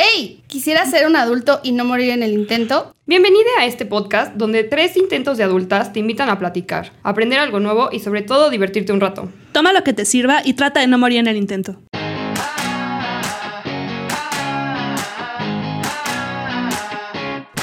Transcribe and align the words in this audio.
¡Hey! 0.00 0.44
¿Quisiera 0.46 0.86
ser 0.86 1.08
un 1.08 1.16
adulto 1.16 1.58
y 1.64 1.72
no 1.72 1.84
morir 1.84 2.10
en 2.10 2.22
el 2.22 2.32
intento? 2.32 2.94
Bienvenida 3.06 3.48
a 3.58 3.66
este 3.66 3.84
podcast 3.84 4.32
donde 4.36 4.62
tres 4.62 4.96
intentos 4.96 5.38
de 5.38 5.42
adultas 5.42 5.92
te 5.92 5.98
invitan 5.98 6.30
a 6.30 6.38
platicar, 6.38 6.92
aprender 7.02 7.40
algo 7.40 7.58
nuevo 7.58 7.88
y 7.90 7.98
sobre 7.98 8.22
todo 8.22 8.48
divertirte 8.48 8.92
un 8.92 9.00
rato. 9.00 9.28
Toma 9.50 9.72
lo 9.72 9.82
que 9.82 9.92
te 9.92 10.04
sirva 10.04 10.40
y 10.44 10.54
trata 10.54 10.78
de 10.78 10.86
no 10.86 10.98
morir 10.98 11.18
en 11.18 11.26
el 11.26 11.36
intento. 11.36 11.80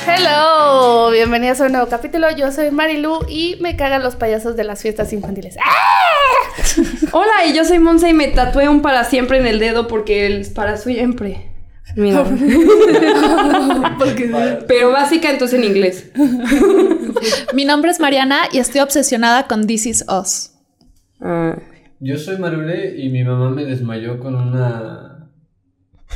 Hello, 0.06 1.12
bienvenidos 1.12 1.62
a 1.62 1.68
un 1.68 1.72
nuevo 1.72 1.88
capítulo. 1.88 2.28
Yo 2.36 2.52
soy 2.52 2.70
Marilu 2.70 3.20
y 3.30 3.56
me 3.62 3.78
cagan 3.78 4.04
los 4.04 4.18
payasos 4.18 4.58
de 4.58 4.66
las 4.66 4.82
fiestas 4.82 5.14
infantiles. 5.14 5.56
¡Ah! 5.64 7.12
Hola, 7.14 7.46
y 7.48 7.54
yo 7.54 7.64
soy 7.64 7.80
Monse 7.80 8.10
y 8.10 8.14
me 8.14 8.28
tatué 8.28 8.68
un 8.68 8.82
para 8.82 9.06
siempre 9.06 9.38
en 9.38 9.48
el 9.48 9.60
dedo 9.60 9.88
porque 9.88 10.26
el 10.26 10.46
para 10.52 10.76
siempre. 10.76 11.55
Mira. 11.96 12.26
Pero 14.68 14.92
básica 14.92 15.30
entonces 15.30 15.60
en 15.60 15.66
inglés. 15.66 16.10
Mi 17.54 17.66
nombre 17.66 17.92
es 17.92 18.00
Mariana 18.00 18.42
y 18.52 18.60
estoy 18.60 18.82
obsesionada 18.82 19.48
con 19.48 19.68
This 19.68 19.86
Is 19.86 20.06
Us. 20.10 20.52
Ah, 21.22 21.58
Yo 22.00 22.18
soy 22.18 22.38
Marule 22.38 22.96
y 22.98 23.10
mi 23.10 23.24
mamá 23.24 23.50
me 23.50 23.66
desmayó 23.66 24.20
con 24.20 24.36
una 24.36 25.15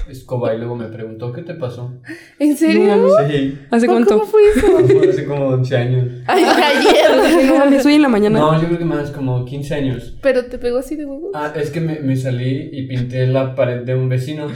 escoba 0.10 0.54
y 0.54 0.58
luego 0.58 0.76
me 0.76 0.86
preguntó, 0.86 1.32
¿qué 1.34 1.42
te 1.42 1.54
pasó? 1.54 1.94
¿En 2.40 2.56
serio? 2.56 3.10
Sí, 3.28 3.58
¿Hace 3.70 3.88
¿Cómo 3.88 4.06
cuánto? 4.06 4.26
fue 4.26 4.42
eso? 4.56 4.68
hace 5.10 5.26
como 5.26 5.48
11 5.48 5.78
años. 5.78 6.08
Ay, 6.28 6.44
ayer. 6.44 7.46
No 7.48 7.58
mames, 7.60 7.86
hoy 7.86 7.96
en 7.96 8.02
la 8.04 8.10
mañana. 8.10 8.40
No, 8.40 8.60
yo 8.62 8.68
creo 8.68 8.80
que 8.80 8.86
más, 8.86 9.12
como 9.12 9.46
15 9.46 9.76
años. 9.76 10.16
Pero 10.22 10.46
te 10.46 10.58
pegó 10.58 10.80
así 10.80 10.96
de 10.96 11.06
huevo. 11.06 11.32
Ah, 11.34 11.52
es 11.56 11.70
que 11.72 11.82
me, 11.82 12.00
me 12.00 12.16
salí 12.16 12.70
y 12.72 12.88
pinté 12.88 13.28
la 13.28 13.56
pared 13.56 13.82
de 13.84 13.96
un 13.96 14.10
vecino 14.10 14.48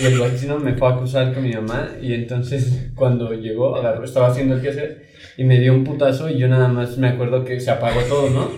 y 0.00 0.06
el 0.06 0.18
vecino 0.18 0.58
me 0.58 0.74
fue 0.74 0.88
a 0.88 0.92
acusar 0.92 1.32
con 1.34 1.42
mi 1.42 1.52
mamá 1.52 1.88
y 2.00 2.12
entonces 2.14 2.90
cuando 2.94 3.32
llegó, 3.32 3.76
agarró, 3.76 4.04
estaba 4.04 4.28
haciendo 4.28 4.54
el 4.56 4.60
quehacer 4.62 5.06
y 5.36 5.44
me 5.44 5.58
dio 5.60 5.72
un 5.74 5.84
putazo 5.84 6.28
y 6.28 6.38
yo 6.38 6.48
nada 6.48 6.68
más 6.68 6.98
me 6.98 7.08
acuerdo 7.08 7.44
que 7.44 7.60
se 7.60 7.70
apagó 7.70 8.00
todo, 8.08 8.30
¿no? 8.30 8.48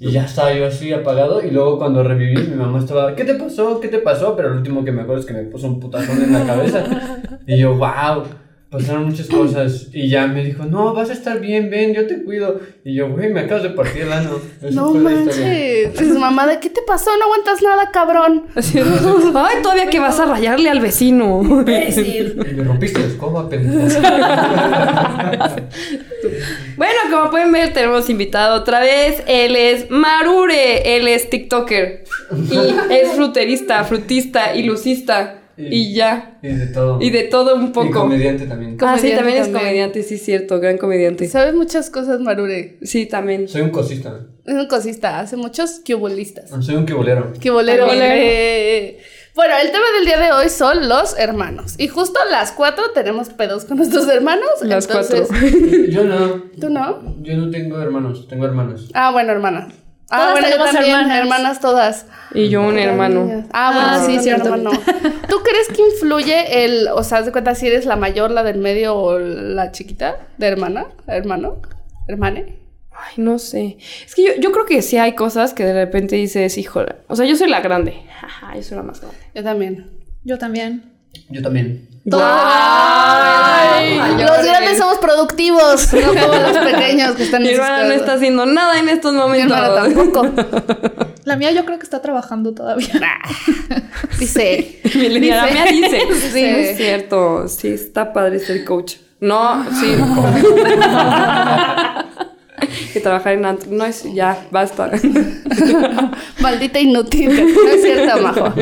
Y 0.00 0.12
ya 0.12 0.24
estaba 0.24 0.52
yo 0.52 0.66
así 0.66 0.92
apagado 0.92 1.42
y 1.42 1.50
luego 1.50 1.78
cuando 1.78 2.02
reviví 2.02 2.36
mi 2.46 2.54
mamá 2.54 2.78
estaba, 2.78 3.16
¿qué 3.16 3.24
te 3.24 3.34
pasó? 3.34 3.80
¿Qué 3.80 3.88
te 3.88 3.98
pasó? 3.98 4.36
Pero 4.36 4.50
lo 4.50 4.56
último 4.56 4.84
que 4.84 4.92
me 4.92 5.02
acuerdo 5.02 5.20
es 5.20 5.26
que 5.26 5.34
me 5.34 5.42
puso 5.44 5.66
un 5.66 5.80
putazón 5.80 6.22
en 6.22 6.32
la 6.32 6.46
cabeza 6.46 6.84
y 7.46 7.58
yo, 7.58 7.74
wow. 7.74 8.24
Pasaron 8.70 9.06
muchas 9.06 9.28
cosas 9.28 9.88
y 9.94 10.10
ya 10.10 10.26
me 10.26 10.44
dijo, 10.44 10.64
no, 10.66 10.92
vas 10.92 11.08
a 11.08 11.14
estar 11.14 11.40
bien, 11.40 11.70
ven, 11.70 11.94
yo 11.94 12.06
te 12.06 12.22
cuido. 12.22 12.60
Y 12.84 12.96
yo, 12.96 13.08
güey, 13.08 13.32
me 13.32 13.40
acabas 13.40 13.62
de 13.62 13.70
partir 13.70 14.02
el 14.02 14.12
ano. 14.12 14.38
No 14.72 14.92
manches. 14.92 15.98
Es 15.98 16.08
mamá 16.18 16.46
de 16.46 16.60
¿qué 16.60 16.68
te 16.68 16.82
pasó? 16.86 17.10
No 17.16 17.24
aguantas 17.24 17.62
nada, 17.62 17.90
cabrón. 17.90 18.44
Así, 18.54 18.78
Ay, 18.78 19.62
todavía 19.62 19.88
que 19.88 19.98
vas 20.00 20.20
a 20.20 20.26
rayarle 20.26 20.68
al 20.68 20.80
vecino. 20.80 21.40
Y 21.42 22.54
me 22.54 22.62
rompiste 22.64 23.00
la 23.00 23.06
escoba, 23.06 23.48
pendejo. 23.48 23.88
Bueno, 26.76 26.94
como 27.10 27.30
pueden 27.30 27.50
ver, 27.50 27.72
tenemos 27.72 28.08
invitado 28.08 28.54
otra 28.56 28.80
vez. 28.80 29.22
Él 29.26 29.56
es 29.56 29.90
Marure. 29.90 30.96
Él 30.96 31.08
es 31.08 31.28
TikToker. 31.28 32.04
Y 32.50 32.92
es 32.92 33.12
fruterista, 33.12 33.82
frutista 33.84 34.54
y 34.54 34.62
lucista. 34.62 35.37
Y 35.58 35.92
ya. 35.94 36.38
Y 36.42 36.48
de 36.48 36.66
todo. 36.68 37.00
Y 37.00 37.10
de 37.10 37.24
todo 37.24 37.56
un 37.56 37.64
Y 37.64 37.68
poco. 37.68 37.90
comediante 38.00 38.46
también. 38.46 38.76
Ah, 38.80 38.96
sí, 38.96 39.10
Comediante 39.10 39.16
también 39.16 39.42
es 39.42 39.48
comediante, 39.48 40.02
sí, 40.04 40.18
cierto, 40.18 40.60
gran 40.60 40.78
comediante. 40.78 41.26
Sabes 41.28 41.54
muchas 41.54 41.90
cosas, 41.90 42.20
Marure. 42.20 42.78
Sí, 42.82 43.06
también. 43.06 43.48
Soy 43.48 43.62
un 43.62 43.70
cosista. 43.70 44.20
Es 44.44 44.54
un 44.54 44.66
cosista, 44.68 45.18
hace 45.20 45.36
muchos 45.36 45.80
cubolistas. 45.84 46.50
Soy 46.64 46.76
un 46.76 46.86
quibolero. 46.86 47.32
¡Qué 47.40 47.50
bolero! 47.50 47.86
Bolero. 47.86 48.04
eh. 48.06 48.98
Bueno, 49.34 49.54
el 49.62 49.70
tema 49.70 49.84
del 49.96 50.04
día 50.04 50.18
de 50.18 50.32
hoy 50.32 50.48
son 50.48 50.88
los 50.88 51.16
hermanos. 51.16 51.74
Y 51.78 51.86
justo 51.86 52.18
las 52.30 52.50
cuatro 52.50 52.90
tenemos 52.92 53.28
pedos 53.28 53.64
con 53.64 53.76
nuestros 53.76 54.08
hermanos. 54.08 54.48
Las 54.62 54.86
entonces, 54.86 55.28
Yo 55.90 56.02
no. 56.04 56.42
¿Tú 56.60 56.70
no? 56.70 57.16
Yo 57.22 57.36
no 57.36 57.48
tengo 57.50 57.80
hermanos, 57.80 58.26
tengo 58.26 58.46
hermanos. 58.46 58.90
Ah, 58.94 59.12
bueno, 59.12 59.30
hermana. 59.30 59.68
Ah, 60.10 60.16
Todas 60.18 60.32
bueno, 60.32 60.46
yo 60.46 60.52
tenemos 60.52 60.72
también, 60.72 60.96
hermanas. 60.96 61.18
hermanas. 61.18 61.60
todas. 61.60 62.06
Y 62.34 62.48
yo 62.48 62.62
un 62.62 62.78
hermano. 62.78 63.44
Ah, 63.52 63.72
bueno, 63.74 63.88
Ah, 63.92 64.02
sí, 64.06 64.18
cierto. 64.20 64.44
hermano. 64.54 64.70
¿Tú 65.28 65.36
crees 65.42 65.68
que 65.74 65.82
influye 65.82 66.64
el, 66.64 66.88
o 66.88 67.02
sea, 67.02 67.22
de 67.22 67.30
cuenta 67.32 67.54
si 67.54 67.66
eres 67.66 67.84
la 67.86 67.96
mayor, 67.96 68.30
la 68.30 68.42
del 68.42 68.58
medio 68.58 68.96
o 68.96 69.18
la 69.18 69.70
chiquita 69.72 70.16
de 70.38 70.46
hermana, 70.46 70.86
hermano, 71.06 71.60
hermane? 72.06 72.56
Ay, 72.90 73.14
no 73.18 73.38
sé. 73.38 73.76
Es 74.04 74.14
que 74.14 74.24
yo, 74.24 74.32
yo 74.40 74.50
creo 74.50 74.64
que 74.66 74.82
sí 74.82 74.96
hay 74.98 75.14
cosas 75.14 75.54
que 75.54 75.64
de 75.64 75.72
repente 75.72 76.16
dices, 76.16 76.56
híjole. 76.58 76.96
O 77.08 77.14
sea, 77.14 77.26
yo 77.26 77.36
soy 77.36 77.48
la 77.48 77.60
grande. 77.60 78.02
Jaja, 78.20 78.54
yo 78.56 78.62
soy 78.62 78.76
la 78.78 78.82
más 78.82 79.00
grande. 79.00 79.18
Yo 79.34 79.44
también. 79.44 79.90
Yo 80.24 80.38
también. 80.38 80.97
Yo 81.30 81.42
también. 81.42 81.86
Ay, 82.10 83.98
Ay, 84.00 84.12
los 84.22 84.44
grandes 84.44 84.78
somos 84.78 84.98
productivos, 84.98 85.92
no 85.92 86.06
como 86.08 86.34
los 86.34 86.56
pequeños 86.58 87.14
que 87.14 87.24
están 87.24 87.42
Mi 87.42 87.50
hermana 87.50 87.84
no 87.84 87.92
está 87.92 88.14
haciendo 88.14 88.46
nada 88.46 88.78
en 88.78 88.88
estos 88.88 89.12
Mi 89.12 89.18
momentos. 89.18 89.56
hermana 89.58 89.74
tampoco. 89.74 90.26
La 91.24 91.36
mía 91.36 91.52
yo 91.52 91.66
creo 91.66 91.78
que 91.78 91.84
está 91.84 92.00
trabajando 92.00 92.54
todavía. 92.54 92.88
Dice. 94.18 94.80
Mi 94.94 95.28
la 95.28 95.46
mía 95.46 95.64
dice. 95.70 96.00
Dice. 96.08 96.30
Sí, 96.32 96.44
es 96.44 96.76
cierto. 96.78 97.46
Sí, 97.48 97.68
está 97.68 98.14
padre 98.14 98.38
ser 98.38 98.64
coach. 98.64 98.94
No, 99.20 99.66
sí. 99.78 99.96
que 102.92 103.00
trabajar 103.00 103.34
en 103.34 103.44
antro. 103.44 103.70
No 103.70 103.84
es, 103.84 104.04
ya, 104.14 104.46
basta. 104.50 104.90
Maldita 106.40 106.78
inútil. 106.80 107.28
No 107.54 107.70
es 107.70 107.82
cierto, 107.82 108.20
Majo. 108.22 108.54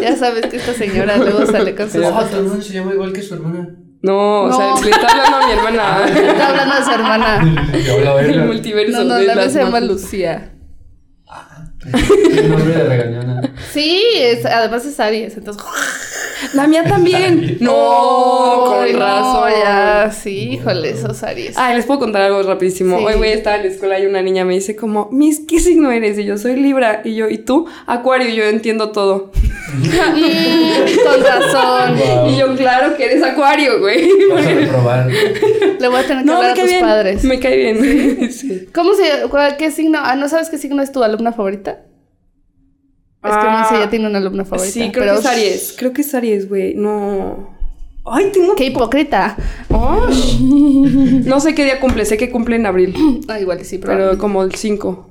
Ya 0.00 0.16
sabes 0.16 0.46
que 0.46 0.56
esta 0.56 0.74
señora 0.74 1.16
luego 1.16 1.46
sale 1.46 1.74
con 1.74 1.90
sus 1.90 2.04
Oh, 2.04 2.24
tu 2.24 2.36
hermano 2.36 2.62
se 2.62 2.72
llama 2.72 2.92
igual 2.92 3.12
que 3.12 3.22
su 3.22 3.34
hermana. 3.34 3.68
No, 4.02 4.42
o 4.44 4.48
No. 4.48 4.56
sea, 4.56 4.84
le 4.84 4.90
está 4.90 5.06
hablando 5.08 5.36
a 5.36 5.46
mi 5.46 5.52
hermana. 5.52 6.06
Está 6.08 6.48
hablando 6.48 6.76
de 6.76 6.84
su 6.84 6.90
hermana. 6.90 8.20
El 8.20 8.44
multiverso 8.46 9.04
No, 9.04 9.04
no, 9.04 9.18
la 9.20 9.34
vez 9.34 9.52
se 9.52 9.58
llama. 9.62 9.80
Lucía. 9.80 10.52
Un 11.84 12.50
nombre 12.50 12.74
de 12.74 12.84
regañona. 12.84 13.42
Sí, 13.72 14.02
es, 14.16 14.44
además 14.46 14.84
es 14.84 14.98
Aries, 15.00 15.36
entonces. 15.36 15.62
La 16.54 16.66
mía 16.66 16.84
también. 16.84 17.58
No, 17.60 18.72
Ay, 18.80 18.92
con 18.92 19.00
no, 19.00 19.06
razón. 19.06 19.50
ya, 19.62 20.10
sí, 20.12 20.50
híjole, 20.54 20.90
esos 20.90 21.22
Aries. 21.22 21.56
Ay, 21.56 21.76
les 21.76 21.86
puedo 21.86 22.00
contar 22.00 22.22
algo 22.22 22.42
rapidísimo. 22.42 22.98
Sí. 22.98 23.04
Hoy 23.04 23.14
voy 23.16 23.28
a 23.28 23.34
estar 23.34 23.56
en 23.60 23.66
la 23.66 23.72
escuela 23.72 23.98
y 23.98 24.06
una 24.06 24.22
niña 24.22 24.44
me 24.44 24.54
dice 24.54 24.76
como, 24.76 25.08
Miss, 25.12 25.42
¿qué 25.48 25.60
signo 25.60 25.90
eres? 25.90 26.18
Y 26.18 26.24
yo 26.24 26.38
soy 26.38 26.56
Libra. 26.56 27.02
Y 27.04 27.14
yo, 27.14 27.28
¿y 27.28 27.38
tú? 27.38 27.66
Acuario. 27.86 28.28
Y 28.28 28.34
yo 28.36 28.44
entiendo 28.44 28.90
todo. 28.90 29.30
Mm, 29.74 29.82
con 31.04 31.24
razón. 31.24 31.96
Wow. 31.98 32.30
Y 32.30 32.36
yo, 32.38 32.54
claro 32.56 32.96
que 32.96 33.04
eres 33.04 33.22
Acuario, 33.22 33.78
güey. 33.80 34.08
Vas 34.32 34.46
a 34.46 34.50
reprobar. 34.52 35.08
Le 35.08 35.88
voy 35.88 35.98
a 35.98 36.06
tener 36.06 36.24
que 36.24 36.30
No, 36.30 36.36
hablar 36.36 36.50
a 36.50 36.54
tus 36.54 36.64
bien. 36.64 36.80
padres. 36.80 37.24
Me 37.24 37.38
cae 37.40 37.56
bien. 37.56 38.30
Sí. 38.32 38.68
¿Cómo 38.74 38.94
se 38.94 39.28
cuál- 39.28 39.56
qué 39.56 39.70
signo? 39.70 39.98
Ah, 40.02 40.14
¿no 40.16 40.28
sabes 40.28 40.48
qué 40.50 40.58
signo 40.58 40.82
es 40.82 40.92
tu 40.92 41.02
alumna 41.02 41.32
favorita? 41.32 41.80
Es 43.22 43.30
que 43.30 43.36
Ah, 43.38 43.66
Monse 43.70 43.84
ya 43.84 43.90
tiene 43.90 44.06
una 44.08 44.18
alumna 44.18 44.44
favorita. 44.44 44.72
Sí, 44.72 44.90
creo 44.92 45.04
pero- 45.04 45.12
que 45.14 45.20
es 45.20 45.26
Aries. 45.26 45.74
Creo 45.78 45.92
que 45.92 46.00
es 46.02 46.14
Aries, 46.14 46.48
güey. 46.48 46.74
No. 46.74 47.58
Ay, 48.06 48.30
tengo 48.32 48.54
Qué 48.54 48.64
hipócrita. 48.66 49.36
Ay. 49.68 51.22
No 51.26 51.38
sé 51.40 51.54
qué 51.54 51.64
día 51.64 51.80
cumple, 51.80 52.04
sé 52.06 52.16
que 52.16 52.30
cumple 52.30 52.56
en 52.56 52.66
abril, 52.66 52.94
Ah, 53.28 53.38
igual 53.38 53.60
y 53.60 53.64
sí, 53.64 53.78
pero. 53.78 53.92
pero 53.92 54.18
como 54.18 54.42
el 54.42 54.54
5. 54.54 55.10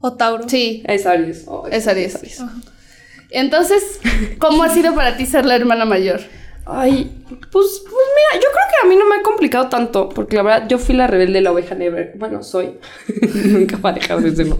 O 0.00 0.12
Tauro. 0.14 0.48
Sí, 0.48 0.82
Es 0.86 1.06
Aries. 1.06 1.46
Ay, 1.48 1.70
es 1.72 1.86
Aries. 1.86 2.18
Entonces, 3.30 4.00
¿cómo 4.38 4.62
ha 4.62 4.70
sido 4.70 4.94
para 4.94 5.16
ti 5.16 5.26
ser 5.26 5.44
la 5.46 5.54
hermana 5.56 5.84
mayor? 5.84 6.20
Ay, 6.66 7.10
pues, 7.28 7.40
pues 7.50 7.60
mira, 7.86 8.34
yo 8.34 8.48
creo 8.52 8.64
que 8.70 8.86
a 8.86 8.88
mí 8.88 8.96
no 8.96 9.06
me 9.08 9.16
ha 9.16 9.22
complicado 9.22 9.68
tanto, 9.68 10.08
porque 10.08 10.36
la 10.36 10.42
verdad 10.42 10.68
yo 10.68 10.78
fui 10.78 10.94
la 10.94 11.06
rebelde, 11.06 11.40
la 11.40 11.52
oveja 11.52 11.74
negra. 11.74 12.10
Bueno, 12.16 12.42
soy. 12.42 12.72
Nunca 13.44 13.76
va 13.78 13.90
a 13.90 13.92
dejar 13.94 14.20
de 14.20 14.34
serlo. 14.36 14.58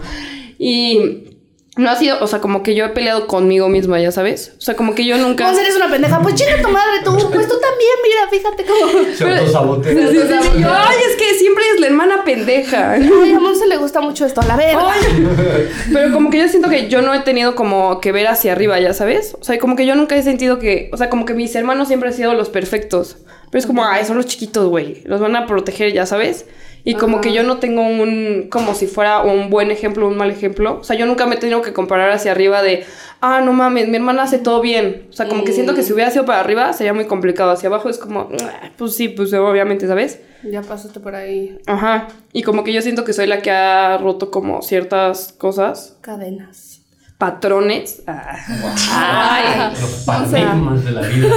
Y 0.59 1.38
no 1.79 1.91
ha 1.91 1.97
sido, 1.97 2.19
o 2.21 2.27
sea, 2.27 2.41
como 2.41 2.65
que 2.65 2.75
yo 2.75 2.85
he 2.85 2.89
peleado 2.89 3.29
conmigo 3.29 3.69
misma, 3.69 4.01
ya 4.01 4.11
sabes. 4.11 4.53
O 4.59 4.61
sea, 4.61 4.75
como 4.75 4.97
que 4.97 5.05
yo 5.05 5.17
nunca. 5.17 5.49
Vos 5.49 5.59
eres 5.59 5.77
una 5.77 5.89
pendeja. 5.89 6.21
Pues 6.21 6.35
chinga 6.35 6.61
tu 6.61 6.69
madre, 6.69 6.99
tú. 7.05 7.13
Pues 7.13 7.47
tú 7.47 7.55
también, 7.61 7.91
mira, 8.03 8.29
fíjate 8.29 8.65
cómo. 8.65 9.05
Se 9.15 9.25
autosabotea. 9.25 9.93
Sí, 9.93 9.99
sí, 10.11 10.21
sí, 10.21 10.35
sí, 10.43 10.61
yo, 10.61 10.69
ay, 10.73 10.97
es 11.09 11.17
que 11.17 11.35
siempre 11.39 11.63
es 11.73 11.81
la 11.81 11.87
hermana 11.87 12.25
pendeja. 12.25 12.91
Ay, 12.91 13.33
a 13.33 13.39
Monse 13.39 13.69
le 13.69 13.77
gusta 13.77 14.01
mucho 14.01 14.27
esto, 14.27 14.43
la 14.43 14.57
verga. 14.57 14.91
Ay, 14.91 15.71
pero 15.93 16.13
como 16.13 16.31
que 16.31 16.39
yo 16.39 16.49
siento 16.49 16.69
que 16.69 16.89
yo 16.89 17.01
no 17.01 17.15
he 17.15 17.21
tenido 17.21 17.55
como 17.55 18.01
que 18.01 18.11
ver 18.11 18.27
hacia 18.27 18.51
arriba, 18.51 18.81
ya 18.81 18.93
sabes. 18.93 19.37
O 19.41 19.45
sea, 19.45 19.57
como 19.61 19.77
que 19.77 19.87
yo 19.87 19.95
nunca 19.95 20.17
he 20.17 20.23
sentido 20.25 20.59
que, 20.59 20.91
o 20.93 20.97
sea, 20.97 21.09
como 21.09 21.27
que 21.27 21.35
mis 21.35 21.55
hermanos 21.55 21.87
siempre 21.87 22.09
han 22.09 22.15
sido 22.15 22.35
los 22.35 22.49
perfectos. 22.49 23.19
Pero 23.51 23.61
es 23.61 23.67
como, 23.67 23.85
ay, 23.85 24.05
son 24.05 24.17
los 24.17 24.27
chiquitos, 24.27 24.69
güey. 24.69 25.03
Los 25.05 25.21
van 25.21 25.37
a 25.37 25.47
proteger, 25.47 25.93
ya 25.93 26.07
sabes. 26.07 26.45
Y 26.91 26.95
como 26.95 27.21
que 27.21 27.33
yo 27.33 27.43
no 27.43 27.59
tengo 27.59 27.83
un, 27.83 28.49
como 28.51 28.73
si 28.75 28.87
fuera 28.87 29.21
un 29.23 29.51
buen 29.51 29.71
ejemplo, 29.71 30.09
un 30.09 30.17
mal 30.17 30.31
ejemplo. 30.31 30.79
O 30.81 30.85
sea, 30.85 30.97
yo 30.97 31.05
nunca 31.05 31.27
me 31.27 31.35
he 31.35 31.39
tenido 31.39 31.61
que 31.61 31.73
comparar 31.75 32.11
hacia 32.11 32.33
arriba 32.33 32.63
de, 32.63 32.85
ah, 33.21 33.41
no 33.43 33.53
mames, 33.53 33.89
mi 33.89 33.97
hermana 33.97 34.23
hace 34.23 34.39
todo 34.39 34.61
bien. 34.63 35.07
O 35.11 35.13
sea, 35.13 35.29
como 35.29 35.45
que 35.45 35.53
siento 35.53 35.75
que 35.75 35.83
si 35.83 35.93
hubiera 35.93 36.11
sido 36.11 36.25
para 36.25 36.41
arriba 36.41 36.73
sería 36.73 36.95
muy 36.95 37.05
complicado. 37.05 37.51
Hacia 37.51 37.69
abajo 37.69 37.89
es 37.91 37.99
como, 37.99 38.29
"Ah, 38.43 38.71
pues 38.79 38.97
sí, 38.97 39.09
pues 39.09 39.33
obviamente, 39.35 39.87
¿sabes? 39.87 40.21
Ya 40.43 40.63
pasaste 40.63 40.99
por 41.01 41.15
ahí. 41.15 41.59
Ajá. 41.67 42.09
Y 42.33 42.43
como 42.43 42.65
que 42.65 42.73
yo 42.73 42.81
siento 42.81 43.05
que 43.05 43.13
soy 43.13 43.27
la 43.27 43.43
que 43.43 43.51
ha 43.51 43.99
roto 43.99 44.31
como 44.31 44.63
ciertas 44.63 45.35
cosas. 45.37 45.99
Cadenas. 46.01 46.77
patrones. 47.19 48.03
Ay, 48.07 49.73
Los 49.73 49.83
o 49.83 49.97
sea, 49.99 50.07
paradigmas 50.07 50.85
de 50.85 50.91
la 50.93 51.01
vida. 51.03 51.29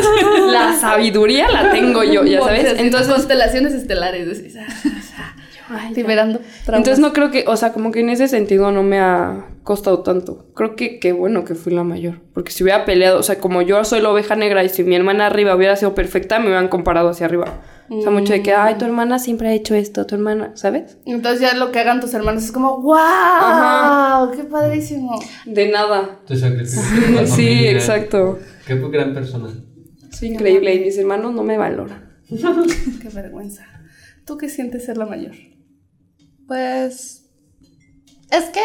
la 0.51 0.73
sabiduría 0.79 1.47
la 1.49 1.71
tengo 1.71 2.03
yo, 2.03 2.23
ya 2.23 2.39
sabes. 2.39 2.59
Entonces, 2.59 2.85
Entonces, 2.85 3.13
constelaciones 3.13 3.73
estelares. 3.73 4.43
Ah, 5.71 5.89
liberando. 5.95 6.39
traumas. 6.65 6.79
entonces 6.79 6.99
no 6.99 7.13
creo 7.13 7.31
que, 7.31 7.45
o 7.47 7.55
sea, 7.55 7.73
como 7.73 7.91
que 7.91 8.01
en 8.01 8.09
ese 8.09 8.27
sentido 8.27 8.71
no 8.71 8.83
me 8.83 8.99
ha 8.99 9.47
costado 9.63 10.03
tanto. 10.03 10.47
Creo 10.55 10.75
que 10.75 10.99
qué 10.99 11.11
bueno 11.13 11.43
que 11.45 11.55
fui 11.55 11.73
la 11.73 11.83
mayor. 11.83 12.21
Porque 12.33 12.51
si 12.51 12.63
hubiera 12.63 12.85
peleado, 12.85 13.19
o 13.19 13.23
sea, 13.23 13.39
como 13.39 13.61
yo 13.61 13.83
soy 13.83 14.01
la 14.01 14.09
oveja 14.09 14.35
negra 14.35 14.63
y 14.63 14.69
si 14.69 14.83
mi 14.83 14.95
hermana 14.95 15.27
arriba 15.27 15.55
hubiera 15.55 15.75
sido 15.75 15.95
perfecta, 15.95 16.39
me 16.39 16.45
hubieran 16.47 16.67
comparado 16.67 17.09
hacia 17.09 17.25
arriba. 17.25 17.61
O 17.89 18.01
sea, 18.01 18.09
mucho 18.09 18.31
de 18.31 18.41
que, 18.41 18.53
ay, 18.53 18.75
tu 18.77 18.85
hermana 18.85 19.19
siempre 19.19 19.49
ha 19.49 19.53
hecho 19.53 19.75
esto, 19.75 20.05
tu 20.05 20.15
hermana, 20.15 20.51
¿sabes? 20.55 20.97
Entonces 21.05 21.41
ya 21.41 21.53
lo 21.55 21.71
que 21.73 21.79
hagan 21.79 21.99
tus 21.99 22.13
hermanos 22.13 22.43
es 22.45 22.53
como, 22.53 22.81
¡wow! 22.81 22.95
Ajá. 22.95 24.31
¡Qué 24.33 24.45
padrísimo! 24.45 25.19
De 25.45 25.69
nada. 25.69 26.19
Te 26.25 26.37
sacrificas 26.37 27.29
Sí, 27.29 27.47
familia. 27.47 27.71
exacto. 27.71 28.39
Qué 28.65 28.75
gran 28.75 29.13
persona. 29.13 29.49
Soy 30.09 30.29
increíble 30.29 30.73
y 30.75 30.79
mis 30.79 30.97
hermanos 30.97 31.33
no 31.33 31.43
me 31.43 31.57
valoran. 31.57 32.11
¡Qué 32.29 33.09
vergüenza! 33.13 33.65
¿Tú 34.25 34.37
qué 34.37 34.47
sientes 34.47 34.85
ser 34.85 34.95
la 34.97 35.05
mayor? 35.05 35.33
Pues. 36.51 37.29
Es 38.29 38.43
que, 38.49 38.59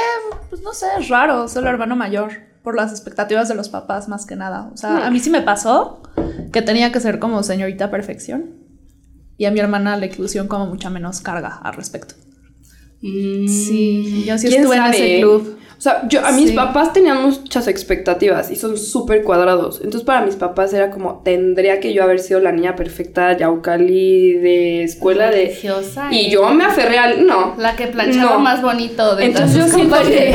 pues 0.51 0.61
no 0.61 0.73
sé, 0.73 0.87
es 0.99 1.09
raro 1.09 1.47
ser 1.47 1.63
el 1.63 1.69
hermano 1.69 1.95
mayor. 1.95 2.33
Por 2.65 2.75
las 2.75 2.91
expectativas 2.91 3.47
de 3.47 3.55
los 3.55 3.69
papás, 3.69 4.09
más 4.09 4.27
que 4.27 4.35
nada. 4.35 4.73
O 4.75 4.77
sea, 4.77 5.07
a 5.07 5.11
mí 5.13 5.21
sí 5.21 5.31
me 5.31 5.41
pasó 5.41 6.03
que 6.53 6.63
tenía 6.63 6.91
que 6.91 6.99
ser 6.99 7.21
como 7.21 7.45
señorita 7.45 7.89
perfección. 7.93 8.57
Y 9.39 9.45
a 9.45 9.53
mi 9.53 9.61
hermana 9.61 9.97
le 9.97 10.09
pusieron 10.09 10.49
como 10.49 10.67
mucha 10.67 10.91
menos 10.91 11.21
carga 11.21 11.61
al 11.63 11.75
respecto. 11.75 12.17
Sí, 13.01 14.25
yo 14.27 14.37
sí 14.37 14.49
¿Quién 14.49 14.63
estuve 14.63 14.77
en 14.79 14.87
ese 14.87 15.21
club. 15.21 15.57
O 15.79 15.81
sea, 15.81 16.03
yo, 16.09 16.25
a 16.25 16.33
mis 16.33 16.51
Sí. 16.51 16.57
papás 16.57 16.93
tenían 16.93 17.23
muchas 17.23 17.69
expectativas 17.69 18.51
y 18.51 18.57
son 18.57 18.79
súper 18.79 19.23
cuadrados. 19.23 19.77
Entonces, 19.77 20.03
para 20.05 20.23
mis 20.25 20.35
papás 20.37 20.73
era 20.73 20.91
como, 20.91 21.21
tendría 21.25 21.81
que 21.81 21.93
yo 21.93 22.03
haber 22.03 22.19
sido 22.21 22.41
la 22.41 22.51
niña 22.53 22.77
perfecta, 22.77 23.37
Yaucali, 23.37 24.33
de 24.35 24.85
escuela 24.85 25.31
de... 25.31 25.55
Y 26.11 26.17
¿eh? 26.27 26.31
yo 26.31 26.49
me 26.51 26.65
aferré 26.65 26.99
al... 26.99 27.27
No. 27.27 27.55
La 27.59 27.77
que 27.77 27.89
planchaba 27.89 28.33
No. 28.35 28.39
más 28.41 28.63
bonito 28.63 29.17
de 29.17 29.27
Entonces 29.27 29.57
yo 29.57 29.67
siento 29.69 29.97
que-. 30.03 30.35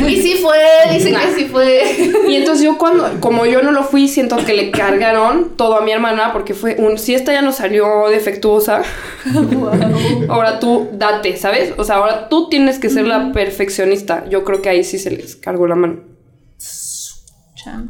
Y 0.08 0.22
sí 0.22 0.38
fue, 0.42 0.56
dicen 0.92 1.14
que 1.16 1.34
sí 1.38 1.44
fue. 1.46 1.82
Y 2.28 2.36
entonces 2.36 2.64
yo 2.64 2.78
cuando, 2.78 3.08
como 3.20 3.44
yo 3.46 3.62
no 3.62 3.72
lo 3.72 3.82
fui, 3.84 4.08
siento 4.08 4.36
que 4.36 4.54
le 4.54 4.70
cargaron 4.70 5.56
todo 5.56 5.76
a 5.76 5.80
mi 5.82 5.92
hermana 5.92 6.32
porque 6.32 6.54
fue 6.54 6.76
un, 6.78 6.98
si 6.98 7.14
esta 7.14 7.32
ya 7.32 7.42
no 7.42 7.52
salió 7.52 8.08
defectuosa, 8.08 8.82
ahora 10.28 10.58
tú 10.60 10.88
date, 10.92 11.36
¿sabes? 11.36 11.72
O 11.76 11.84
sea, 11.84 11.96
ahora 11.96 12.28
tú 12.28 12.48
tienes 12.48 12.78
que 12.78 12.88
ser 12.90 13.06
la 13.06 13.32
perfeccionista. 13.32 14.24
Yo 14.30 14.44
creo 14.46 14.62
que 14.62 14.70
ahí 14.70 14.82
sí 14.84 14.98
se 14.98 15.10
les 15.10 15.36
cargó 15.36 15.66
la 15.66 15.74
mano. 15.74 16.00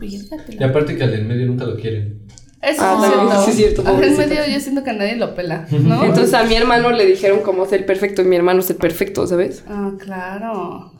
Y 0.00 0.62
aparte 0.64 0.96
que 0.96 1.04
al 1.04 1.10
del 1.10 1.24
medio 1.26 1.46
nunca 1.46 1.64
lo 1.64 1.76
quieren. 1.76 2.20
Eso 2.62 2.80
Ah, 2.82 2.94
es 3.04 3.10
también, 3.12 3.28
cierto. 3.28 3.44
sí 3.44 3.50
es 3.50 3.56
cierto, 3.56 3.80
Al 3.86 3.94
pobrecito. 3.94 4.18
medio 4.22 4.46
yo 4.54 4.60
siento 4.60 4.82
que 4.82 4.90
a 4.90 4.92
nadie 4.94 5.16
lo 5.16 5.34
pela, 5.34 5.66
¿no? 5.70 6.04
Entonces 6.04 6.34
a 6.34 6.42
mi 6.44 6.54
hermano 6.54 6.90
le 6.90 7.04
dijeron 7.06 7.40
cómo 7.44 7.66
ser 7.66 7.84
perfecto 7.86 8.22
y 8.22 8.24
mi 8.24 8.36
hermano 8.36 8.60
es 8.60 8.70
el 8.70 8.76
perfecto, 8.76 9.26
¿sabes? 9.26 9.62
Ah, 9.68 9.92
claro. 10.02 10.92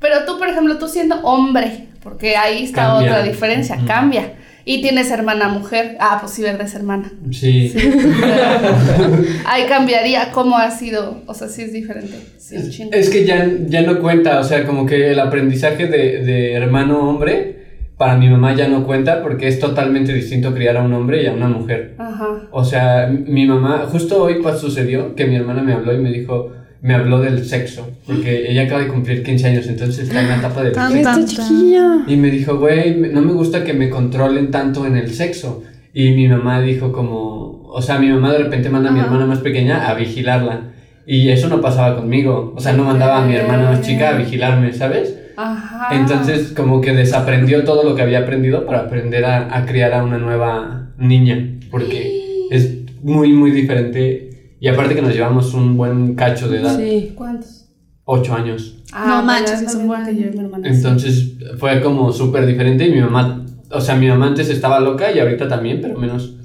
Pero 0.00 0.24
tú, 0.24 0.38
por 0.38 0.48
ejemplo, 0.48 0.78
tú 0.78 0.88
siendo 0.88 1.16
hombre, 1.22 1.88
porque 2.02 2.36
ahí 2.36 2.64
está 2.64 2.86
Cambia. 2.86 3.10
otra 3.10 3.22
diferencia, 3.24 3.78
cambia. 3.86 4.34
Y 4.64 4.80
tienes 4.80 5.10
hermana 5.10 5.48
mujer. 5.48 5.96
Ah, 6.00 6.18
pues 6.20 6.32
sí, 6.32 6.42
verdad, 6.42 6.66
es 6.66 6.74
hermana. 6.74 7.10
Sí. 7.30 7.72
Ahí 9.46 9.66
cambiaría 9.68 10.30
cómo 10.32 10.56
ha 10.56 10.70
sido. 10.70 11.22
O 11.26 11.34
sea, 11.34 11.48
sí 11.48 11.62
es 11.62 11.72
diferente. 11.72 12.14
Sí, 12.38 12.70
chingo. 12.70 12.92
Es 12.92 13.10
que 13.10 13.24
ya, 13.24 13.48
ya 13.66 13.82
no 13.82 14.00
cuenta, 14.00 14.38
o 14.38 14.44
sea, 14.44 14.64
como 14.64 14.86
que 14.86 15.10
el 15.12 15.20
aprendizaje 15.20 15.86
de, 15.86 16.22
de 16.22 16.52
hermano 16.52 17.08
hombre 17.08 17.62
para 18.02 18.16
mi 18.16 18.28
mamá 18.28 18.52
ya 18.52 18.66
no 18.66 18.84
cuenta 18.84 19.22
porque 19.22 19.46
es 19.46 19.60
totalmente 19.60 20.12
distinto 20.12 20.52
criar 20.52 20.76
a 20.76 20.82
un 20.82 20.92
hombre 20.92 21.22
y 21.22 21.26
a 21.26 21.32
una 21.32 21.46
mujer. 21.46 21.94
Ajá. 21.98 22.48
O 22.50 22.64
sea, 22.64 23.06
mi 23.06 23.46
mamá, 23.46 23.86
justo 23.90 24.22
hoy 24.24 24.42
pues, 24.42 24.58
sucedió 24.58 25.14
que 25.14 25.26
mi 25.26 25.36
hermana 25.36 25.62
me 25.62 25.72
habló 25.72 25.94
y 25.94 25.98
me 25.98 26.10
dijo, 26.10 26.50
me 26.82 26.94
habló 26.94 27.20
del 27.20 27.44
sexo, 27.44 27.88
porque 28.06 28.50
ella 28.50 28.64
acaba 28.64 28.80
de 28.82 28.88
cumplir 28.88 29.22
15 29.22 29.46
años, 29.46 29.66
entonces 29.68 30.00
está 30.00 30.20
en 30.20 30.28
la 30.28 30.36
etapa 30.36 30.64
del 30.64 30.72
Tan, 30.72 30.92
sexo. 30.92 31.10
Esta 31.10 31.26
chiquilla. 31.44 32.02
Y 32.08 32.16
me 32.16 32.28
dijo, 32.28 32.58
güey, 32.58 32.96
no 32.96 33.22
me 33.22 33.32
gusta 33.32 33.62
que 33.62 33.72
me 33.72 33.88
controlen 33.88 34.50
tanto 34.50 34.84
en 34.84 34.96
el 34.96 35.14
sexo. 35.14 35.62
Y 35.94 36.10
mi 36.10 36.26
mamá 36.28 36.60
dijo 36.60 36.90
como, 36.90 37.62
o 37.68 37.80
sea, 37.80 37.98
mi 37.98 38.08
mamá 38.08 38.32
de 38.32 38.38
repente 38.38 38.68
manda 38.68 38.90
a 38.90 38.92
mi 38.92 38.98
Ajá. 38.98 39.06
hermana 39.06 39.26
más 39.26 39.38
pequeña 39.38 39.88
a 39.88 39.94
vigilarla. 39.94 40.72
Y 41.06 41.28
eso 41.28 41.48
no 41.48 41.60
pasaba 41.60 41.96
conmigo. 41.96 42.52
O 42.56 42.60
sea, 42.60 42.72
no 42.72 42.82
mandaba 42.82 43.22
a 43.22 43.26
mi 43.26 43.36
hermana 43.36 43.70
más 43.70 43.82
chica 43.82 44.10
a 44.10 44.18
vigilarme, 44.18 44.72
¿sabes? 44.72 45.16
Ajá. 45.36 45.94
Entonces 45.94 46.52
como 46.52 46.80
que 46.80 46.92
desaprendió 46.92 47.62
todo 47.62 47.84
lo 47.84 47.94
que 47.94 48.02
había 48.02 48.20
aprendido 48.20 48.66
para 48.66 48.80
aprender 48.80 49.24
a, 49.24 49.56
a 49.56 49.66
criar 49.66 49.92
a 49.94 50.02
una 50.02 50.18
nueva 50.18 50.88
niña. 50.98 51.48
Porque 51.70 52.46
es 52.50 52.74
muy, 53.02 53.32
muy 53.32 53.52
diferente. 53.52 54.30
Y 54.62 54.68
aparte 54.68 54.94
que 54.94 55.02
nos 55.02 55.12
llevamos 55.12 55.52
un 55.54 55.76
buen 55.76 56.14
cacho 56.14 56.48
de 56.48 56.60
edad. 56.60 56.78
Sí. 56.78 57.12
¿Cuántos? 57.16 57.68
Ocho 58.04 58.32
años. 58.34 58.76
Ah, 58.92 59.16
No 59.18 59.22
manches, 59.26 59.54
bueno, 59.56 59.68
es 59.68 59.74
un 59.74 59.86
buen- 59.88 60.04
que 60.04 60.14
yo 60.14 60.28
y 60.28 60.30
mi 60.30 60.38
hermana, 60.38 60.68
sí. 60.70 60.76
Entonces 60.76 61.32
fue 61.58 61.82
como 61.82 62.12
súper 62.12 62.46
diferente 62.46 62.86
y 62.86 62.92
mi 62.92 63.00
mamá, 63.00 63.44
o 63.72 63.80
sea, 63.80 63.96
mi 63.96 64.06
mamá 64.06 64.28
antes 64.28 64.48
estaba 64.50 64.78
loca 64.78 65.10
y 65.10 65.18
ahorita 65.18 65.48
también, 65.48 65.80
pero 65.80 65.98
menos. 65.98 66.36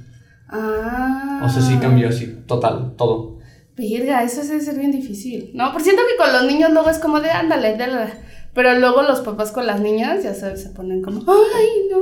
Ah. 0.50 1.42
O 1.46 1.50
sea, 1.50 1.62
sí 1.62 1.76
cambió 1.80 2.10
así, 2.10 2.26
total, 2.48 2.94
todo. 2.98 3.38
Verga, 3.76 4.24
eso 4.24 4.42
debe 4.42 4.62
ser 4.62 4.80
bien 4.80 4.92
difícil. 4.92 5.52
No, 5.54 5.72
por 5.72 5.82
siento 5.84 6.02
que 6.10 6.18
con 6.24 6.34
los 6.34 6.46
niños 6.52 6.72
luego 6.72 6.90
es 6.90 6.98
como 6.98 7.20
de 7.20 7.30
ándale, 7.30 7.78
dale. 7.78 8.14
Pero 8.56 8.74
luego 8.80 9.04
los 9.04 9.20
papás 9.20 9.52
con 9.52 9.68
las 9.68 9.80
niñas, 9.82 10.24
ya 10.24 10.34
sabes, 10.34 10.64
se 10.64 10.70
ponen 10.70 11.04
como, 11.04 11.20
ay, 11.30 11.68
no. 11.92 12.00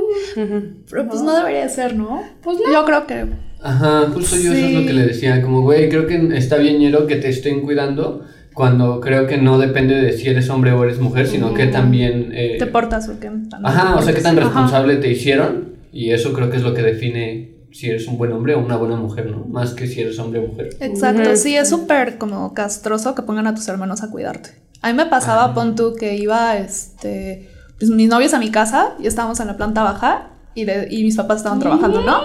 Pero 0.90 1.06
pues 1.08 1.20
no 1.20 1.34
debería 1.36 1.64
de 1.64 1.68
ser, 1.68 1.94
¿no? 1.94 2.22
Pues 2.42 2.56
no. 2.64 2.72
Yo 2.72 2.84
creo 2.86 3.06
que. 3.06 3.26
Ajá, 3.66 4.08
justo 4.12 4.36
yo 4.36 4.52
eso 4.52 4.66
es 4.66 4.72
lo 4.74 4.80
Sí. 4.80 4.86
que 4.86 4.92
le 4.92 5.06
decía, 5.06 5.42
como, 5.42 5.62
güey, 5.62 5.88
creo 5.88 6.06
que 6.06 6.36
está 6.36 6.56
bien 6.56 6.78
ñero 6.78 7.06
que 7.06 7.16
te 7.16 7.28
estén 7.28 7.60
cuidando 7.62 8.24
cuando 8.54 9.00
creo 9.00 9.26
que 9.26 9.36
no 9.36 9.58
depende 9.58 9.94
de 9.96 10.12
si 10.12 10.28
eres 10.28 10.48
hombre 10.50 10.72
o 10.72 10.82
eres 10.84 10.98
mujer, 10.98 11.26
sino 11.26 11.52
que 11.52 11.66
también... 11.66 12.30
eh, 12.34 12.56
Te 12.58 12.66
portas 12.66 13.08
o 13.08 13.18
qué 13.20 13.30
tan 13.50 13.66
Ajá, 13.66 13.96
o 13.96 14.02
sea, 14.02 14.14
qué 14.14 14.20
tan 14.22 14.38
Ajá. 14.38 14.46
responsable 14.46 14.96
te 14.96 15.10
hicieron 15.10 15.74
y 15.92 16.10
eso 16.12 16.32
creo 16.32 16.48
que 16.50 16.56
es 16.56 16.62
lo 16.62 16.72
que 16.74 16.82
define 16.82 17.54
si 17.72 17.88
eres 17.90 18.06
un 18.08 18.16
buen 18.16 18.32
hombre 18.32 18.54
o 18.54 18.60
una 18.60 18.76
buena 18.76 18.96
mujer, 18.96 19.26
¿no? 19.26 19.44
Más 19.44 19.74
que 19.74 19.86
si 19.86 20.00
eres 20.00 20.18
hombre 20.18 20.40
o 20.40 20.46
mujer. 20.46 20.70
Exacto, 20.80 21.22
Ujú. 21.28 21.36
sí, 21.36 21.54
es 21.56 21.68
súper 21.68 22.16
como 22.16 22.54
castroso 22.54 23.14
que 23.14 23.22
pongan 23.22 23.46
a 23.46 23.54
tus 23.54 23.68
hermanos 23.68 24.02
a 24.02 24.10
cuidarte. 24.10 24.50
A 24.80 24.90
mí 24.90 24.96
me 24.96 25.04
pasaba, 25.06 25.52
pon 25.52 25.74
tú, 25.74 25.94
que 25.98 26.16
iba, 26.16 26.56
este, 26.56 27.50
pues 27.78 27.90
mis 27.90 28.08
novios 28.08 28.32
a 28.32 28.38
mi 28.38 28.50
casa 28.50 28.94
y 29.02 29.06
estábamos 29.06 29.40
en 29.40 29.48
la 29.48 29.56
planta 29.58 29.82
baja 29.82 30.30
y, 30.56 30.64
de- 30.64 30.88
y 30.90 31.04
mis 31.04 31.14
papás 31.16 31.36
estaban 31.38 31.60
trabajando, 31.60 32.00
¿no? 32.00 32.22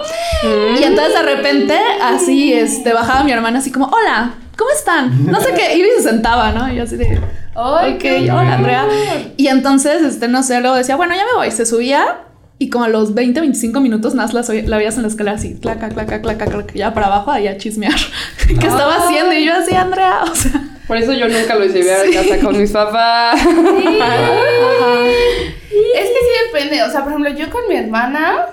Y 0.78 0.82
entonces 0.82 1.14
de 1.14 1.22
repente, 1.22 1.78
así, 2.02 2.52
este, 2.52 2.92
bajaba 2.92 3.22
mi 3.22 3.30
hermana 3.30 3.58
así 3.60 3.70
como, 3.70 3.86
hola, 3.86 4.32
¿cómo 4.56 4.70
están? 4.70 5.26
No 5.30 5.38
sé 5.40 5.52
qué, 5.54 5.76
iba 5.76 5.86
y 5.86 6.02
se 6.02 6.08
sentaba, 6.08 6.50
¿no? 6.50 6.72
Y 6.72 6.76
yo 6.76 6.84
así 6.84 6.96
de, 6.96 7.20
ok, 7.54 8.04
hola, 8.32 8.54
Andrea. 8.54 8.86
Y 9.36 9.48
entonces, 9.48 10.02
este, 10.02 10.28
no 10.28 10.42
sé, 10.42 10.60
luego 10.60 10.76
decía, 10.76 10.96
bueno, 10.96 11.14
ya 11.14 11.24
me 11.26 11.36
voy, 11.36 11.50
se 11.50 11.66
subía 11.66 12.22
y 12.58 12.70
como 12.70 12.84
a 12.84 12.88
los 12.88 13.12
20, 13.12 13.38
25 13.40 13.80
minutos 13.80 14.14
más 14.14 14.32
la, 14.32 14.42
veías 14.78 14.96
en 14.96 15.02
la 15.02 15.08
escalera 15.08 15.36
así, 15.36 15.58
claca, 15.60 15.90
claca, 15.90 16.22
claca, 16.22 16.46
claca, 16.46 16.72
ya 16.74 16.94
para 16.94 17.08
abajo, 17.08 17.30
ahí 17.32 17.48
a 17.48 17.58
chismear. 17.58 17.92
¿Qué 18.46 18.54
estaba 18.66 18.96
haciendo? 18.96 19.34
Y 19.34 19.44
yo 19.44 19.52
así, 19.54 19.74
Andrea, 19.74 20.22
o 20.30 20.34
sea... 20.34 20.62
Por 20.92 21.00
eso 21.00 21.14
yo 21.14 21.26
nunca 21.26 21.54
los 21.54 21.72
llevé 21.72 21.90
a 21.94 22.04
casa 22.12 22.38
con 22.38 22.60
mis 22.60 22.70
papás. 22.70 23.40
Es 25.94 26.08
que 26.10 26.18
sí 26.18 26.52
depende. 26.52 26.82
O 26.82 26.90
sea, 26.90 27.00
por 27.02 27.12
ejemplo, 27.12 27.30
yo 27.30 27.48
con 27.48 27.66
mi 27.66 27.76
hermana 27.76 28.48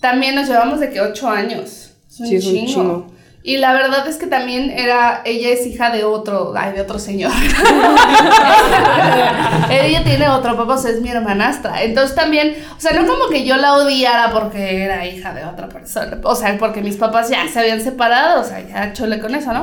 también 0.00 0.34
nos 0.34 0.48
llevamos 0.48 0.80
de 0.80 0.88
que 0.88 1.02
ocho 1.02 1.28
años. 1.28 1.90
Es 2.08 2.20
un 2.20 2.26
Sí, 2.28 2.36
es 2.36 2.46
un 2.46 2.66
chingo. 2.66 3.12
Y 3.48 3.58
la 3.58 3.72
verdad 3.74 4.08
es 4.08 4.16
que 4.16 4.26
también 4.26 4.70
era, 4.70 5.22
ella 5.24 5.50
es 5.50 5.64
hija 5.68 5.90
de 5.90 6.02
otro, 6.02 6.52
ay, 6.56 6.72
de 6.72 6.80
otro 6.80 6.98
señor. 6.98 7.30
ella 9.70 10.02
tiene 10.02 10.28
otro 10.28 10.56
papá, 10.56 10.74
o 10.74 10.78
sea, 10.78 10.90
es 10.90 11.00
mi 11.00 11.10
hermanastra. 11.10 11.84
Entonces 11.84 12.16
también, 12.16 12.56
o 12.76 12.80
sea, 12.80 12.90
no 12.92 13.06
como 13.06 13.28
que 13.30 13.44
yo 13.44 13.56
la 13.56 13.74
odiara 13.74 14.32
porque 14.32 14.82
era 14.82 15.06
hija 15.06 15.32
de 15.32 15.44
otra 15.44 15.68
persona. 15.68 16.18
O 16.24 16.34
sea, 16.34 16.58
porque 16.58 16.82
mis 16.82 16.96
papás 16.96 17.30
ya 17.30 17.46
se 17.46 17.60
habían 17.60 17.80
separado, 17.80 18.40
o 18.40 18.44
sea, 18.44 18.66
ya 18.66 18.92
chole 18.92 19.20
con 19.20 19.32
eso, 19.36 19.52
¿no? 19.52 19.62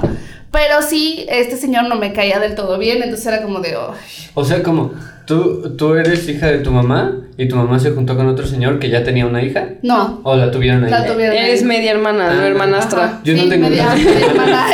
Pero 0.49 0.81
sí, 0.81 1.25
este 1.27 1.57
señor 1.57 1.83
no 1.89 1.95
me 1.95 2.13
caía 2.13 2.39
del 2.39 2.55
todo 2.55 2.77
bien, 2.77 3.03
entonces 3.03 3.27
era 3.27 3.41
como 3.41 3.59
de, 3.59 3.75
"Ay, 3.75 4.29
O 4.33 4.45
sea, 4.45 4.63
como 4.63 4.93
tú, 5.25 5.75
tú 5.77 5.93
eres 5.95 6.27
hija 6.29 6.47
de 6.47 6.59
tu 6.59 6.71
mamá 6.71 7.13
y 7.37 7.47
tu 7.47 7.55
mamá 7.55 7.79
se 7.79 7.91
juntó 7.91 8.15
con 8.15 8.27
otro 8.27 8.45
señor 8.45 8.79
que 8.79 8.89
ya 8.89 9.03
tenía 9.03 9.25
una 9.25 9.41
hija 9.41 9.65
no. 9.81 10.21
o 10.23 10.35
la 10.35 10.51
tuvieron 10.51 10.83
ahí. 10.83 10.91
La 10.91 11.05
tuvieron 11.05 11.35
Eres 11.35 11.61
ahí. 11.61 11.67
media 11.67 11.91
hermana, 11.91 12.33
no 12.33 12.41
Ah. 12.41 12.47
hermanastra. 12.47 13.03
Ajá, 13.05 13.19
Yo 13.23 13.35
no 13.35 13.43
sí, 13.43 13.49
tengo 13.49 13.69
media- 13.69 13.87
hermana. 13.93 14.65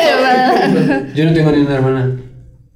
Yo 1.15 1.25
no 1.25 1.33
tengo 1.33 1.51
ni 1.51 1.57
una 1.59 1.75
hermana. 1.75 2.11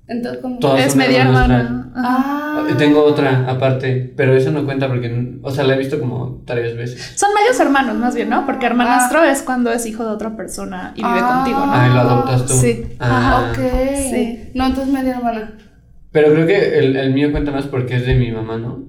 Entonces, 0.08 0.42
¿cómo? 0.42 0.60
Todas 0.60 0.86
Es 0.86 0.96
media 0.96 1.24
hermana. 1.24 1.92
Ah. 1.96 2.40
Tengo 2.78 3.04
otra 3.04 3.46
aparte, 3.48 4.14
pero 4.18 4.36
eso 4.36 4.52
no 4.52 4.66
cuenta 4.66 4.88
porque, 4.88 5.38
o 5.42 5.52
sea, 5.52 5.64
la 5.64 5.76
he 5.76 5.78
visto 5.78 6.00
como 6.00 6.42
tres 6.46 6.76
veces. 6.76 7.14
Son 7.16 7.30
medios 7.34 7.60
hermanos, 7.60 7.96
más 7.98 8.16
bien, 8.16 8.30
¿no? 8.30 8.46
Porque 8.46 8.66
hermanastro 8.66 9.24
es 9.24 9.42
cuando 9.44 9.72
es 9.72 9.86
hijo 9.86 10.04
de 10.04 10.12
otra 10.12 10.36
persona 10.36 10.92
y 10.96 11.04
vive 11.04 11.20
Ah. 11.22 11.34
contigo, 11.36 11.60
¿no? 11.66 11.72
Ah, 11.74 11.88
y 11.90 11.94
lo 11.94 12.00
adoptas 12.02 12.46
tú. 12.46 12.54
Sí. 12.54 12.86
Ah. 13.00 13.52
Ok. 13.52 13.60
Sí. 14.12 14.50
No, 14.56 14.66
entonces 14.68 14.94
media 14.94 15.18
hermana. 15.18 15.54
Pero 16.14 16.32
creo 16.34 16.48
que 16.48 16.78
el, 16.80 16.96
el 16.96 17.14
mío 17.14 17.32
cuenta 17.32 17.52
más 17.52 17.66
porque 17.66 17.98
es 17.98 18.06
de 18.06 18.14
mi 18.16 18.32
mamá, 18.32 18.58
¿no? 18.58 18.84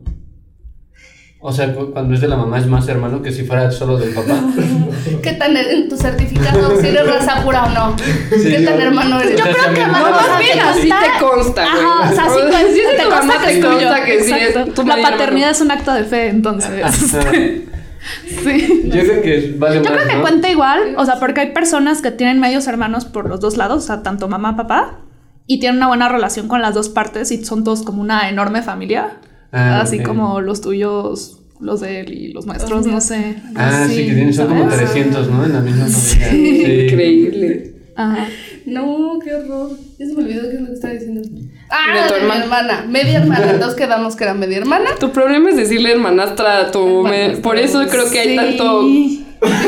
O 1.47 1.53
sea, 1.53 1.75
cu- 1.75 1.91
cuando 1.93 2.15
es 2.15 2.21
de 2.23 2.29
la 2.29 2.37
mamá 2.37 2.59
es 2.59 2.67
más 2.67 2.89
hermano 2.89 3.21
que 3.21 3.31
si 3.33 3.45
fuera 3.45 3.71
solo 3.71 3.99
del 3.99 4.15
papá. 4.15 4.41
¿Qué 5.23 5.33
tan 5.33 5.55
en 5.57 5.89
tu 5.91 5.97
certificado 5.97 6.75
si 6.81 6.87
eres 6.87 7.07
raza 7.07 7.43
pura 7.43 7.65
o 7.65 7.71
no? 7.71 7.97
¿Qué 8.31 8.61
tan 8.65 8.77
yo- 8.79 8.83
hermano 8.85 9.21
eres? 9.21 9.39
Yo 9.39 9.45
creo 9.45 9.75
que 9.75 9.81
No, 9.87 9.93
más 9.93 10.39
bien 10.39 10.59
así 10.61 10.89
te 10.89 11.25
consta. 11.25 11.65
Ajá, 11.65 12.11
o 12.11 12.15
sea, 12.15 12.25
sí, 12.29 12.41
pues, 12.51 12.67
sí 12.75 12.81
te 12.97 13.05
consta 13.05 13.35
que 13.45 13.51
es 13.53 13.61
tuyo. 13.61 13.71
consta 13.73 14.05
que 14.05 14.21
sí 14.23 14.33
Exacto. 14.33 14.61
es 14.71 14.75
tu 14.75 14.87
La 14.87 14.95
paternidad 14.97 15.29
hermano. 15.29 15.51
es 15.51 15.61
un 15.61 15.71
acto 15.71 15.93
de 15.93 16.05
fe, 16.05 16.29
entonces. 16.29 16.83
Ajá. 16.83 16.93
sí. 16.93 18.81
Yo 18.85 19.01
creo 19.03 19.23
que 19.23 19.55
vale 19.59 19.77
Yo 19.77 19.83
más, 19.85 19.93
creo 19.93 20.09
que 20.09 20.15
¿no? 20.17 20.21
cuenta 20.23 20.51
igual, 20.51 20.95
o 20.97 21.05
sea, 21.05 21.19
porque 21.19 21.41
hay 21.41 21.53
personas 21.53 22.01
que 22.03 22.11
tienen 22.11 22.41
medios 22.41 22.67
hermanos 22.69 23.05
por 23.07 23.29
los 23.29 23.41
dos 23.41 23.57
lados, 23.59 23.85
o 23.85 23.87
sea, 23.87 24.03
tanto 24.03 24.29
mamá, 24.29 24.57
papá, 24.57 24.99
y 25.47 25.61
tienen 25.61 25.79
una 25.79 25.89
buena 25.89 26.09
relación 26.09 26.49
con 26.49 26.63
las 26.63 26.75
dos 26.75 26.89
partes 26.89 27.31
y 27.31 27.45
son 27.45 27.65
todos 27.65 27.83
como 27.83 28.01
una 28.01 28.29
enorme 28.29 28.63
familia. 28.63 29.19
Ah, 29.53 29.81
así 29.83 30.01
como 30.01 30.41
los 30.41 30.61
tuyos, 30.61 31.41
los 31.61 31.81
de 31.81 32.01
él 32.01 32.13
y 32.13 32.33
los 32.33 32.45
nuestros, 32.47 32.87
no 32.87 33.01
sé. 33.01 33.37
Ah, 33.55 33.87
sí, 33.89 33.97
que 33.97 34.03
tienen, 34.15 34.35
son 34.35 34.49
como 34.49 34.69
¿sabes? 34.71 34.91
300, 34.93 35.31
¿no? 35.31 35.45
En 35.45 35.53
la 35.53 35.61
misma 35.61 35.87
familia. 35.87 36.29
Sí. 36.31 36.85
Increíble. 36.87 37.71
Ajá. 37.97 38.27
No, 38.67 39.19
qué 39.23 39.33
horror. 39.35 39.71
Ya 39.99 40.07
se 40.07 40.15
me 40.15 40.25
olvidó 40.25 40.43
qué 40.51 40.55
es 40.57 40.61
lo 40.63 40.67
que 40.67 40.73
estaba 40.73 40.95
diciendo. 40.95 41.21
De 41.21 41.45
Ah, 41.71 42.07
tu 42.09 42.15
de 42.15 42.21
mi 42.21 42.27
hermana. 42.27 42.43
hermana. 42.45 42.85
Media 42.89 43.19
hermana. 43.19 43.51
Entonces 43.53 43.77
quedamos 43.79 44.17
que 44.17 44.25
era 44.25 44.35
media 44.35 44.57
hermana. 44.59 44.91
Tu 44.99 45.13
problema 45.13 45.51
es 45.51 45.57
decirle 45.57 45.93
hermanastra 45.93 46.59
a 46.63 46.71
tu... 46.73 47.03
me- 47.03 47.37
por 47.37 47.57
eso 47.59 47.85
creo 47.89 48.11
que 48.11 48.19
hay 48.19 48.35
tanto 48.37 48.83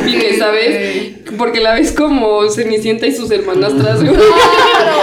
pique, 0.04 0.36
¿sabes? 0.38 1.18
Porque 1.38 1.60
la 1.60 1.74
ves 1.74 1.92
como 1.92 2.48
Cenicienta 2.50 3.06
y 3.06 3.12
sus 3.14 3.30
hermanastras. 3.30 4.00
Claro, 4.06 4.96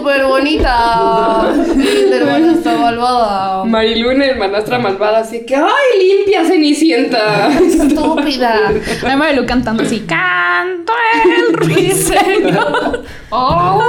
súper 0.00 0.24
bonita. 0.24 1.52
La 1.76 2.16
hermana 2.16 2.52
está 2.52 2.72
malvada. 2.76 3.64
Marilu, 3.64 4.10
una 4.10 4.24
hermanastra 4.26 4.78
malvada, 4.78 5.18
así 5.18 5.44
que 5.44 5.54
¡ay, 5.54 5.98
limpia 5.98 6.44
Cenicienta! 6.44 7.48
Estúpida. 7.48 8.68
A 8.68 9.08
mí 9.08 9.16
Marilu 9.16 9.44
cantando 9.46 9.82
así, 9.82 10.00
canto 10.00 10.92
el 11.24 11.52
ruiseñor. 11.58 13.04
Oh. 13.28 13.82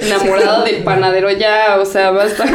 Enamorada 0.00 0.64
del 0.64 0.82
panadero 0.82 1.30
ya, 1.30 1.78
o 1.80 1.84
sea, 1.84 2.10
basta. 2.10 2.44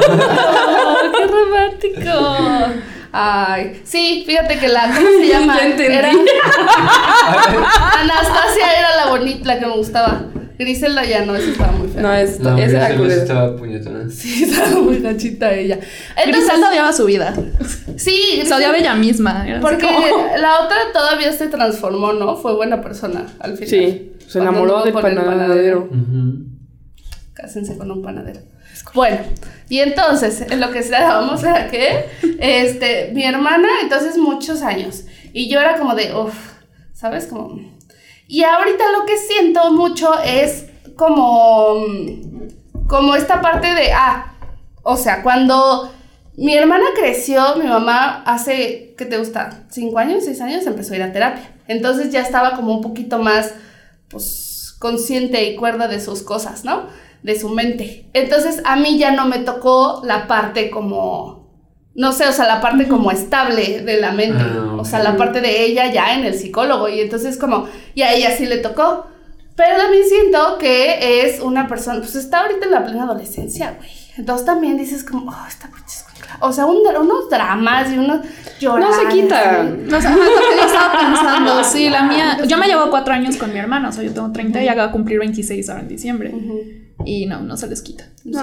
¡Qué 1.16 1.26
romántico! 1.26 2.89
Ay, 3.12 3.80
sí, 3.84 4.22
fíjate 4.26 4.58
que 4.58 4.68
la, 4.68 4.86
¿cómo 4.94 5.08
se 5.20 5.26
llama? 5.28 5.58
Ya 5.58 5.66
entendí. 5.66 5.94
Era- 5.94 6.10
Anastasia 8.00 8.78
era 8.78 8.96
la 9.04 9.10
bonita, 9.10 9.44
la 9.46 9.58
que 9.58 9.66
me 9.66 9.76
gustaba. 9.76 10.24
Griselda 10.58 11.02
ya 11.04 11.24
no, 11.24 11.34
esa 11.34 11.50
estaba 11.52 11.72
muy 11.72 11.88
fea. 11.88 12.02
No, 12.02 12.12
es, 12.12 12.38
No, 12.38 12.58
esa 12.58 12.88
era 12.88 12.96
culera. 12.96 13.22
estaba 13.22 13.56
puñetona. 13.56 14.10
Sí, 14.10 14.44
estaba 14.44 14.78
muy 14.82 14.98
gachita 15.00 15.54
ella. 15.54 15.76
Entonces, 16.16 16.26
Griselda 16.34 16.68
odiaba 16.68 16.92
su 16.92 17.06
vida. 17.06 17.34
sí, 17.96 18.42
Se 18.44 18.52
odiaba 18.54 18.76
ella 18.76 18.94
misma. 18.94 19.46
Porque 19.62 19.86
como- 19.86 20.36
la 20.38 20.60
otra 20.60 20.76
todavía 20.92 21.32
se 21.32 21.48
transformó, 21.48 22.12
¿no? 22.12 22.36
Fue 22.36 22.54
buena 22.54 22.82
persona 22.82 23.24
al 23.38 23.54
final. 23.56 23.68
Sí, 23.70 24.12
se 24.28 24.38
enamoró 24.38 24.80
del 24.84 24.88
el 24.94 25.00
panadero. 25.02 25.88
Ujú. 25.90 26.44
Cásense 27.32 27.78
con 27.78 27.90
un 27.90 28.02
panadero. 28.02 28.40
Bueno, 28.94 29.18
y 29.68 29.80
entonces, 29.80 30.40
en 30.40 30.60
lo 30.60 30.70
que 30.72 30.80
estábamos 30.80 31.42
era 31.44 31.68
que, 31.68 32.06
este, 32.40 33.12
mi 33.14 33.24
hermana, 33.24 33.68
entonces 33.82 34.18
muchos 34.18 34.62
años, 34.62 35.04
y 35.32 35.48
yo 35.48 35.60
era 35.60 35.78
como 35.78 35.94
de, 35.94 36.14
uff, 36.14 36.34
¿sabes? 36.92 37.26
Como... 37.26 37.60
Y 38.26 38.42
ahorita 38.44 38.84
lo 38.92 39.06
que 39.06 39.16
siento 39.16 39.72
mucho 39.72 40.12
es 40.22 40.66
como, 40.96 41.76
como 42.88 43.14
esta 43.14 43.40
parte 43.40 43.74
de, 43.74 43.92
ah, 43.92 44.34
o 44.82 44.96
sea, 44.96 45.22
cuando 45.22 45.92
mi 46.36 46.56
hermana 46.56 46.86
creció, 46.96 47.56
mi 47.56 47.66
mamá 47.66 48.22
hace, 48.24 48.94
¿qué 48.96 49.04
te 49.04 49.18
gusta? 49.18 49.64
¿Cinco 49.68 49.98
años, 49.98 50.24
seis 50.24 50.40
años? 50.40 50.66
Empezó 50.66 50.94
a 50.94 50.96
ir 50.96 51.02
a 51.02 51.12
terapia. 51.12 51.54
Entonces 51.68 52.10
ya 52.10 52.22
estaba 52.22 52.56
como 52.56 52.74
un 52.74 52.80
poquito 52.80 53.18
más, 53.18 53.52
pues, 54.08 54.74
consciente 54.78 55.44
y 55.44 55.56
cuerda 55.56 55.86
de 55.86 56.00
sus 56.00 56.22
cosas, 56.22 56.64
¿no? 56.64 56.88
De 57.22 57.38
su 57.38 57.48
mente. 57.50 58.06
Entonces 58.14 58.62
a 58.64 58.76
mí 58.76 58.98
ya 58.98 59.10
no 59.12 59.26
me 59.26 59.38
tocó 59.40 60.00
la 60.04 60.26
parte 60.26 60.70
como, 60.70 61.50
no 61.94 62.12
sé, 62.12 62.26
o 62.26 62.32
sea, 62.32 62.46
la 62.46 62.60
parte 62.60 62.88
como 62.88 63.10
estable 63.10 63.82
de 63.82 64.00
la 64.00 64.12
mente. 64.12 64.42
Ah, 64.42 64.76
O 64.78 64.84
sea, 64.84 65.02
la 65.02 65.16
parte 65.16 65.40
de 65.40 65.64
ella 65.64 65.92
ya 65.92 66.14
en 66.14 66.24
el 66.24 66.34
psicólogo. 66.34 66.88
Y 66.88 67.00
entonces 67.00 67.36
como, 67.36 67.66
y 67.94 68.02
a 68.02 68.14
ella 68.14 68.36
sí 68.36 68.46
le 68.46 68.58
tocó. 68.58 69.06
Pero 69.56 69.76
también 69.76 70.04
siento 70.08 70.56
que 70.58 71.20
es 71.22 71.40
una 71.40 71.68
persona, 71.68 71.98
pues 71.98 72.14
está 72.14 72.40
ahorita 72.40 72.64
en 72.64 72.72
la 72.72 72.84
plena 72.84 73.02
adolescencia, 73.04 73.74
güey. 73.76 73.90
Entonces 74.16 74.46
también 74.46 74.78
dices 74.78 75.04
como, 75.04 75.30
oh, 75.30 75.46
esta 75.46 75.66
pinche 75.66 75.96
escuela". 75.96 76.38
O 76.40 76.52
sea, 76.52 76.64
un 76.64 76.78
unos 76.78 77.28
dramas 77.28 77.92
y 77.92 77.98
unos 77.98 78.20
llorar. 78.58 78.88
No 78.88 78.92
se 78.94 79.08
quita. 79.08 79.62
No 79.62 80.00
sé, 80.00 80.06
ajá, 80.06 80.16
lo 80.16 80.24
que 80.24 80.56
yo 80.56 80.66
estaba 80.66 80.98
pensando, 80.98 81.64
sí, 81.64 81.90
la 81.90 82.04
mía. 82.04 82.38
Yo 82.46 82.56
me 82.56 82.66
llevo 82.66 82.88
cuatro 82.88 83.12
años 83.12 83.36
con 83.36 83.52
mi 83.52 83.58
hermana, 83.58 83.90
o 83.90 83.92
sea, 83.92 84.02
yo 84.02 84.14
tengo 84.14 84.32
30 84.32 84.60
y 84.60 84.62
ella 84.62 84.74
va 84.74 84.84
a 84.84 84.92
cumplir 84.92 85.18
26 85.18 85.68
ahora 85.68 85.82
en 85.82 85.88
diciembre. 85.88 86.32
Y 87.06 87.26
no, 87.26 87.40
no 87.40 87.56
se 87.56 87.66
les 87.66 87.82
quita. 87.82 88.04
No, 88.24 88.40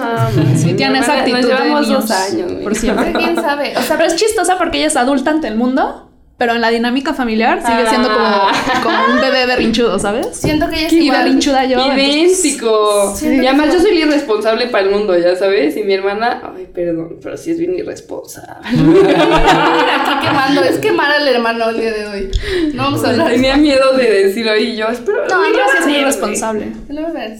Sí, 0.56 0.74
tiene 0.74 0.98
esa 0.98 1.20
actitud 1.20 1.38
Nos 1.38 1.48
de 1.48 1.64
niños 1.68 1.88
dos 1.88 2.10
años. 2.10 2.52
por 2.62 2.74
siempre. 2.74 3.12
¿Quién 3.12 3.36
sabe? 3.36 3.76
O 3.76 3.82
sea, 3.82 3.96
Pero 3.96 4.08
es 4.08 4.16
chistosa 4.16 4.58
porque 4.58 4.78
ella 4.78 4.86
es 4.88 4.96
adulta 4.96 5.30
ante 5.30 5.46
el 5.48 5.56
mundo, 5.56 6.07
pero 6.38 6.54
en 6.54 6.60
la 6.60 6.70
dinámica 6.70 7.12
familiar 7.14 7.60
sigue 7.66 7.86
siendo 7.88 8.08
como, 8.08 8.24
Ah. 8.24 8.52
como 8.82 8.96
un 9.14 9.20
bebé 9.20 9.44
berrinchudo, 9.46 9.98
¿sabes? 9.98 10.28
siento 10.32 10.68
que 10.68 10.76
ella 10.76 10.86
es 10.86 10.92
Y 10.92 10.98
igual. 11.06 11.24
berrinchuda 11.24 11.64
yo. 11.64 11.92
Idéntico. 11.92 13.14
Y 13.22 13.44
además 13.46 13.74
yo 13.74 13.80
soy 13.80 13.98
la 13.98 14.06
irresponsable 14.06 14.68
para 14.68 14.84
el 14.84 14.90
mundo, 14.92 15.18
ya 15.18 15.34
sabes. 15.36 15.76
Y 15.76 15.82
mi 15.82 15.94
hermana, 15.94 16.40
ay, 16.56 16.66
perdón, 16.72 17.16
pero 17.22 17.36
sí 17.36 17.50
es 17.50 17.58
bien 17.58 17.74
irresponsable. 17.76 18.68
Aquí 18.70 20.26
quemando, 20.26 20.62
es 20.62 20.78
quemar 20.78 21.10
al 21.10 21.26
hermano 21.26 21.70
el 21.70 21.80
día 21.80 21.92
de 21.92 22.06
hoy. 22.06 22.30
No 22.74 22.84
vamos 22.84 23.04
a 23.04 23.10
hablar. 23.10 23.30
Tenía 23.32 23.56
miedo 23.56 23.92
de 23.96 24.24
decirlo 24.26 24.56
y 24.56 24.76
yo, 24.76 24.86
espero. 24.88 25.26
No, 25.28 25.40
mi 25.40 25.46
Andrea 25.48 25.64
sí 25.70 25.76
es 25.78 25.84
muy 25.84 25.94
hermana, 25.96 26.00
irresponsable. 26.02 26.72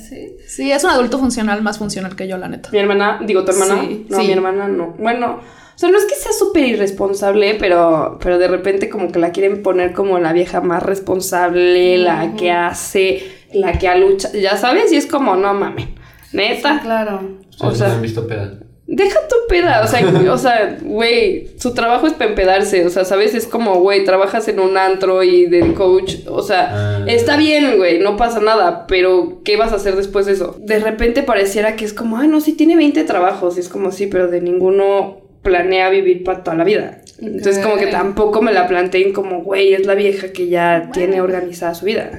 Sí. 0.08 0.36
Sí, 0.46 0.72
es 0.72 0.82
un 0.84 0.90
adulto 0.90 1.18
funcional, 1.18 1.62
más 1.62 1.78
funcional 1.78 2.16
que 2.16 2.26
yo, 2.26 2.36
la 2.36 2.48
neta. 2.48 2.70
Mi 2.72 2.78
hermana, 2.78 3.20
digo, 3.24 3.44
tu 3.44 3.52
hermana. 3.52 3.80
Sí, 3.82 4.06
no, 4.08 4.18
sí. 4.18 4.26
mi 4.26 4.32
hermana 4.32 4.66
no. 4.68 4.94
Bueno, 4.98 5.40
o 5.78 5.80
sea, 5.80 5.90
no 5.90 5.96
es 5.98 6.06
que 6.06 6.16
sea 6.16 6.32
súper 6.32 6.64
irresponsable, 6.66 7.54
pero, 7.54 8.18
pero 8.20 8.36
de 8.40 8.48
repente 8.48 8.88
como 8.88 9.12
que 9.12 9.20
la 9.20 9.30
quieren 9.30 9.62
poner 9.62 9.92
como 9.92 10.18
la 10.18 10.32
vieja 10.32 10.60
más 10.60 10.82
responsable, 10.82 11.98
la 11.98 12.34
que 12.36 12.50
hace, 12.50 13.22
la 13.52 13.78
que 13.78 13.86
ha 13.86 13.96
luchado, 13.96 14.36
ya 14.36 14.56
sabes, 14.56 14.90
y 14.92 14.96
es 14.96 15.06
como, 15.06 15.36
no 15.36 15.54
mames. 15.54 15.86
Neta. 16.32 16.80
Claro. 16.82 17.20
O 17.60 17.68
O 17.68 17.74
sea- 17.76 17.92
han 17.92 18.02
visto 18.02 18.26
peda. 18.26 18.58
Deja 18.90 19.20
tu 19.28 19.36
peda, 19.50 19.82
o 19.84 19.86
sea, 19.86 20.00
o 20.32 20.38
sea, 20.38 20.78
güey, 20.82 21.50
su 21.58 21.74
trabajo 21.74 22.06
es 22.08 22.14
para 22.14 22.30
empedarse, 22.30 22.84
o 22.86 22.88
sea, 22.90 23.04
¿sabes? 23.04 23.34
Es 23.34 23.46
como, 23.46 23.76
güey, 23.80 24.02
trabajas 24.04 24.48
en 24.48 24.58
un 24.60 24.78
antro 24.78 25.22
y 25.22 25.44
del 25.46 25.74
coach, 25.74 26.26
o 26.26 26.42
sea, 26.42 26.70
Ah. 26.72 27.04
está 27.06 27.36
bien, 27.36 27.76
güey, 27.76 28.00
no 28.00 28.16
pasa 28.16 28.40
nada, 28.40 28.86
pero 28.88 29.42
¿qué 29.44 29.56
vas 29.58 29.72
a 29.72 29.76
hacer 29.76 29.94
después 29.94 30.24
de 30.26 30.32
eso? 30.32 30.56
De 30.58 30.80
repente 30.80 31.22
pareciera 31.22 31.76
que 31.76 31.84
es 31.84 31.92
como, 31.92 32.16
ay, 32.18 32.26
no, 32.28 32.40
sí 32.40 32.54
tiene 32.54 32.76
20 32.76 33.04
trabajos, 33.04 33.58
y 33.58 33.60
es 33.60 33.68
como, 33.68 33.92
sí, 33.92 34.06
pero 34.06 34.26
de 34.28 34.40
ninguno 34.40 35.27
planea 35.42 35.88
vivir 35.90 36.24
para 36.24 36.42
toda 36.42 36.56
la 36.56 36.64
vida. 36.64 36.98
Entonces, 37.20 37.58
como 37.64 37.76
que 37.76 37.86
tampoco 37.88 38.42
me 38.42 38.52
la 38.52 38.68
planteen 38.68 39.12
como, 39.12 39.42
güey, 39.42 39.74
es 39.74 39.86
la 39.86 39.94
vieja 39.94 40.32
que 40.32 40.48
ya 40.48 40.90
tiene 40.92 41.20
organizada 41.20 41.74
su 41.74 41.84
vida. 41.86 42.10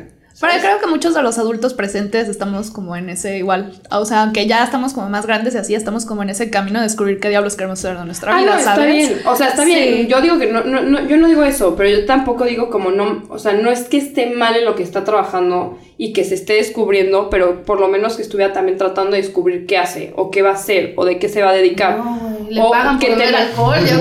Pero 0.41 0.53
creo 0.61 0.79
que 0.79 0.87
muchos 0.87 1.13
de 1.13 1.21
los 1.21 1.37
adultos 1.37 1.73
presentes 1.73 2.29
estamos 2.29 2.71
como 2.71 2.95
en 2.95 3.09
ese 3.09 3.37
igual. 3.37 3.73
O 3.91 4.05
sea, 4.05 4.31
que 4.33 4.47
ya 4.47 4.63
estamos 4.63 4.93
como 4.93 5.09
más 5.09 5.25
grandes 5.25 5.53
y 5.53 5.57
así, 5.57 5.75
estamos 5.75 6.05
como 6.05 6.23
en 6.23 6.29
ese 6.29 6.49
camino 6.49 6.79
de 6.79 6.83
descubrir 6.83 7.19
qué 7.19 7.27
diablos 7.27 7.57
queremos 7.57 7.79
hacer 7.79 7.97
de 7.97 8.05
nuestra 8.05 8.33
Ah, 8.33 8.39
vida, 8.39 8.51
no, 8.53 8.57
está 8.57 8.75
¿sabes? 8.75 8.95
bien. 9.09 9.19
O 9.25 9.35
sea, 9.35 9.47
está 9.49 9.63
Sí. 9.65 9.69
bien. 9.75 10.07
Yo 10.07 10.21
digo 10.21 10.39
que 10.39 10.47
no, 10.49 10.63
no, 10.63 10.81
no, 10.81 11.05
yo 11.07 11.17
no 11.17 11.27
digo 11.27 11.43
eso, 11.43 11.75
pero 11.75 11.89
yo 11.89 12.05
tampoco 12.05 12.45
digo 12.45 12.69
como 12.69 12.89
no, 12.91 13.23
o 13.27 13.37
sea, 13.37 13.51
no 13.53 13.69
es 13.69 13.81
que 13.83 13.97
esté 13.97 14.27
mal 14.29 14.55
en 14.55 14.63
lo 14.63 14.75
que 14.75 14.83
está 14.83 15.03
trabajando 15.03 15.77
y 16.01 16.13
que 16.13 16.23
se 16.23 16.33
esté 16.35 16.53
descubriendo, 16.53 17.29
pero 17.29 17.63
por 17.65 17.81
lo 17.81 17.89
menos 17.89 18.15
que 18.15 18.21
estuviera 18.21 18.53
también 18.53 18.77
tratando 18.77 19.11
de 19.11 19.21
descubrir 19.21 19.65
qué 19.65 19.77
hace, 19.77 20.13
o 20.15 20.31
qué 20.31 20.41
va 20.41 20.51
a 20.51 20.53
hacer, 20.53 20.93
o 20.95 21.03
de 21.03 21.19
qué 21.19 21.27
se 21.27 21.41
va 21.41 21.49
a 21.49 21.53
dedicar. 21.53 21.97
No, 21.97 22.17
güey, 22.21 22.53
le 22.53 22.61
O 22.61 22.71
pagan 22.71 22.99
que 22.99 23.07
por 23.07 23.17
te 23.17 23.25
beber 23.25 23.33
la- 23.33 23.47
alcohol, 23.47 23.75
yo. 23.85 23.99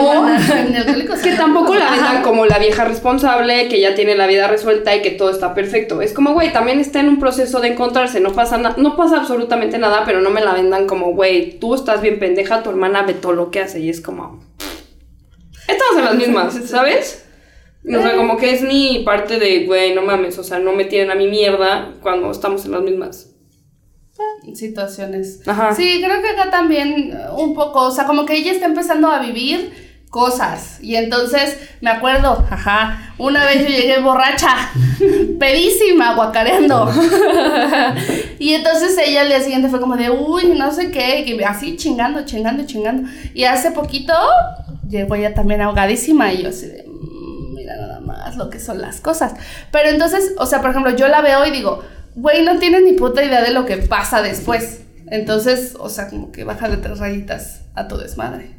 O-. 0.00 0.26
Que 1.22 1.32
tampoco 1.36 1.74
la 1.76 1.88
vendan 1.88 2.22
como 2.22 2.46
la 2.46 2.58
vieja 2.58 2.84
responsable, 2.84 3.68
que 3.68 3.80
ya 3.80 3.94
tiene 3.94 4.16
la 4.16 4.26
vida 4.26 4.48
resuelta 4.48 4.96
y 4.96 5.02
que 5.02 5.12
todo 5.12 5.30
está 5.30 5.54
perfecto. 5.54 6.02
Es 6.02 6.12
como, 6.12 6.32
güey, 6.32 6.52
también 6.52 6.80
está 6.80 6.98
en 6.98 7.08
un 7.10 7.20
proceso 7.20 7.60
de 7.60 7.68
encontrarse, 7.68 8.18
no 8.18 8.32
pasa 8.32 8.58
nada, 8.58 8.74
no 8.76 8.96
pasa 8.96 9.18
absolutamente 9.18 9.78
nada, 9.78 10.02
pero 10.04 10.20
no 10.20 10.30
me 10.30 10.40
la 10.40 10.52
vendan 10.52 10.88
como, 10.88 11.12
güey, 11.12 11.60
tú 11.60 11.76
estás 11.76 12.02
bien 12.02 12.18
pendeja, 12.18 12.64
tu 12.64 12.70
hermana 12.70 13.02
ve 13.02 13.14
todo 13.14 13.34
lo 13.34 13.52
que 13.52 13.60
hace 13.60 13.78
y 13.78 13.88
es 13.88 14.00
como... 14.00 14.40
Estamos 15.68 15.96
en 15.98 16.04
las 16.04 16.14
mismas, 16.16 16.54
¿sabes? 16.66 17.21
O 17.84 18.00
sea, 18.00 18.16
como 18.16 18.36
que 18.36 18.52
es 18.52 18.62
mi 18.62 19.02
parte 19.04 19.38
de, 19.40 19.66
güey, 19.66 19.94
no 19.94 20.02
mames, 20.02 20.38
o 20.38 20.44
sea, 20.44 20.58
no 20.60 20.72
me 20.72 20.84
tienen 20.84 21.10
a 21.10 21.14
mi 21.16 21.26
mierda 21.26 21.94
cuando 22.00 22.30
estamos 22.30 22.64
en 22.64 22.72
las 22.72 22.82
mismas. 22.82 23.28
situaciones. 24.54 25.40
Ajá. 25.46 25.74
Sí, 25.74 26.00
creo 26.04 26.22
que 26.22 26.28
acá 26.28 26.50
también 26.50 27.16
uh, 27.32 27.40
un 27.40 27.54
poco, 27.54 27.80
o 27.86 27.90
sea, 27.90 28.04
como 28.06 28.24
que 28.26 28.36
ella 28.36 28.52
está 28.52 28.66
empezando 28.66 29.08
a 29.10 29.20
vivir 29.20 29.72
cosas. 30.10 30.78
Y 30.82 30.96
entonces 30.96 31.58
me 31.80 31.90
acuerdo, 31.90 32.44
ajá, 32.50 33.14
una 33.18 33.44
vez 33.46 33.62
yo 33.62 33.68
llegué 33.68 33.98
borracha, 34.02 34.54
pedísima, 35.38 36.14
guacareando. 36.14 36.88
y 38.38 38.54
entonces 38.54 38.96
ella 39.04 39.22
al 39.22 39.28
día 39.28 39.40
siguiente 39.40 39.68
fue 39.68 39.80
como 39.80 39.96
de, 39.96 40.10
uy, 40.10 40.52
no 40.56 40.72
sé 40.72 40.90
qué, 40.90 41.24
que 41.24 41.44
así 41.44 41.76
chingando, 41.76 42.24
chingando, 42.24 42.64
chingando. 42.66 43.08
Y 43.34 43.44
hace 43.44 43.70
poquito 43.70 44.12
llegó 44.88 45.14
ella 45.14 45.34
también 45.34 45.62
ahogadísima 45.62 46.32
y 46.32 46.42
yo 46.42 46.50
así 46.50 46.66
de, 46.66 46.84
"Mm, 46.86 46.92
mira 46.92 47.00
nada 47.00 47.11
más 48.02 48.36
lo 48.36 48.50
que 48.50 48.60
son 48.60 48.80
las 48.80 49.00
cosas. 49.00 49.32
Pero 49.70 49.88
entonces, 49.88 50.32
o 50.38 50.46
sea, 50.46 50.60
por 50.60 50.70
ejemplo, 50.70 50.94
yo 50.94 51.08
la 51.08 51.20
veo 51.22 51.44
y 51.46 51.50
digo, 51.50 51.82
güey, 52.14 52.42
no 52.44 52.58
tienes 52.58 52.82
ni 52.82 52.92
puta 52.92 53.22
idea 53.24 53.42
de 53.42 53.52
lo 53.52 53.64
que 53.66 53.78
pasa 53.78 54.22
después. 54.22 54.80
Entonces, 55.10 55.74
o 55.78 55.88
sea, 55.88 56.08
como 56.08 56.32
que 56.32 56.44
baja 56.44 56.68
de 56.68 56.76
tres 56.78 56.98
rayitas 56.98 57.62
a 57.74 57.88
tu 57.88 57.96
desmadre. 57.98 58.56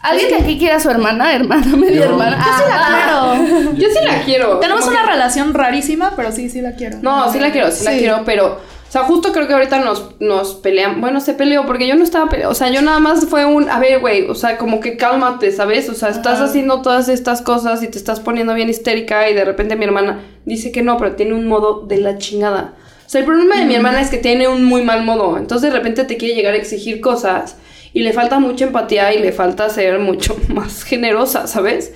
¿Alguien 0.00 0.30
de 0.30 0.34
aquí 0.36 0.58
quiere 0.58 0.74
a 0.74 0.80
su 0.80 0.90
hermana, 0.90 1.32
hermana, 1.32 1.76
media 1.76 1.98
Yo. 1.98 2.10
hermana? 2.10 2.36
Yo 2.36 2.52
sí 2.58 2.64
la 2.68 2.76
Ah, 2.76 3.36
quiero. 3.38 3.72
Yo 3.74 3.88
sí 3.88 4.04
la 4.04 4.22
quiero. 4.24 4.58
Tenemos 4.58 4.84
una 4.88 5.02
que- 5.02 5.06
relación 5.10 5.54
rarísima, 5.54 6.14
pero 6.16 6.32
sí, 6.32 6.50
sí 6.50 6.60
la 6.60 6.72
quiero. 6.72 6.98
No, 7.02 7.30
sí 7.32 7.38
la 7.38 7.52
quiero, 7.52 7.70
sí, 7.70 7.84
la 7.84 7.92
quiero, 7.92 8.22
pero. 8.24 8.60
O 8.92 8.98
sea, 8.98 9.04
justo 9.04 9.32
creo 9.32 9.46
que 9.48 9.54
ahorita 9.54 9.78
nos, 9.78 10.20
nos 10.20 10.54
peleamos. 10.56 11.00
Bueno, 11.00 11.22
se 11.22 11.32
peleó 11.32 11.64
porque 11.64 11.88
yo 11.88 11.94
no 11.94 12.04
estaba 12.04 12.28
peleando. 12.28 12.52
O 12.52 12.54
sea, 12.54 12.68
yo 12.68 12.82
nada 12.82 12.98
más 12.98 13.24
fue 13.24 13.46
un. 13.46 13.70
A 13.70 13.78
ver, 13.78 14.00
güey. 14.00 14.28
O 14.28 14.34
sea, 14.34 14.58
como 14.58 14.80
que 14.80 14.98
cálmate, 14.98 15.50
¿sabes? 15.50 15.88
O 15.88 15.94
sea, 15.94 16.10
estás 16.10 16.34
Ajá. 16.34 16.44
haciendo 16.44 16.82
todas 16.82 17.08
estas 17.08 17.40
cosas 17.40 17.82
y 17.82 17.88
te 17.88 17.96
estás 17.96 18.20
poniendo 18.20 18.52
bien 18.52 18.68
histérica 18.68 19.30
y 19.30 19.34
de 19.34 19.46
repente 19.46 19.76
mi 19.76 19.86
hermana 19.86 20.20
dice 20.44 20.72
que 20.72 20.82
no, 20.82 20.98
pero 20.98 21.16
tiene 21.16 21.32
un 21.32 21.46
modo 21.46 21.86
de 21.86 21.96
la 22.02 22.18
chingada. 22.18 22.74
O 23.06 23.08
sea, 23.08 23.22
el 23.22 23.26
problema 23.26 23.56
de 23.56 23.64
mi 23.64 23.74
hermana 23.74 24.02
es 24.02 24.10
que 24.10 24.18
tiene 24.18 24.46
un 24.46 24.62
muy 24.62 24.82
mal 24.82 25.04
modo. 25.04 25.38
Entonces 25.38 25.72
de 25.72 25.74
repente 25.74 26.04
te 26.04 26.18
quiere 26.18 26.34
llegar 26.34 26.52
a 26.52 26.58
exigir 26.58 27.00
cosas 27.00 27.56
y 27.94 28.00
le 28.00 28.12
falta 28.12 28.40
mucha 28.40 28.66
empatía 28.66 29.14
y 29.14 29.20
le 29.20 29.32
falta 29.32 29.70
ser 29.70 30.00
mucho 30.00 30.36
más 30.48 30.82
generosa, 30.82 31.46
¿sabes? 31.46 31.94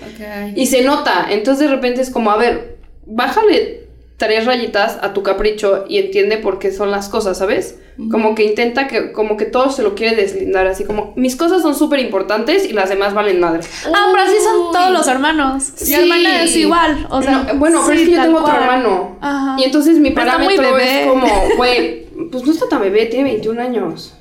Y 0.54 0.64
se 0.64 0.80
nota. 0.80 1.26
Entonces 1.28 1.68
de 1.68 1.74
repente 1.74 2.00
es 2.00 2.08
como, 2.08 2.30
a 2.30 2.38
ver, 2.38 2.78
bájale 3.04 3.85
tres 4.16 4.46
rayitas 4.46 4.98
a 5.02 5.12
tu 5.12 5.22
capricho 5.22 5.84
y 5.88 5.98
entiende 5.98 6.38
por 6.38 6.58
qué 6.58 6.72
son 6.72 6.90
las 6.90 7.08
cosas, 7.08 7.38
¿sabes? 7.38 7.78
Como 8.10 8.34
que 8.34 8.44
intenta 8.44 8.88
que, 8.88 9.10
como 9.12 9.38
que 9.38 9.46
todo 9.46 9.70
se 9.70 9.82
lo 9.82 9.94
quiere 9.94 10.16
deslindar, 10.16 10.66
así 10.66 10.84
como, 10.84 11.14
mis 11.16 11.34
cosas 11.34 11.62
son 11.62 11.74
súper 11.74 12.00
importantes 12.00 12.68
y 12.68 12.74
las 12.74 12.90
demás 12.90 13.14
valen 13.14 13.40
madre. 13.40 13.60
Ah, 13.86 14.08
pero 14.12 14.22
así 14.22 14.34
son 14.42 14.70
todos 14.70 14.90
los 14.90 15.08
hermanos. 15.08 15.64
Sí. 15.74 15.96
Mi 15.96 16.02
hermana 16.02 16.42
es 16.42 16.54
igual. 16.56 17.06
O 17.08 17.22
sea, 17.22 17.44
No, 17.44 17.54
bueno, 17.54 17.80
pero 17.86 17.98
es 17.98 18.06
que 18.06 18.14
yo 18.14 18.22
tengo 18.22 18.40
otro 18.40 18.54
hermano. 18.54 19.16
Ajá. 19.22 19.56
Y 19.58 19.64
entonces 19.64 19.98
mi 19.98 20.10
parámetro 20.10 20.76
es 20.76 21.06
como, 21.06 21.26
güey, 21.56 22.04
pues 22.30 22.44
no 22.44 22.52
está 22.52 22.68
tan 22.68 22.82
bebé, 22.82 23.06
tiene 23.06 23.30
21 23.30 23.62
años. 23.62 24.14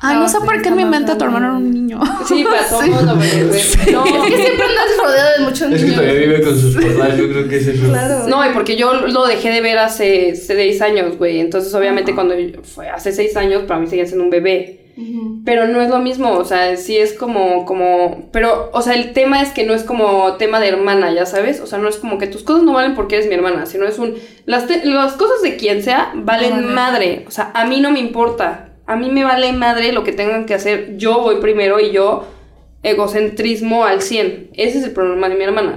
Ay, 0.00 0.14
no, 0.16 0.22
No, 0.22 0.28
sé 0.28 0.38
sí, 0.38 0.44
por 0.44 0.62
qué 0.62 0.68
en 0.68 0.76
mi 0.76 0.84
mente 0.84 1.14
tu 1.16 1.24
hermano 1.24 1.46
era 1.46 1.56
un 1.56 1.70
niño. 1.70 2.00
Sí, 2.26 2.44
para 2.50 2.68
todo 2.68 2.82
el 2.82 2.90
mundo, 2.90 3.16
bebé. 3.16 3.62
No, 3.92 4.04
Es 4.04 4.12
que 4.24 4.36
siempre 4.36 4.66
andas 4.66 4.96
rodeado 5.02 5.38
de 5.38 5.44
muchos 5.44 5.62
Es 5.62 5.68
que 5.68 5.76
niños. 5.82 5.94
todavía 5.94 6.20
vive 6.20 6.42
con 6.42 6.58
sus 6.60 6.74
papás, 6.74 7.16
yo 7.16 7.28
creo 7.30 7.48
que 7.48 7.56
es 7.56 7.66
eso. 7.66 7.86
Claro. 7.88 8.28
No, 8.28 8.44
y 8.48 8.52
porque 8.52 8.76
yo 8.76 8.92
lo 9.06 9.26
dejé 9.26 9.50
de 9.50 9.60
ver 9.62 9.78
hace 9.78 10.36
seis 10.36 10.82
años, 10.82 11.16
güey. 11.18 11.40
Entonces, 11.40 11.72
obviamente, 11.74 12.14
cuando 12.14 12.34
fue 12.62 12.88
hace 12.90 13.12
seis 13.12 13.36
años, 13.36 13.62
para 13.62 13.80
mí 13.80 13.86
seguía 13.86 14.06
siendo 14.06 14.24
un 14.24 14.30
bebé. 14.30 14.80
Pero 15.44 15.66
no 15.68 15.82
es 15.82 15.90
lo 15.90 15.98
mismo, 15.98 16.32
o 16.32 16.44
sea, 16.46 16.74
sí 16.78 16.96
es 16.96 17.12
como, 17.12 17.66
como, 17.66 18.30
pero, 18.32 18.70
o 18.72 18.80
sea, 18.80 18.94
el 18.94 19.12
tema 19.12 19.42
es 19.42 19.50
que 19.50 19.64
no 19.66 19.74
es 19.74 19.82
como 19.82 20.36
tema 20.38 20.58
de 20.58 20.68
hermana, 20.68 21.12
ya 21.12 21.26
sabes, 21.26 21.60
o 21.60 21.66
sea, 21.66 21.78
no 21.78 21.86
es 21.90 21.96
como 21.96 22.16
que 22.16 22.26
tus 22.26 22.42
cosas 22.42 22.62
no 22.62 22.72
valen 22.72 22.94
porque 22.94 23.16
eres 23.16 23.28
mi 23.28 23.34
hermana, 23.34 23.66
sino 23.66 23.84
es 23.86 23.98
un, 23.98 24.14
las, 24.46 24.66
te- 24.66 24.86
las 24.86 25.12
cosas 25.12 25.42
de 25.42 25.56
quien 25.56 25.82
sea 25.82 26.12
valen 26.14 26.50
vale. 26.52 26.66
madre, 26.68 27.24
o 27.28 27.30
sea, 27.30 27.50
a 27.52 27.66
mí 27.66 27.80
no 27.82 27.90
me 27.90 28.00
importa, 28.00 28.65
a 28.86 28.96
mí 28.96 29.10
me 29.10 29.24
vale 29.24 29.52
madre 29.52 29.92
lo 29.92 30.04
que 30.04 30.12
tengan 30.12 30.46
que 30.46 30.54
hacer, 30.54 30.96
yo 30.96 31.20
voy 31.20 31.40
primero 31.40 31.80
y 31.80 31.92
yo, 31.92 32.26
egocentrismo 32.82 33.84
al 33.84 34.00
100, 34.00 34.50
ese 34.54 34.78
es 34.78 34.84
el 34.84 34.92
problema 34.92 35.28
de 35.28 35.34
mi 35.34 35.44
hermana. 35.44 35.76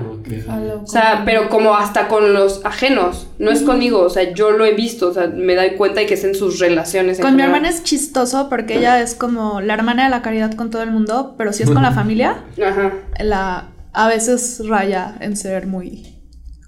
O 0.83 0.87
sea, 0.87 1.23
pero 1.25 1.49
como 1.49 1.75
hasta 1.75 2.07
con 2.07 2.33
los 2.33 2.63
ajenos, 2.65 3.27
no 3.39 3.49
es 3.49 3.63
conmigo, 3.63 4.01
o 4.01 4.09
sea, 4.09 4.31
yo 4.33 4.51
lo 4.51 4.63
he 4.63 4.73
visto, 4.73 5.09
o 5.09 5.13
sea, 5.13 5.27
me 5.27 5.55
doy 5.55 5.71
cuenta 5.71 6.01
de 6.01 6.05
que 6.05 6.13
es 6.13 6.23
en 6.23 6.35
sus 6.35 6.59
relaciones. 6.59 7.17
en 7.17 7.25
Con 7.25 7.35
mi 7.35 7.41
hermana 7.41 7.67
es 7.67 7.83
chistoso 7.83 8.47
porque 8.47 8.77
ella 8.77 9.01
es 9.01 9.15
como 9.15 9.59
la 9.59 9.73
hermana 9.73 10.03
de 10.03 10.09
la 10.11 10.21
caridad 10.21 10.53
con 10.53 10.69
todo 10.69 10.83
el 10.83 10.91
mundo, 10.91 11.33
pero 11.37 11.51
si 11.51 11.63
es 11.63 11.71
con 11.71 11.81
la 11.81 11.91
familia, 11.93 12.43
Ajá. 12.63 12.93
la 13.19 13.69
a 13.91 14.07
veces 14.07 14.61
raya 14.67 15.15
en 15.19 15.35
ser 15.35 15.67
muy 15.67 16.15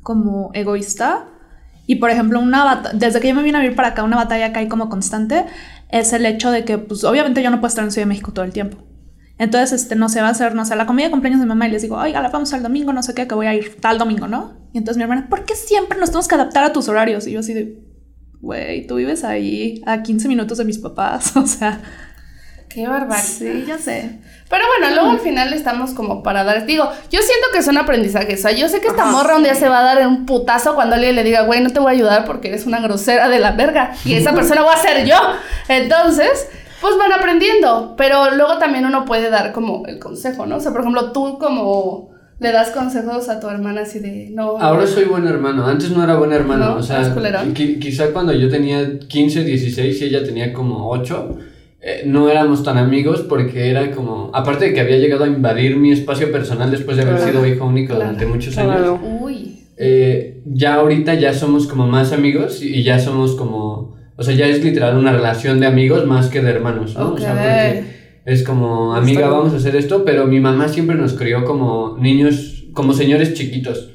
como 0.01 0.49
egoísta. 0.53 1.27
Y 1.87 1.95
por 1.95 2.09
ejemplo, 2.09 2.39
una 2.39 2.83
desde 2.93 3.19
que 3.19 3.27
yo 3.27 3.35
me 3.35 3.43
vine 3.43 3.57
a 3.57 3.61
vivir 3.61 3.75
para 3.75 3.89
acá, 3.89 4.03
una 4.03 4.15
batalla 4.15 4.53
que 4.53 4.59
hay 4.59 4.67
como 4.67 4.89
constante 4.89 5.45
es 5.91 6.13
el 6.13 6.25
hecho 6.25 6.51
de 6.51 6.65
que, 6.65 6.77
pues, 6.77 7.03
obviamente 7.03 7.43
yo 7.43 7.49
no 7.49 7.59
puedo 7.59 7.69
estar 7.69 7.83
en 7.83 7.91
Ciudad 7.91 8.05
de 8.05 8.09
México 8.09 8.31
todo 8.31 8.45
el 8.45 8.53
tiempo. 8.53 8.77
Entonces, 9.37 9.81
este, 9.81 9.95
no 9.95 10.07
se 10.07 10.21
va 10.21 10.27
a 10.27 10.31
hacer, 10.31 10.53
no 10.53 10.65
sé, 10.65 10.75
la 10.75 10.85
comida 10.85 11.05
de 11.05 11.11
cumpleaños 11.11 11.41
de 11.41 11.47
mamá 11.47 11.67
y 11.67 11.71
les 11.71 11.81
digo, 11.81 11.97
oiga, 11.97 12.21
la 12.21 12.29
vamos 12.29 12.53
al 12.53 12.61
domingo, 12.61 12.93
no 12.93 13.01
sé 13.01 13.15
qué, 13.15 13.27
que 13.27 13.33
voy 13.33 13.47
a 13.47 13.55
ir 13.55 13.77
tal 13.81 13.97
domingo, 13.97 14.27
¿no? 14.27 14.53
Y 14.71 14.77
entonces 14.77 14.97
mi 14.97 15.03
hermana, 15.03 15.27
¿por 15.29 15.45
qué 15.45 15.55
siempre 15.55 15.97
nos 15.97 16.09
tenemos 16.09 16.27
que 16.27 16.35
adaptar 16.35 16.63
a 16.63 16.73
tus 16.73 16.87
horarios? 16.87 17.25
Y 17.25 17.31
yo 17.31 17.39
así 17.39 17.53
de, 17.53 17.83
güey, 18.39 18.85
tú 18.85 18.95
vives 18.95 19.23
ahí 19.23 19.81
a 19.85 20.03
15 20.03 20.27
minutos 20.27 20.59
de 20.59 20.65
mis 20.65 20.77
papás, 20.77 21.35
o 21.35 21.47
sea, 21.47 21.81
Qué 22.73 22.87
barbaridad. 22.87 23.23
sí, 23.23 23.63
ya 23.67 23.77
sé. 23.77 24.19
Pero 24.49 24.63
bueno, 24.77 24.93
luego 24.95 25.11
al 25.11 25.19
final 25.19 25.53
estamos 25.53 25.91
como 25.91 26.23
para 26.23 26.43
dar. 26.43 26.65
Digo, 26.65 26.83
yo 27.09 27.19
siento 27.21 27.47
que 27.53 27.59
es 27.59 27.67
un 27.67 27.77
aprendizaje. 27.77 28.33
O 28.33 28.37
sea, 28.37 28.51
yo 28.51 28.67
sé 28.67 28.81
que 28.81 28.87
esta 28.89 29.05
morra 29.05 29.37
un 29.37 29.43
día 29.43 29.55
se 29.55 29.69
va 29.69 29.79
a 29.79 29.83
dar 29.83 29.99
en 30.01 30.07
un 30.07 30.25
putazo 30.25 30.75
cuando 30.75 30.95
alguien 30.95 31.15
le 31.15 31.23
diga, 31.23 31.43
güey, 31.43 31.61
no 31.61 31.69
te 31.71 31.79
voy 31.79 31.93
a 31.93 31.95
ayudar 31.95 32.25
porque 32.25 32.49
eres 32.49 32.65
una 32.65 32.81
grosera 32.81 33.29
de 33.29 33.39
la 33.39 33.51
verga. 33.51 33.93
Y 34.03 34.13
esa 34.15 34.33
persona 34.33 34.61
voy 34.63 34.73
a 34.73 34.77
ser 34.77 35.05
yo. 35.05 35.15
Entonces, 35.69 36.47
pues 36.81 36.97
van 36.97 37.13
aprendiendo. 37.13 37.93
Pero 37.97 38.31
luego 38.35 38.57
también 38.57 38.85
uno 38.85 39.05
puede 39.05 39.29
dar 39.29 39.51
como 39.53 39.85
el 39.87 39.99
consejo, 39.99 40.45
¿no? 40.45 40.57
O 40.57 40.59
sea, 40.59 40.71
por 40.71 40.81
ejemplo, 40.81 41.11
tú 41.11 41.37
como 41.39 42.09
le 42.39 42.51
das 42.51 42.71
consejos 42.71 43.29
a 43.29 43.39
tu 43.39 43.47
hermana 43.49 43.81
así 43.81 43.99
de, 43.99 44.29
no. 44.31 44.57
Ahora 44.59 44.87
soy 44.87 45.05
buen 45.05 45.27
hermano, 45.27 45.65
antes 45.67 45.91
no 45.91 46.03
era 46.03 46.15
buen 46.15 46.33
hermano, 46.33 46.71
¿No? 46.71 46.75
o 46.77 46.83
sea, 46.83 47.01
qui- 47.53 47.79
quizá 47.79 48.07
cuando 48.11 48.33
yo 48.33 48.49
tenía 48.49 48.97
15, 49.07 49.43
16 49.43 50.01
y 50.01 50.05
ella 50.05 50.23
tenía 50.23 50.51
como 50.51 50.89
8, 50.89 51.37
eh, 51.81 52.03
no 52.05 52.29
éramos 52.29 52.63
tan 52.63 52.77
amigos 52.77 53.21
porque 53.21 53.69
era 53.69 53.91
como, 53.91 54.29
aparte 54.33 54.65
de 54.65 54.73
que 54.73 54.81
había 54.81 54.97
llegado 54.97 55.23
a 55.23 55.27
invadir 55.27 55.77
mi 55.77 55.91
espacio 55.91 56.31
personal 56.31 56.69
después 56.71 56.95
de 56.97 57.03
haber 57.03 57.15
Claro. 57.15 57.31
sido 57.31 57.45
hijo 57.47 57.65
único 57.65 57.95
Claro. 57.95 58.01
durante 58.11 58.25
muchos 58.27 58.53
Claro. 58.53 58.95
años, 58.95 58.99
Uy. 59.21 59.59
eh, 59.77 60.41
ya 60.45 60.75
ahorita 60.75 61.15
ya 61.15 61.33
somos 61.33 61.65
como 61.67 61.87
más 61.87 62.11
amigos 62.13 62.61
y 62.61 62.83
ya 62.83 62.99
somos 62.99 63.35
como, 63.35 63.95
o 64.15 64.23
sea, 64.23 64.35
ya 64.35 64.45
es 64.47 64.63
literal 64.63 64.95
una 64.97 65.11
relación 65.11 65.59
de 65.59 65.65
amigos 65.65 66.05
más 66.05 66.27
que 66.27 66.41
de 66.41 66.51
hermanos, 66.51 66.95
¿no? 66.95 67.13
O 67.13 67.17
sea, 67.17 67.33
porque 67.33 67.83
es 68.25 68.43
como, 68.43 68.93
amiga, 68.93 69.27
vamos 69.29 69.53
a 69.53 69.57
hacer 69.57 69.75
esto, 69.75 70.05
pero 70.05 70.27
mi 70.27 70.39
mamá 70.39 70.67
siempre 70.67 70.95
nos 70.95 71.13
crió 71.13 71.43
como 71.45 71.97
niños, 71.99 72.65
como 72.73 72.93
señores 72.93 73.33
chiquitos. 73.33 73.90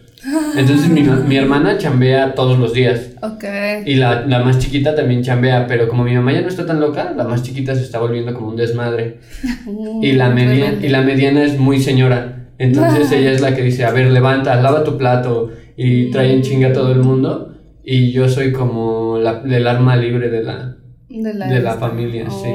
Entonces 0.56 0.88
mi, 0.88 1.02
mi 1.02 1.36
hermana 1.36 1.78
chambea 1.78 2.34
todos 2.34 2.58
los 2.58 2.72
días. 2.72 3.10
Ok. 3.22 3.44
Y 3.84 3.96
la, 3.96 4.26
la 4.26 4.42
más 4.42 4.58
chiquita 4.58 4.94
también 4.94 5.22
chambea, 5.22 5.66
pero 5.66 5.88
como 5.88 6.04
mi 6.04 6.14
mamá 6.14 6.32
ya 6.32 6.40
no 6.40 6.48
está 6.48 6.66
tan 6.66 6.80
loca, 6.80 7.12
la 7.16 7.24
más 7.24 7.42
chiquita 7.42 7.74
se 7.74 7.82
está 7.82 7.98
volviendo 7.98 8.34
como 8.34 8.48
un 8.48 8.56
desmadre. 8.56 9.18
Y 10.02 10.12
la, 10.12 10.30
media, 10.30 10.74
y 10.80 10.88
la 10.88 11.02
mediana 11.02 11.42
es 11.44 11.58
muy 11.58 11.80
señora. 11.80 12.48
Entonces 12.58 13.10
ella 13.12 13.32
es 13.32 13.40
la 13.40 13.54
que 13.54 13.62
dice, 13.62 13.84
a 13.84 13.90
ver, 13.90 14.10
levanta, 14.10 14.56
lava 14.60 14.84
tu 14.84 14.96
plato 14.96 15.50
y 15.76 16.10
trae 16.10 16.32
en 16.32 16.42
chinga 16.42 16.68
a 16.68 16.72
todo 16.72 16.92
el 16.92 17.00
mundo. 17.00 17.54
Y 17.84 18.12
yo 18.12 18.28
soy 18.28 18.52
como 18.52 19.18
la, 19.18 19.42
el 19.44 19.66
arma 19.66 19.96
libre 19.96 20.28
de 20.30 20.42
la... 20.42 20.76
De 21.08 21.34
la, 21.34 21.46
de 21.46 21.60
la 21.60 21.74
familia, 21.74 22.28
sí. 22.30 22.48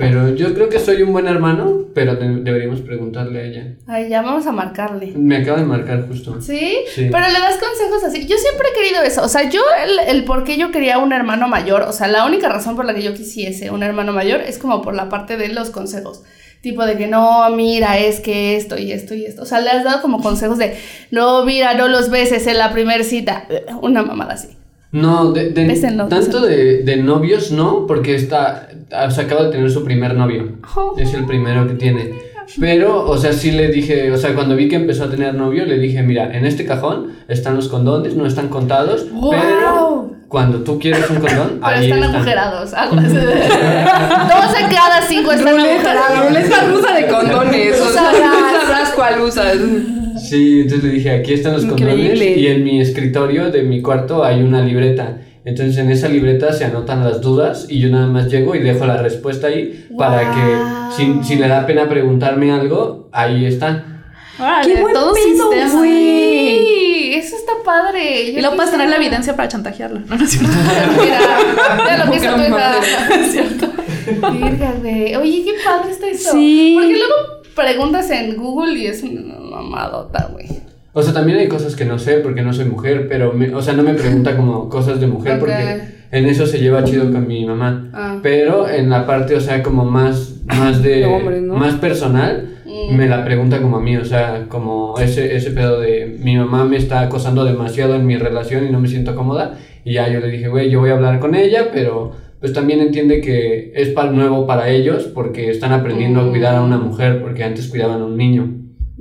Pero 0.00 0.34
yo 0.34 0.54
creo 0.54 0.68
que 0.68 0.78
soy 0.78 1.02
un 1.02 1.12
buen 1.12 1.26
hermano, 1.28 1.84
pero 1.94 2.16
de- 2.16 2.40
deberíamos 2.42 2.80
preguntarle 2.80 3.38
a 3.40 3.44
ella. 3.44 3.66
Ay, 3.86 4.08
ya 4.08 4.22
vamos 4.22 4.46
a 4.46 4.52
marcarle. 4.52 5.12
Me 5.16 5.36
acaba 5.36 5.58
de 5.58 5.64
marcar 5.64 6.06
justo. 6.08 6.40
¿Sí? 6.40 6.76
Sí. 6.94 7.08
Pero 7.12 7.26
le 7.28 7.38
das 7.38 7.56
consejos 7.58 8.04
así. 8.04 8.26
Yo 8.26 8.36
siempre 8.38 8.68
he 8.72 8.80
querido 8.82 9.02
eso. 9.02 9.22
O 9.22 9.28
sea, 9.28 9.48
yo 9.48 9.60
el, 9.84 10.08
el 10.16 10.24
por 10.24 10.44
qué 10.44 10.56
yo 10.56 10.70
quería 10.70 10.98
un 10.98 11.12
hermano 11.12 11.46
mayor, 11.48 11.82
o 11.82 11.92
sea, 11.92 12.08
la 12.08 12.24
única 12.26 12.48
razón 12.48 12.76
por 12.76 12.84
la 12.84 12.94
que 12.94 13.02
yo 13.02 13.14
quisiese 13.14 13.70
un 13.70 13.82
hermano 13.82 14.12
mayor 14.12 14.40
es 14.40 14.58
como 14.58 14.82
por 14.82 14.94
la 14.94 15.08
parte 15.08 15.36
de 15.36 15.48
los 15.48 15.70
consejos. 15.70 16.22
Tipo 16.62 16.84
de 16.84 16.98
que 16.98 17.06
no, 17.06 17.48
mira, 17.56 17.98
es 17.98 18.20
que 18.20 18.54
esto 18.56 18.76
y 18.76 18.92
esto 18.92 19.14
y 19.14 19.24
esto. 19.24 19.42
O 19.42 19.46
sea, 19.46 19.60
le 19.60 19.70
has 19.70 19.82
dado 19.82 20.02
como 20.02 20.20
consejos 20.20 20.58
de 20.58 20.76
no, 21.10 21.44
mira, 21.46 21.72
no 21.72 21.88
los 21.88 22.10
beses 22.10 22.46
en 22.46 22.58
la 22.58 22.70
primera 22.70 23.02
cita. 23.02 23.46
Una 23.80 24.02
mamada 24.02 24.34
así. 24.34 24.48
No, 24.92 25.30
de, 25.32 25.50
de- 25.50 26.08
tanto 26.08 26.40
de, 26.40 26.82
de 26.82 26.96
novios 26.96 27.52
no, 27.52 27.86
porque 27.86 28.14
está, 28.16 28.68
o 29.06 29.10
sea, 29.10 29.24
acaba 29.24 29.44
de 29.44 29.50
tener 29.52 29.70
su 29.70 29.84
primer 29.84 30.14
novio. 30.14 30.48
Oh. 30.74 30.94
Es 30.98 31.14
el 31.14 31.26
primero 31.26 31.66
que 31.68 31.74
tiene. 31.74 32.30
Pero, 32.58 33.08
o 33.08 33.16
sea, 33.16 33.32
sí 33.32 33.52
le 33.52 33.68
dije, 33.68 34.10
o 34.10 34.16
sea, 34.16 34.34
cuando 34.34 34.56
vi 34.56 34.68
que 34.68 34.74
empezó 34.74 35.04
a 35.04 35.10
tener 35.10 35.34
novio, 35.34 35.64
le 35.64 35.78
dije, 35.78 36.02
mira, 36.02 36.36
en 36.36 36.44
este 36.44 36.64
cajón 36.66 37.12
están 37.28 37.54
los 37.54 37.68
condones, 37.68 38.16
no 38.16 38.26
están 38.26 38.48
contados, 38.48 39.06
pero 39.30 40.10
cuando 40.26 40.58
tú 40.64 40.80
quieres 40.80 41.08
un 41.10 41.16
condón, 41.20 41.60
Pero 41.60 41.66
ahí 41.66 41.84
están 41.84 41.98
están. 42.02 42.14
agujerados. 42.16 42.70
Dos 42.90 44.52
de 44.52 44.74
cada 44.74 45.02
cinco 45.06 45.30
están 45.30 45.58
agujerados. 45.60 46.26
Ruleta 46.28 46.64
rusa 46.66 46.94
de 46.94 47.06
condones. 47.06 47.80
O 47.80 47.88
sea, 47.92 48.10
sabrás 48.12 48.90
cuál 48.96 49.20
usas. 49.20 49.56
Sí, 50.28 50.60
entonces 50.60 50.84
le 50.84 50.90
dije, 50.94 51.10
aquí 51.10 51.32
están 51.34 51.54
los 51.54 51.64
Increíble. 51.64 52.08
condones 52.10 52.36
y 52.38 52.46
en 52.46 52.64
mi 52.64 52.80
escritorio 52.80 53.50
de 53.50 53.62
mi 53.62 53.80
cuarto 53.82 54.24
hay 54.24 54.42
una 54.42 54.62
libreta. 54.62 55.18
Entonces 55.44 55.78
en 55.78 55.90
esa 55.90 56.08
libreta 56.08 56.52
se 56.52 56.64
anotan 56.66 57.02
las 57.02 57.20
dudas 57.22 57.66
y 57.68 57.80
yo 57.80 57.88
nada 57.88 58.06
más 58.06 58.30
llego 58.30 58.54
y 58.54 58.58
dejo 58.60 58.84
la 58.86 58.98
respuesta 59.02 59.46
ahí 59.46 59.86
para 59.96 60.22
Wow. 60.22 60.34
que 60.34 60.96
si, 61.22 61.24
si 61.28 61.36
le 61.40 61.48
da 61.48 61.66
pena 61.66 61.88
preguntarme 61.88 62.52
algo, 62.52 63.08
ahí 63.12 63.46
está. 63.46 63.86
¡Qué 64.64 64.80
buen 64.80 64.94
todo 64.94 65.10
un 65.10 65.14
pedo, 65.14 65.50
sistema. 65.50 65.78
güey! 65.78 66.58
Sí, 66.58 67.10
eso 67.14 67.36
está 67.36 67.52
padre. 67.64 68.22
Y 68.30 68.40
luego 68.40 68.56
puedes 68.56 68.70
tener 68.70 68.88
la 68.88 68.96
evidencia 68.96 69.34
para 69.36 69.48
chantajearla. 69.48 70.00
No, 70.08 70.16
no 70.16 70.24
es 70.24 70.30
cierto. 70.30 70.50
Mira, 71.02 71.18
ya 71.86 72.04
lo 72.04 72.10
que 72.10 72.16
hizo 72.18 72.34
tu 72.34 72.40
hija. 72.40 72.74
Es 73.20 73.32
cierto. 73.32 73.66
Oye, 75.20 75.42
qué 75.44 75.52
padre 75.64 75.90
está 75.92 76.06
eso. 76.08 76.32
Sí. 76.32 76.72
Porque 76.78 76.96
luego 76.98 77.14
preguntas 77.54 78.10
en 78.10 78.36
Google 78.36 78.78
y 78.78 78.86
es 78.86 79.02
una 79.02 79.20
mamadota, 79.60 80.28
güey. 80.32 80.46
O 80.92 81.02
sea, 81.02 81.12
también 81.12 81.38
hay 81.38 81.48
cosas 81.48 81.76
que 81.76 81.84
no 81.84 81.98
sé 81.98 82.14
porque 82.18 82.42
no 82.42 82.52
soy 82.52 82.64
mujer, 82.64 83.06
pero, 83.08 83.32
me- 83.32 83.54
o 83.54 83.62
sea, 83.62 83.74
no 83.74 83.82
me 83.82 83.94
pregunta 83.94 84.36
como 84.36 84.68
cosas 84.68 85.00
de 85.00 85.06
mujer 85.06 85.34
Ok. 85.34 85.38
porque 85.40 85.80
en 86.10 86.26
eso 86.26 86.46
se 86.46 86.58
lleva 86.58 86.82
chido 86.82 87.10
con 87.12 87.26
mi 87.28 87.44
mamá. 87.46 87.90
Ah. 87.94 88.18
Pero 88.22 88.68
en 88.68 88.90
la 88.90 89.06
parte, 89.06 89.36
o 89.36 89.40
sea, 89.40 89.62
como 89.62 89.84
más, 89.84 90.40
más 90.46 90.82
de, 90.82 91.04
hombre, 91.06 91.40
¿no? 91.40 91.54
más 91.54 91.74
personal, 91.76 92.56
Mm. 92.66 92.96
me 92.96 93.08
la 93.08 93.24
pregunta 93.24 93.60
como 93.62 93.76
a 93.76 93.80
mí, 93.80 93.96
o 93.96 94.04
sea, 94.04 94.46
como 94.48 94.94
ese, 94.98 95.36
ese 95.36 95.50
pedo 95.52 95.80
de 95.80 96.16
mi 96.22 96.36
mamá 96.36 96.64
me 96.64 96.76
está 96.76 97.00
acosando 97.02 97.44
demasiado 97.44 97.94
en 97.94 98.06
mi 98.06 98.16
relación 98.16 98.66
y 98.66 98.70
no 98.70 98.80
me 98.80 98.88
siento 98.88 99.14
cómoda. 99.14 99.58
Y 99.84 99.94
ya 99.94 100.08
yo 100.08 100.20
le 100.20 100.28
dije, 100.28 100.48
güey, 100.48 100.70
yo 100.70 100.80
voy 100.80 100.90
a 100.90 100.94
hablar 100.94 101.20
con 101.20 101.34
ella, 101.36 101.68
pero 101.72 102.12
pues 102.40 102.52
también 102.52 102.80
entiende 102.80 103.20
que 103.20 103.72
es 103.76 103.88
para 103.90 104.10
nuevo 104.12 104.46
para 104.46 104.68
ellos 104.70 105.04
porque 105.14 105.50
están 105.50 105.72
aprendiendo 105.72 106.20
a 106.20 106.30
cuidar 106.30 106.56
a 106.56 106.62
una 106.62 106.78
mujer 106.78 107.20
porque 107.22 107.44
antes 107.44 107.68
cuidaban 107.68 108.00
a 108.02 108.04
un 108.06 108.16
niño. 108.16 108.48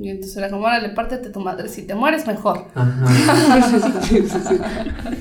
Y 0.02 0.10
entonces 0.10 0.38
era 0.38 0.50
como, 0.50 0.66
órale, 0.66 0.90
pártete 0.90 1.30
tu 1.30 1.40
madre. 1.42 1.68
Si 1.68 1.84
te 1.84 1.94
mueres, 1.94 2.26
mejor. 2.26 2.66
Ajá. 2.74 3.06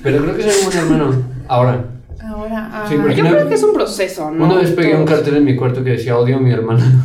Pero 0.02 0.22
creo 0.22 0.36
que 0.36 0.42
soy 0.42 0.60
un 0.60 0.66
buen 0.66 0.78
hermano. 0.78 1.22
Ahora. 1.48 1.84
Ahora, 2.24 2.70
ah. 2.72 2.86
Sí, 2.88 2.96
porque 2.96 3.16
Yo 3.16 3.22
una, 3.22 3.30
creo 3.30 3.48
que 3.48 3.54
es 3.54 3.62
un 3.62 3.72
proceso, 3.72 4.30
¿no? 4.30 4.44
una 4.44 4.56
vez 4.56 4.70
pegué 4.72 4.94
un 4.94 5.04
cartel 5.04 5.36
en 5.36 5.44
mi 5.44 5.56
cuarto 5.56 5.82
que 5.82 5.90
decía 5.90 6.16
odio 6.18 6.36
a 6.36 6.40
mi 6.40 6.52
hermana. 6.52 6.84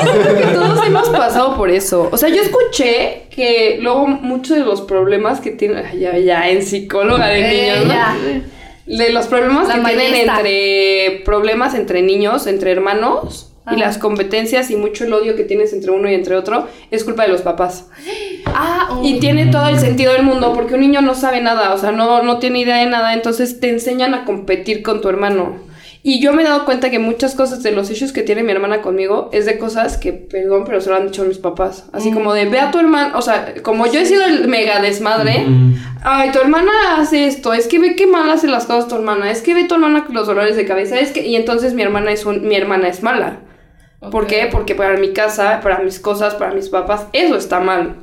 Creo 0.00 0.36
que 0.36 0.46
todos 0.54 0.86
hemos 0.86 1.08
pasado 1.10 1.56
por 1.56 1.70
eso. 1.70 2.08
O 2.10 2.16
sea, 2.16 2.30
yo 2.30 2.40
escuché 2.42 3.26
que 3.30 3.78
luego 3.82 4.06
muchos 4.06 4.56
de 4.56 4.64
los 4.64 4.80
problemas 4.80 5.40
que 5.40 5.50
tienen, 5.50 5.84
ay, 5.84 6.00
ya, 6.00 6.16
ya 6.18 6.48
en 6.48 6.62
psicóloga 6.62 7.26
de 7.26 7.40
Eh, 7.40 7.50
niños, 7.74 7.86
¿no? 7.86 7.92
ya. 7.92 8.16
De 8.86 9.12
los 9.12 9.26
problemas 9.26 9.68
La 9.68 9.74
que 9.76 9.96
tienen 9.96 10.28
entre 10.30 11.22
problemas 11.24 11.74
entre 11.74 12.02
niños, 12.02 12.46
entre 12.46 12.72
hermanos 12.72 13.49
y 13.70 13.76
las 13.76 13.98
competencias 13.98 14.70
y 14.70 14.76
mucho 14.76 15.04
el 15.04 15.12
odio 15.12 15.36
que 15.36 15.44
tienes 15.44 15.72
entre 15.72 15.90
uno 15.90 16.10
y 16.10 16.14
entre 16.14 16.36
otro 16.36 16.66
es 16.90 17.04
culpa 17.04 17.24
de 17.24 17.28
los 17.28 17.42
papás. 17.42 17.86
Ah, 18.46 18.98
uy. 18.98 19.08
Y 19.08 19.20
tiene 19.20 19.46
todo 19.46 19.68
el 19.68 19.78
sentido 19.78 20.12
del 20.12 20.22
mundo 20.22 20.52
porque 20.54 20.74
un 20.74 20.80
niño 20.80 21.02
no 21.02 21.14
sabe 21.14 21.40
nada, 21.40 21.74
o 21.74 21.78
sea, 21.78 21.92
no, 21.92 22.22
no 22.22 22.38
tiene 22.38 22.60
idea 22.60 22.76
de 22.76 22.86
nada, 22.86 23.14
entonces 23.14 23.60
te 23.60 23.68
enseñan 23.68 24.14
a 24.14 24.24
competir 24.24 24.82
con 24.82 25.00
tu 25.00 25.08
hermano. 25.08 25.70
Y 26.02 26.22
yo 26.22 26.32
me 26.32 26.42
he 26.42 26.46
dado 26.46 26.64
cuenta 26.64 26.90
que 26.90 26.98
muchas 26.98 27.34
cosas 27.34 27.62
de 27.62 27.72
los 27.72 27.90
issues 27.90 28.12
que 28.12 28.22
tiene 28.22 28.42
mi 28.42 28.52
hermana 28.52 28.80
conmigo 28.80 29.28
es 29.32 29.44
de 29.44 29.58
cosas 29.58 29.98
que, 29.98 30.14
perdón, 30.14 30.64
pero 30.64 30.80
se 30.80 30.88
lo 30.88 30.96
han 30.96 31.06
dicho 31.06 31.24
mis 31.24 31.36
papás. 31.36 31.90
Así 31.92 32.10
como 32.10 32.32
de, 32.32 32.46
ve 32.46 32.58
a 32.58 32.70
tu 32.70 32.78
hermano, 32.78 33.18
o 33.18 33.22
sea, 33.22 33.52
como 33.62 33.86
yo 33.86 34.00
he 34.00 34.06
sido 34.06 34.24
el 34.24 34.48
mega 34.48 34.80
desmadre, 34.80 35.44
ay, 36.02 36.32
tu 36.32 36.38
hermana 36.38 36.72
hace 36.96 37.26
esto, 37.26 37.52
es 37.52 37.66
que 37.66 37.78
ve 37.78 37.96
qué 37.96 38.06
mal 38.06 38.30
hace 38.30 38.46
las 38.46 38.64
cosas 38.64 38.88
tu 38.88 38.94
hermana, 38.94 39.30
es 39.30 39.42
que 39.42 39.52
ve 39.52 39.64
tu 39.64 39.74
hermana 39.74 40.06
con 40.06 40.14
los 40.14 40.26
dolores 40.26 40.56
de 40.56 40.64
cabeza, 40.64 40.98
es 40.98 41.10
que, 41.10 41.26
y 41.26 41.36
entonces 41.36 41.74
mi 41.74 41.82
hermana 41.82 42.12
es 42.12 42.24
un, 42.24 42.48
mi 42.48 42.54
hermana 42.54 42.88
es 42.88 43.02
mala. 43.02 43.40
¿Por 44.00 44.26
qué? 44.26 44.48
Porque 44.50 44.74
para 44.74 44.96
mi 44.96 45.12
casa, 45.12 45.60
para 45.60 45.80
mis 45.80 46.00
cosas, 46.00 46.34
para 46.34 46.54
mis 46.54 46.68
papás, 46.68 47.06
eso 47.12 47.36
está 47.36 47.60
mal. 47.60 47.96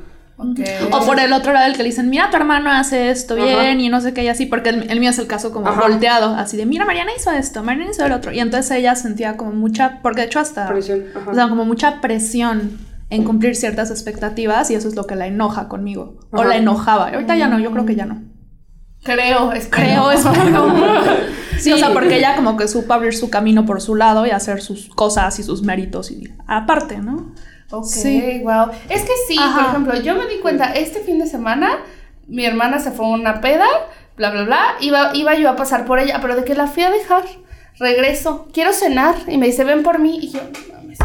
O 0.92 1.04
por 1.04 1.18
el 1.18 1.32
otro 1.32 1.52
lado, 1.52 1.66
el 1.66 1.72
que 1.72 1.82
le 1.82 1.88
dicen, 1.88 2.08
mira, 2.10 2.30
tu 2.30 2.36
hermano 2.36 2.70
hace 2.70 3.10
esto 3.10 3.34
bien 3.34 3.58
Ajá. 3.58 3.72
y 3.72 3.88
no 3.88 4.00
sé 4.00 4.14
qué, 4.14 4.22
y 4.22 4.28
así, 4.28 4.46
porque 4.46 4.68
el, 4.68 4.88
el 4.88 5.00
mío 5.00 5.10
es 5.10 5.18
el 5.18 5.26
caso 5.26 5.50
como 5.52 5.66
Ajá. 5.66 5.80
volteado, 5.80 6.32
así 6.36 6.56
de, 6.56 6.64
mira, 6.64 6.84
Mariana 6.84 7.10
hizo 7.16 7.32
esto, 7.32 7.64
Mariana 7.64 7.90
hizo 7.90 8.06
el 8.06 8.12
otro. 8.12 8.30
Y 8.30 8.38
entonces 8.38 8.70
ella 8.70 8.94
sentía 8.94 9.36
como 9.36 9.50
mucha, 9.50 9.98
porque 10.00 10.20
de 10.20 10.26
hecho 10.28 10.38
hasta, 10.38 10.68
Presión, 10.68 11.06
ajá. 11.16 11.30
o 11.30 11.34
sea, 11.34 11.48
como 11.48 11.64
mucha 11.64 12.00
presión 12.00 12.78
en 13.10 13.24
cumplir 13.24 13.56
ciertas 13.56 13.90
expectativas 13.90 14.70
y 14.70 14.76
eso 14.76 14.86
es 14.86 14.94
lo 14.94 15.06
que 15.08 15.16
la 15.16 15.26
enoja 15.26 15.66
conmigo. 15.66 16.18
O 16.30 16.38
Ajá. 16.40 16.50
la 16.50 16.56
enojaba. 16.56 17.08
Ahorita 17.08 17.34
ya 17.34 17.48
no, 17.48 17.58
yo 17.58 17.72
creo 17.72 17.84
que 17.84 17.96
ya 17.96 18.06
no. 18.06 18.22
Creo, 19.02 19.52
es 19.52 19.66
Creo, 19.68 20.10
eso 20.12 20.30
Sí, 21.58 21.72
o 21.72 21.78
sea, 21.78 21.92
porque 21.92 22.16
ella 22.16 22.36
como 22.36 22.56
que 22.56 22.68
supo 22.68 22.92
abrir 22.92 23.14
su 23.14 23.30
camino 23.30 23.66
por 23.66 23.80
su 23.80 23.94
lado 23.94 24.26
y 24.26 24.30
hacer 24.30 24.60
sus 24.62 24.88
cosas 24.88 25.38
y 25.38 25.42
sus 25.42 25.62
méritos 25.62 26.10
y 26.10 26.32
aparte, 26.46 26.98
¿no? 26.98 27.32
Ok, 27.70 27.84
Sí. 27.86 28.40
wow. 28.42 28.68
Es 28.88 29.02
que 29.02 29.12
sí, 29.26 29.36
por 29.36 29.64
ejemplo, 29.64 30.00
yo 30.00 30.14
me 30.14 30.26
di 30.26 30.38
cuenta, 30.40 30.72
este 30.72 31.00
fin 31.00 31.18
de 31.18 31.26
semana, 31.26 31.78
mi 32.26 32.44
hermana 32.46 32.78
se 32.78 32.90
fue 32.92 33.06
a 33.06 33.10
una 33.10 33.40
peda, 33.40 33.66
bla, 34.16 34.30
bla, 34.30 34.44
bla, 34.44 34.60
iba, 34.80 35.14
iba 35.14 35.34
yo 35.34 35.50
a 35.50 35.56
pasar 35.56 35.84
por 35.84 35.98
ella, 35.98 36.18
pero 36.22 36.34
de 36.36 36.44
que 36.44 36.54
la 36.54 36.66
fui 36.66 36.82
a 36.82 36.90
dejar, 36.90 37.24
regreso, 37.78 38.48
quiero 38.52 38.72
cenar, 38.72 39.16
y 39.26 39.36
me 39.38 39.46
dice, 39.46 39.64
ven 39.64 39.82
por 39.82 39.98
mí, 39.98 40.18
y 40.22 40.30
yo, 40.30 40.40
mames. 40.72 40.98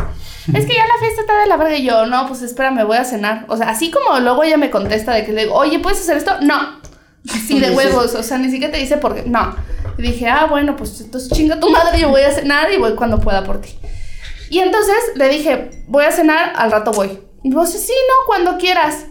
Es 0.53 0.65
que 0.65 0.73
ya 0.75 0.85
la 0.85 0.99
fiesta 0.99 1.21
está 1.21 1.39
de 1.39 1.47
la 1.47 1.57
verga, 1.57 1.75
y 1.77 1.83
yo, 1.83 2.05
no, 2.05 2.27
pues 2.27 2.41
espérame, 2.41 2.85
voy 2.85 2.97
a 2.97 3.05
cenar. 3.05 3.45
O 3.47 3.57
sea, 3.57 3.69
así 3.69 3.91
como 3.91 4.19
luego 4.19 4.43
ella 4.43 4.57
me 4.57 4.69
contesta 4.69 5.13
de 5.13 5.25
que 5.25 5.31
le 5.31 5.43
digo, 5.43 5.55
oye, 5.55 5.79
¿puedes 5.79 5.99
hacer 6.01 6.17
esto? 6.17 6.33
No. 6.41 6.81
Así 7.29 7.59
de 7.59 7.71
huevos, 7.71 8.13
o 8.15 8.23
sea, 8.23 8.37
ni 8.37 8.49
siquiera 8.49 8.73
te 8.73 8.79
dice 8.79 8.97
por 8.97 9.15
qué, 9.15 9.23
no. 9.25 9.55
Dije, 10.03 10.27
ah, 10.27 10.47
bueno, 10.49 10.75
pues 10.75 10.99
entonces 10.99 11.31
chinga 11.31 11.61
tu 11.61 11.69
madre, 11.69 11.97
yo 11.97 12.09
voy 12.09 12.23
a 12.23 12.31
cenar 12.31 12.69
y 12.73 12.77
voy 12.77 12.93
cuando 12.93 13.21
pueda 13.21 13.45
por 13.45 13.61
ti. 13.61 13.73
Y 14.49 14.59
entonces 14.59 14.97
le 15.15 15.29
dije, 15.29 15.85
voy 15.87 16.03
a 16.03 16.11
cenar, 16.11 16.51
al 16.57 16.71
rato 16.71 16.91
voy. 16.91 17.21
Y 17.41 17.51
vos, 17.51 17.71
sí, 17.71 17.93
no, 18.09 18.25
cuando 18.27 18.57
quieras. 18.57 19.05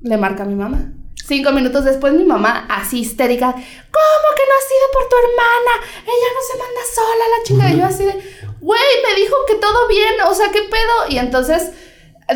Le 0.00 0.16
marca 0.16 0.44
mi 0.44 0.56
mamá. 0.56 0.90
Cinco 1.24 1.52
minutos 1.52 1.84
después 1.84 2.12
mi 2.14 2.24
mamá, 2.24 2.66
así 2.68 2.98
histérica, 2.98 3.52
¿cómo 3.52 3.62
que 3.62 4.42
no 4.44 4.54
ha 4.58 4.64
sido 4.68 4.86
por 4.92 5.08
tu 5.08 5.16
hermana? 5.22 5.86
Ella 6.02 6.28
no 6.34 6.42
se 6.50 6.58
manda 6.58 6.80
sola, 6.94 7.24
la 7.30 7.44
chingada. 7.44 7.70
Y 7.70 7.78
yo 7.78 7.84
así 7.84 8.04
de, 8.04 8.58
güey, 8.60 8.80
me 9.08 9.14
dijo 9.14 9.36
que 9.46 9.54
todo 9.54 9.86
bien, 9.86 10.14
o 10.28 10.34
sea, 10.34 10.50
¿qué 10.50 10.62
pedo? 10.62 11.10
Y 11.10 11.18
entonces, 11.18 11.70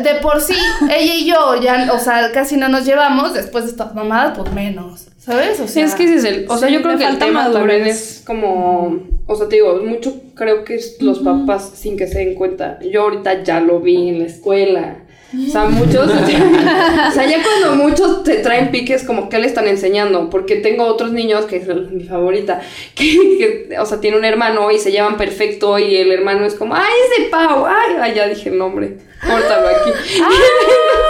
de 0.01 0.15
por 0.21 0.39
sí, 0.39 0.55
ella 0.89 1.13
y 1.15 1.25
yo 1.25 1.61
ya, 1.61 1.91
o 1.91 1.99
sea, 1.99 2.31
casi 2.31 2.55
no 2.55 2.69
nos 2.69 2.85
llevamos, 2.85 3.33
después 3.33 3.65
de 3.65 3.71
estas 3.71 3.93
mamadas, 3.93 4.37
pues 4.37 4.53
menos, 4.53 5.08
¿sabes? 5.19 5.59
O 5.59 5.67
sea, 5.67 5.85
es 5.85 5.95
que 5.95 6.05
ese 6.05 6.15
es 6.15 6.23
el. 6.23 6.45
O 6.49 6.57
sea, 6.57 6.69
sí, 6.69 6.73
yo 6.73 6.81
creo 6.81 6.97
que 6.97 7.05
el 7.05 7.19
tema 7.19 7.43
madurez. 7.43 7.87
es 7.87 8.23
como. 8.25 9.03
O 9.27 9.35
sea, 9.35 9.47
te 9.47 9.57
digo, 9.57 9.75
mucho 9.85 10.21
creo 10.33 10.63
que 10.63 10.79
los 11.01 11.19
papás 11.19 11.73
sin 11.75 11.97
que 11.97 12.07
se 12.07 12.19
den 12.19 12.33
cuenta. 12.33 12.79
Yo 12.79 13.03
ahorita 13.03 13.43
ya 13.43 13.59
lo 13.59 13.79
vi 13.79 14.09
en 14.09 14.19
la 14.19 14.25
escuela. 14.25 14.97
O 15.31 15.51
sea, 15.51 15.65
muchos. 15.69 16.09
o 16.09 17.11
sea, 17.11 17.25
ya 17.27 17.43
cuando 17.43 17.83
muchos 17.83 18.23
te 18.23 18.37
traen 18.37 18.71
piques, 18.71 19.03
como 19.03 19.29
que 19.29 19.37
le 19.37 19.47
están 19.47 19.67
enseñando. 19.67 20.29
Porque 20.29 20.55
tengo 20.55 20.85
otros 20.85 21.11
niños, 21.11 21.45
que 21.45 21.57
es 21.57 21.67
mi 21.67 22.05
favorita, 22.05 22.61
que, 22.95 23.67
que, 23.69 23.77
o 23.79 23.85
sea, 23.85 23.99
tiene 23.99 24.17
un 24.17 24.25
hermano 24.25 24.71
y 24.71 24.79
se 24.79 24.91
llevan 24.91 25.17
perfecto. 25.17 25.77
Y 25.77 25.97
el 25.97 26.11
hermano 26.11 26.45
es 26.45 26.55
como, 26.55 26.75
¡ay, 26.75 26.93
es 27.03 27.23
de 27.23 27.29
Pau! 27.29 27.65
¡Ay, 27.65 27.97
ay, 28.01 28.13
ya 28.15 28.27
dije 28.27 28.49
el 28.49 28.57
nombre! 28.57 28.97
Córtalo 29.21 29.67
aquí. 29.67 29.91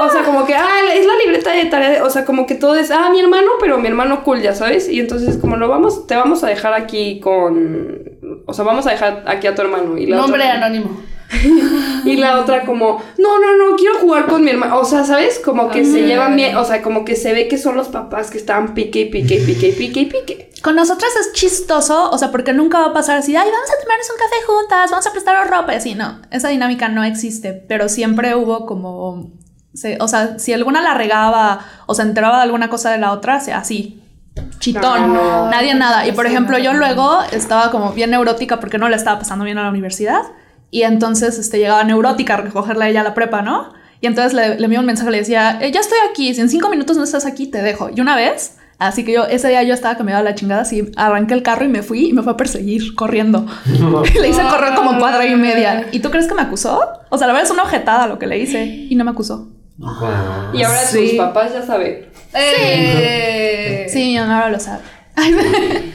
O 0.00 0.08
sea, 0.10 0.22
como 0.22 0.46
que, 0.46 0.54
ah, 0.54 0.80
es 0.94 1.06
la 1.06 1.16
libreta 1.16 1.52
de 1.52 1.66
tarea, 1.66 2.04
o 2.04 2.10
sea, 2.10 2.24
como 2.24 2.46
que 2.46 2.54
todo 2.54 2.76
es, 2.76 2.90
ah, 2.90 3.08
mi 3.10 3.20
hermano, 3.20 3.52
pero 3.60 3.78
mi 3.78 3.88
hermano 3.88 4.24
cool, 4.24 4.40
ya 4.40 4.54
sabes. 4.54 4.88
Y 4.88 5.00
entonces, 5.00 5.36
como 5.36 5.56
lo 5.56 5.68
vamos, 5.68 6.06
te 6.06 6.16
vamos 6.16 6.42
a 6.44 6.48
dejar 6.48 6.74
aquí 6.74 7.20
con, 7.20 8.02
o 8.46 8.54
sea, 8.54 8.64
vamos 8.64 8.86
a 8.86 8.90
dejar 8.90 9.24
aquí 9.26 9.46
a 9.46 9.54
tu 9.54 9.62
hermano. 9.62 9.98
Y 9.98 10.06
la 10.06 10.16
Nombre 10.16 10.42
otra, 10.42 10.54
anónimo. 10.54 11.00
Y 12.04 12.16
la 12.16 12.40
otra 12.40 12.64
como, 12.64 13.02
no, 13.18 13.38
no, 13.38 13.56
no, 13.56 13.76
quiero 13.76 13.96
jugar 13.98 14.26
con 14.26 14.44
mi 14.44 14.50
hermano. 14.50 14.78
O 14.78 14.84
sea, 14.84 15.04
¿sabes? 15.04 15.38
Como 15.38 15.70
que 15.70 15.84
se 15.84 16.02
llevan 16.02 16.36
bien, 16.36 16.56
o 16.56 16.64
sea, 16.64 16.82
como 16.82 17.04
que 17.04 17.16
se 17.16 17.32
ve 17.32 17.48
que 17.48 17.58
son 17.58 17.76
los 17.76 17.88
papás 17.88 18.30
que 18.30 18.38
estaban 18.38 18.74
pique 18.74 19.02
y 19.02 19.04
pique 19.06 19.36
y 19.36 19.46
pique 19.46 19.68
y 19.68 19.72
pique 19.72 20.00
y 20.00 20.06
pique. 20.06 20.50
Con 20.62 20.76
nosotras 20.76 21.10
es 21.20 21.32
chistoso, 21.32 22.10
o 22.10 22.18
sea, 22.18 22.30
porque 22.30 22.52
nunca 22.52 22.80
va 22.80 22.86
a 22.86 22.92
pasar 22.92 23.18
así, 23.18 23.34
ay, 23.34 23.48
vamos 23.50 23.68
a 23.68 23.82
tomarnos 23.82 24.10
un 24.10 24.16
café 24.16 24.36
juntas, 24.46 24.90
vamos 24.90 25.06
a 25.06 25.12
prestar 25.12 25.50
ropa, 25.50 25.72
y 25.72 25.76
así, 25.76 25.94
no, 25.96 26.20
esa 26.30 26.50
dinámica 26.50 26.88
no 26.88 27.02
existe, 27.02 27.52
pero 27.52 27.88
siempre 27.88 28.36
hubo 28.36 28.64
como, 28.64 29.32
se- 29.74 29.98
o 30.00 30.08
sea, 30.08 30.38
si 30.38 30.52
alguna 30.52 30.80
la 30.82 30.94
regaba 30.94 31.60
o 31.86 31.94
se 31.94 32.02
enteraba 32.02 32.36
de 32.38 32.42
alguna 32.44 32.68
cosa 32.68 32.90
de 32.90 32.98
la 32.98 33.12
otra, 33.12 33.36
así, 33.36 34.00
chitón, 34.58 35.14
No. 35.14 35.50
nadie 35.50 35.74
nada. 35.74 36.06
Y 36.06 36.12
por 36.12 36.26
ejemplo, 36.26 36.58
yo 36.58 36.72
luego 36.72 37.18
estaba 37.32 37.70
como 37.70 37.92
bien 37.92 38.10
neurótica 38.10 38.60
porque 38.60 38.78
no 38.78 38.88
le 38.88 38.96
estaba 38.96 39.18
pasando 39.18 39.44
bien 39.44 39.58
a 39.58 39.62
la 39.64 39.70
universidad, 39.70 40.20
y 40.70 40.82
entonces 40.82 41.38
este, 41.38 41.58
llegaba 41.58 41.84
neurótica 41.84 42.34
a 42.34 42.36
recogerla 42.38 42.88
ella 42.88 43.02
a 43.02 43.04
la 43.04 43.14
prepa, 43.14 43.42
¿no? 43.42 43.72
Y 44.00 44.06
entonces 44.06 44.32
le, 44.32 44.58
le 44.58 44.64
envié 44.64 44.78
un 44.80 44.86
mensaje, 44.86 45.10
le 45.10 45.18
decía, 45.18 45.58
"Eh, 45.60 45.70
ya 45.70 45.80
estoy 45.80 45.98
aquí, 46.10 46.34
si 46.34 46.40
en 46.40 46.48
cinco 46.48 46.68
minutos 46.70 46.96
no 46.96 47.04
estás 47.04 47.24
aquí, 47.26 47.46
te 47.46 47.62
dejo. 47.62 47.88
Y 47.94 48.00
una 48.00 48.16
vez, 48.16 48.56
así 48.78 49.04
que 49.04 49.12
yo, 49.12 49.26
ese 49.26 49.48
día 49.48 49.62
yo 49.62 49.74
estaba 49.74 49.96
que 49.96 50.02
me 50.02 50.10
iba 50.12 50.18
a 50.18 50.22
la 50.22 50.34
chingada, 50.34 50.62
así 50.62 50.90
arranqué 50.96 51.34
el 51.34 51.42
carro 51.42 51.64
y 51.66 51.68
me 51.68 51.82
fui 51.82 52.08
y 52.08 52.12
me 52.12 52.22
fue 52.22 52.32
a 52.32 52.36
perseguir 52.36 52.94
corriendo. 52.96 53.46
le 54.20 54.28
hice 54.28 54.42
correr 54.50 54.74
como 54.74 54.98
cuadra 54.98 55.24
y 55.26 55.36
media. 55.36 55.86
¿Y 55.92 56.00
tú 56.00 56.10
crees 56.10 56.26
que 56.26 56.34
me 56.34 56.42
acusó? 56.42 56.80
O 57.10 57.18
sea, 57.18 57.26
la 57.28 57.32
verdad 57.34 57.46
es 57.48 57.52
una 57.54 57.62
ojetada 57.64 58.06
lo 58.08 58.18
que 58.18 58.26
le 58.26 58.38
hice 58.38 58.64
y 58.64 58.94
no 58.96 59.04
me 59.04 59.10
acusó. 59.12 59.50
Y 59.78 60.62
ahora 60.62 60.78
Sí. 60.86 61.08
tus 61.08 61.16
papás 61.16 61.52
ya 61.52 61.62
saben. 61.62 62.06
Eh, 62.34 63.86
Sí, 63.88 63.98
mi 64.12 64.16
mamá 64.18 64.38
ahora 64.40 64.50
lo 64.52 64.60
sabe. 64.60 64.82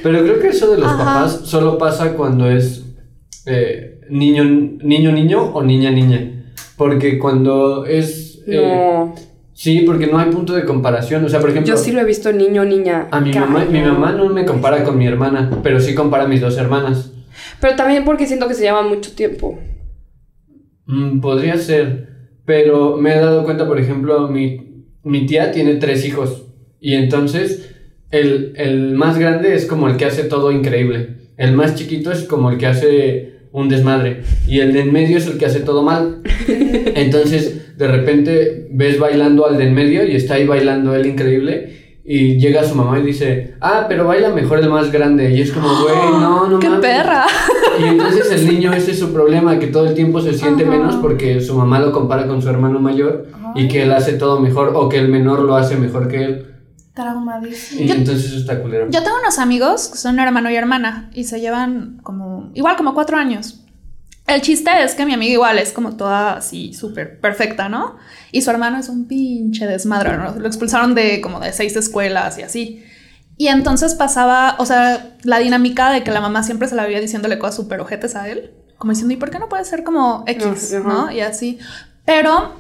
Pero 0.04 0.24
creo 0.24 0.40
que 0.40 0.50
eso 0.50 0.72
de 0.72 0.78
los 0.78 0.88
Ajá. 0.92 0.98
papás 1.04 1.42
solo 1.46 1.78
pasa 1.78 2.14
cuando 2.14 2.50
es 2.50 2.84
eh, 3.46 4.02
niño, 4.10 4.44
niño, 4.44 5.12
niño 5.12 5.42
o 5.54 5.64
niña, 5.64 5.90
niña. 5.92 6.44
Porque 6.76 7.18
cuando 7.18 7.86
es... 7.86 8.40
eh, 8.48 8.56
No. 8.62 9.16
Sí, 9.54 9.80
porque 9.88 10.06
no 10.06 10.20
hay 10.20 10.30
punto 10.30 10.54
de 10.54 10.66
comparación. 10.66 11.26
O 11.26 11.30
sea, 11.30 11.40
por 11.40 11.50
ejemplo, 11.50 11.74
Yo 11.74 11.78
sí 11.82 11.92
lo 11.92 12.02
he 12.02 12.06
visto 12.06 12.32
niño, 12.32 12.64
niña. 12.64 13.08
a 13.10 13.20
mi 13.20 13.34
mamá, 13.34 13.66
mi 13.66 13.82
mamá 13.82 14.12
no 14.12 14.30
me 14.30 14.46
compara 14.46 14.84
con 14.84 14.98
mi 15.00 15.08
hermana, 15.08 15.50
pero 15.64 15.80
sí 15.80 15.96
compara 15.96 16.26
a 16.26 16.28
mis 16.28 16.42
dos 16.42 16.58
hermanas. 16.58 17.12
Pero 17.60 17.76
también 17.76 18.06
porque 18.06 18.28
siento 18.28 18.48
que 18.48 18.54
se 18.54 18.62
llevan 18.62 18.88
mucho 18.88 19.14
tiempo. 19.14 19.58
Mm, 20.86 21.22
podría 21.22 21.58
ser, 21.58 22.08
pero 22.48 22.96
me 22.96 23.14
he 23.14 23.20
dado 23.20 23.44
cuenta, 23.44 23.68
por 23.68 23.78
ejemplo, 23.78 24.30
mi, 24.30 24.86
mi 25.04 25.26
tía 25.26 25.52
tiene 25.52 25.76
tres 25.76 26.06
hijos 26.06 26.46
y 26.80 26.94
entonces 26.94 27.76
el, 28.10 28.54
el 28.56 28.96
más 28.96 29.20
grande 29.20 29.54
es 29.54 29.66
como 29.66 29.90
el 29.90 29.98
que 29.98 30.06
hace 30.06 30.24
todo 30.24 30.54
increíble, 30.54 31.10
el 31.36 31.52
más 31.52 31.76
chiquito 31.76 32.10
es 32.10 32.24
como 32.24 32.50
el 32.50 32.58
que 32.58 32.68
hace 32.68 33.34
un 33.52 33.68
desmadre 33.68 34.22
y 34.48 34.62
el 34.62 34.72
de 34.72 34.80
en 34.80 34.94
medio 34.94 35.18
es 35.18 35.28
el 35.28 35.38
que 35.38 35.46
hace 35.46 35.60
todo 35.60 35.84
mal. 35.84 36.22
Entonces, 36.96 37.76
de 37.78 37.88
repente 37.88 38.70
ves 38.72 38.98
bailando 38.98 39.46
al 39.46 39.58
de 39.58 39.66
en 39.66 39.74
medio 39.74 40.06
y 40.06 40.16
está 40.16 40.36
ahí 40.36 40.48
bailando 40.48 40.96
él 40.96 41.06
increíble. 41.06 41.87
Y 42.10 42.40
llega 42.40 42.64
su 42.64 42.74
mamá 42.74 42.98
y 43.00 43.02
dice, 43.02 43.56
ah, 43.60 43.86
pero 43.90 44.08
baila 44.08 44.30
mejor 44.30 44.60
el 44.60 44.70
más 44.70 44.94
grande. 44.94 45.30
Y 45.34 45.42
es 45.42 45.52
como, 45.52 45.68
güey, 45.68 45.96
no, 46.22 46.48
no 46.48 46.58
¡Qué 46.58 46.70
mames". 46.70 46.82
perra! 46.82 47.26
Y 47.78 47.84
entonces 47.84 48.32
el 48.32 48.48
niño 48.48 48.72
ese 48.72 48.92
es 48.92 49.00
su 49.00 49.12
problema, 49.12 49.60
que 49.60 49.68
todo 49.68 49.86
el 49.86 49.94
tiempo 49.94 50.22
se 50.22 50.34
siente 50.34 50.64
menos 50.64 50.96
porque 50.96 51.42
su 51.42 51.54
mamá 51.56 51.80
lo 51.80 51.92
compara 51.92 52.26
con 52.26 52.42
su 52.42 52.48
hermano 52.48 52.80
mayor 52.80 53.28
y 53.56 53.68
que 53.68 53.84
él 53.84 53.92
hace 53.92 54.14
todo 54.14 54.40
mejor 54.40 54.72
o 54.74 54.88
que 54.88 54.98
el 55.00 55.10
menor 55.10 55.42
lo 55.42 55.58
hace 55.58 55.76
mejor 55.76 56.08
que 56.08 56.24
él. 56.24 56.46
Traumadísimo. 56.94 57.82
Y 57.82 57.92
entonces 57.92 58.28
eso 58.28 58.38
está 58.38 58.62
culero. 58.62 58.88
Yo 58.90 59.04
tengo 59.04 59.18
unos 59.22 59.38
amigos 59.38 59.90
que 59.90 59.98
son 59.98 60.18
hermano 60.18 60.50
y 60.50 60.56
hermana 60.56 61.12
y 61.14 61.26
se 61.26 61.42
llevan 61.42 62.00
como, 62.04 62.52
igual 62.54 62.78
como 62.78 62.94
cuatro 62.94 63.18
años. 63.18 63.66
El 64.28 64.42
chiste 64.42 64.70
es 64.84 64.94
que 64.94 65.06
mi 65.06 65.14
amiga 65.14 65.32
igual 65.34 65.58
es 65.58 65.72
como 65.72 65.96
toda 65.96 66.34
así 66.34 66.74
súper 66.74 67.20
perfecta, 67.22 67.70
¿no? 67.70 67.96
Y 68.34 68.42
su 68.42 68.52
hermano 68.52 68.78
es 68.78 68.90
un 68.90 69.08
pinche 69.08 69.66
desmadre, 69.66 70.18
¿no? 70.18 70.36
Lo 70.38 70.48
expulsaron 70.48 70.94
de 70.96 71.22
como 71.22 71.40
de 71.40 71.54
seis 71.54 71.78
escuelas 71.78 72.38
y 72.38 72.42
así. 72.44 72.84
Y 73.38 73.48
entonces 73.48 73.96
pasaba, 73.96 74.56
o 74.60 74.66
sea, 74.66 75.16
la 75.24 75.40
dinámica 75.40 75.92
de 75.92 76.04
que 76.04 76.12
la 76.12 76.20
mamá 76.20 76.44
siempre 76.44 76.68
se 76.68 76.76
la 76.76 76.86
veía 76.86 77.00
diciéndole 77.00 77.40
cosas 77.40 77.56
súper 77.56 77.80
ojetes 77.80 78.16
a 78.16 78.28
él. 78.28 78.52
Como 78.78 78.92
diciendo, 78.92 79.14
¿y 79.14 79.18
por 79.18 79.30
qué 79.30 79.40
no 79.40 79.48
puede 79.48 79.64
ser 79.64 79.84
como 79.84 80.26
X, 80.28 80.74
Ajá. 80.74 80.88
no? 80.88 81.12
Y 81.12 81.22
así. 81.22 81.58
Pero 82.04 82.56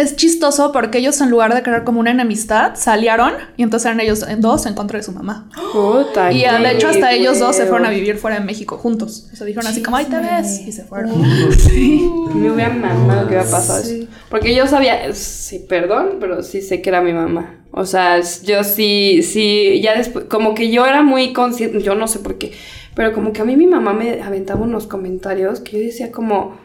es 0.00 0.16
chistoso 0.16 0.72
porque 0.72 0.98
ellos 0.98 1.20
en 1.20 1.30
lugar 1.30 1.54
de 1.54 1.62
crear 1.62 1.84
como 1.84 2.00
una 2.00 2.10
enemistad, 2.10 2.72
salieron 2.74 3.32
y 3.56 3.62
entonces 3.62 3.86
eran 3.86 4.00
ellos 4.00 4.22
en 4.26 4.40
dos 4.40 4.66
en 4.66 4.74
contra 4.74 4.98
de 4.98 5.02
su 5.02 5.12
mamá. 5.12 5.48
Puta, 5.72 6.32
Y 6.32 6.42
de 6.42 6.72
hecho 6.72 6.88
hasta 6.88 7.12
ellos 7.12 7.38
dos 7.38 7.56
se 7.56 7.66
fueron 7.66 7.86
a 7.86 7.90
vivir 7.90 8.16
fuera 8.16 8.38
de 8.38 8.44
México 8.44 8.76
juntos. 8.78 9.28
O 9.32 9.36
sea, 9.36 9.46
dijeron 9.46 9.66
así 9.68 9.82
como, 9.82 9.96
ahí 9.96 10.06
te 10.06 10.18
ves. 10.18 10.60
Y 10.66 10.72
se 10.72 10.84
fueron. 10.84 11.20
Me 11.20 12.50
hubiera 12.50 12.72
mamado 12.72 13.22
que 13.22 13.34
hubiera 13.34 13.50
pasado 13.50 13.82
eso. 13.82 14.06
Porque 14.28 14.54
yo 14.54 14.66
sabía, 14.66 15.12
sí, 15.12 15.64
perdón, 15.68 16.16
pero 16.20 16.42
sí 16.42 16.62
sé 16.62 16.82
que 16.82 16.90
era 16.90 17.00
mi 17.00 17.12
mamá. 17.12 17.56
O 17.72 17.86
sea, 17.86 18.20
yo 18.42 18.64
sí, 18.64 19.22
sí, 19.22 19.80
ya 19.80 19.96
después, 19.96 20.24
como 20.26 20.54
que 20.54 20.70
yo 20.70 20.86
era 20.86 21.02
muy 21.02 21.32
consciente, 21.32 21.80
yo 21.82 21.94
no 21.94 22.08
sé 22.08 22.18
por 22.18 22.36
qué, 22.36 22.52
pero 22.94 23.12
como 23.12 23.32
que 23.32 23.42
a 23.42 23.44
mí 23.44 23.56
mi 23.56 23.68
mamá 23.68 23.92
me 23.92 24.20
aventaba 24.22 24.62
unos 24.62 24.88
comentarios 24.88 25.60
que 25.60 25.78
yo 25.78 25.84
decía 25.84 26.10
como, 26.10 26.56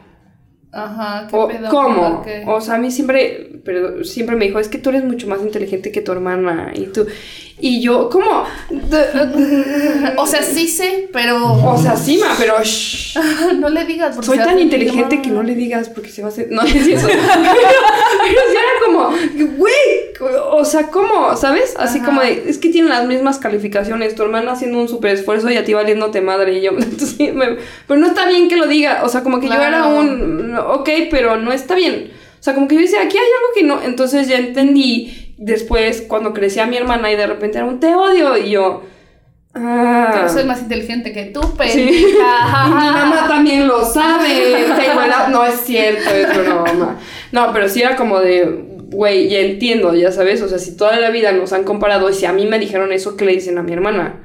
Ajá, 0.75 1.25
qué 1.29 1.35
o, 1.37 1.47
pedo. 1.47 1.69
¿cómo? 1.69 2.25
O 2.47 2.59
sea, 2.59 2.73
a 2.75 2.77
mí 2.77 2.91
siempre, 2.91 3.49
pero 3.63 4.03
siempre 4.03 4.35
me 4.35 4.45
dijo, 4.45 4.59
es 4.59 4.67
que 4.67 4.77
tú 4.77 4.89
eres 4.89 5.05
mucho 5.05 5.25
más 5.25 5.39
inteligente 5.41 5.89
que 5.89 6.01
tu 6.01 6.11
hermana 6.11 6.73
y 6.75 6.87
tú, 6.87 7.07
y 7.59 7.81
yo, 7.81 8.09
¿cómo? 8.09 8.43
O 10.17 10.27
sea, 10.27 10.43
sí 10.43 10.67
sé, 10.67 11.09
pero 11.13 11.53
O 11.53 11.77
sea, 11.77 11.95
sí, 11.95 12.17
ma, 12.17 12.35
pero 12.37 12.61
shh. 12.61 13.17
no 13.59 13.69
le 13.69 13.85
digas. 13.85 14.15
porque 14.15 14.27
Soy 14.27 14.37
tan 14.37 14.59
inteligente 14.59 15.21
que 15.21 15.29
no 15.29 15.43
le 15.43 15.55
digas 15.55 15.87
porque 15.87 16.09
se 16.09 16.21
va 16.21 16.27
a 16.27 16.31
hacer. 16.31 16.47
No, 16.51 16.63
es 16.63 16.75
eso. 16.75 17.07
pero, 17.07 17.21
pero 17.21 18.41
sí 18.51 18.57
era 18.57 18.64
como, 18.95 19.09
güey, 19.57 19.73
o 20.51 20.63
sea, 20.65 20.87
¿cómo? 20.87 21.35
¿Sabes? 21.35 21.75
Así 21.77 21.97
Ajá. 21.99 22.05
como 22.07 22.21
de, 22.21 22.45
es 22.47 22.57
que 22.57 22.69
tienen 22.69 22.89
las 22.89 23.05
mismas 23.05 23.37
calificaciones. 23.37 24.15
Tu 24.15 24.23
hermana 24.23 24.53
haciendo 24.53 24.77
un 24.79 24.87
súper 24.87 25.11
esfuerzo 25.15 25.49
y 25.49 25.57
a 25.57 25.63
ti 25.65 25.73
valiéndote 25.73 26.21
madre. 26.21 26.53
Y 26.57 26.61
yo, 26.61 26.71
entonces, 26.77 27.15
sí, 27.17 27.31
me- 27.31 27.57
pero 27.87 27.99
no 27.99 28.07
está 28.07 28.27
bien 28.27 28.47
que 28.47 28.55
lo 28.55 28.67
diga. 28.67 29.01
O 29.03 29.09
sea, 29.09 29.21
como 29.23 29.39
que 29.39 29.47
yo 29.47 29.53
era 29.61 29.87
un, 29.87 30.55
ok, 30.57 30.89
pero 31.11 31.37
no 31.37 31.51
está 31.51 31.75
bien. 31.75 32.11
O 32.39 32.43
sea, 32.45 32.53
como 32.53 32.67
que 32.67 32.75
yo 32.75 32.81
decía, 32.81 33.01
aquí 33.01 33.17
hay 33.17 33.23
algo 33.23 33.47
que 33.55 33.63
no. 33.63 33.81
Entonces 33.81 34.27
ya 34.27 34.37
entendí 34.37 35.33
después 35.37 36.01
cuando 36.07 36.33
crecía 36.33 36.65
mi 36.67 36.77
hermana 36.77 37.11
y 37.11 37.15
de 37.15 37.27
repente 37.27 37.57
era 37.57 37.67
un 37.67 37.79
te 37.79 37.93
odio. 37.95 38.37
Y 38.37 38.51
yo, 38.51 38.83
ah. 39.55 40.21
Yo 40.23 40.29
soy 40.29 40.43
más 40.45 40.61
inteligente 40.61 41.11
que 41.11 41.25
tú, 41.25 41.41
Sí. 41.67 41.79
Y 41.81 42.13
mi 42.13 42.19
mamá 42.19 43.25
también 43.27 43.67
lo 43.67 43.83
sabe. 43.83 44.65
No 45.31 45.43
es 45.43 45.55
cierto, 45.61 46.09
es 46.11 46.37
broma. 46.37 46.97
No, 47.31 47.51
pero 47.51 47.67
sí 47.67 47.81
era 47.81 47.95
como 47.95 48.19
de, 48.19 48.74
güey, 48.89 49.29
ya 49.29 49.39
entiendo, 49.39 49.93
ya 49.93 50.11
sabes. 50.11 50.41
O 50.41 50.47
sea, 50.47 50.59
si 50.59 50.75
toda 50.75 50.99
la 50.99 51.09
vida 51.09 51.31
nos 51.31 51.53
han 51.53 51.63
comparado 51.63 52.09
y 52.09 52.13
si 52.13 52.25
a 52.25 52.33
mí 52.33 52.45
me 52.45 52.59
dijeron 52.59 52.91
eso, 52.91 53.15
¿qué 53.15 53.25
le 53.25 53.33
dicen 53.33 53.57
a 53.57 53.63
mi 53.63 53.73
hermana? 53.73 54.21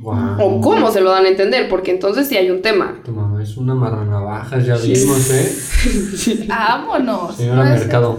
Guau. 0.00 0.36
O 0.40 0.60
cómo 0.60 0.90
se 0.90 1.00
lo 1.00 1.10
dan 1.10 1.26
a 1.26 1.28
entender, 1.28 1.68
porque 1.68 1.92
entonces 1.92 2.26
sí 2.26 2.36
hay 2.36 2.50
un 2.50 2.60
tema. 2.60 3.00
Tu 3.04 3.12
mamá 3.12 3.42
es 3.42 3.56
una 3.56 3.74
marranavajas, 3.74 4.66
ya 4.66 4.76
vimos, 4.76 5.30
¿eh? 5.30 6.46
Vámonos. 6.48 7.36
Señora 7.36 7.64
No 7.64 7.70
Mercado. 7.70 8.18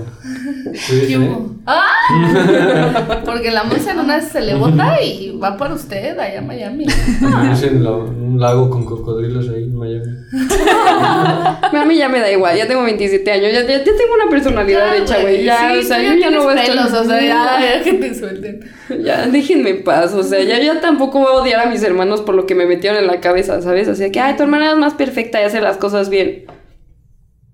¿Qué 0.87 1.13
¿eh? 1.13 1.17
hubo? 1.17 1.55
¡Ah! 1.65 3.21
Porque 3.25 3.51
la 3.51 3.63
moza 3.63 3.91
en 3.91 3.99
una 3.99 4.21
se 4.21 4.41
le 4.41 4.55
bota 4.55 5.01
y 5.01 5.37
va 5.37 5.57
por 5.57 5.71
usted 5.71 6.17
allá 6.17 6.39
a 6.39 6.41
Miami. 6.41 6.85
Vivimos 7.19 7.63
en 7.63 7.85
un 7.85 8.39
lago 8.39 8.69
con 8.69 8.85
cocodrilos 8.85 9.49
ahí 9.49 9.63
en 9.63 9.75
Miami. 9.75 10.11
A 11.75 11.85
mí 11.85 11.97
ya 11.97 12.09
me 12.09 12.19
da 12.19 12.31
igual, 12.31 12.57
ya 12.57 12.67
tengo 12.67 12.83
27 12.83 13.31
años, 13.31 13.53
ya, 13.53 13.61
ya, 13.61 13.77
ya 13.77 13.83
tengo 13.83 14.13
una 14.15 14.29
personalidad 14.29 14.93
Ya, 14.93 14.97
hecha, 14.97 15.21
güey. 15.21 15.43
Ya, 15.43 15.71
sí, 15.71 15.79
o 15.79 15.83
sea, 15.83 16.01
yo 16.01 16.13
ya 16.13 16.31
no 16.31 16.43
voy 16.43 16.57
a 16.57 16.63
estar. 16.63 16.75
pelos, 16.75 16.93
o 16.93 17.03
sea, 17.05 17.21
ya, 17.21 17.59
ya 17.77 17.83
que 17.83 17.93
te 17.93 18.15
suelten. 18.15 18.59
Ya, 19.03 19.27
déjenme 19.27 19.69
en 19.71 19.83
paz, 19.83 20.13
o 20.13 20.23
sea, 20.23 20.41
ya, 20.41 20.59
ya 20.59 20.79
tampoco 20.81 21.19
voy 21.19 21.27
a 21.27 21.41
odiar 21.41 21.67
a 21.67 21.69
mis 21.69 21.83
hermanos 21.83 22.21
por 22.21 22.35
lo 22.35 22.45
que 22.45 22.55
me 22.55 22.65
metieron 22.65 22.99
en 22.99 23.07
la 23.07 23.19
cabeza, 23.19 23.61
¿sabes? 23.61 23.87
Así 23.87 24.11
que, 24.11 24.19
ay, 24.19 24.35
tu 24.35 24.43
hermana 24.43 24.71
es 24.71 24.77
más 24.77 24.93
perfecta 24.93 25.41
y 25.41 25.45
hace 25.45 25.61
las 25.61 25.77
cosas 25.77 26.09
bien. 26.09 26.45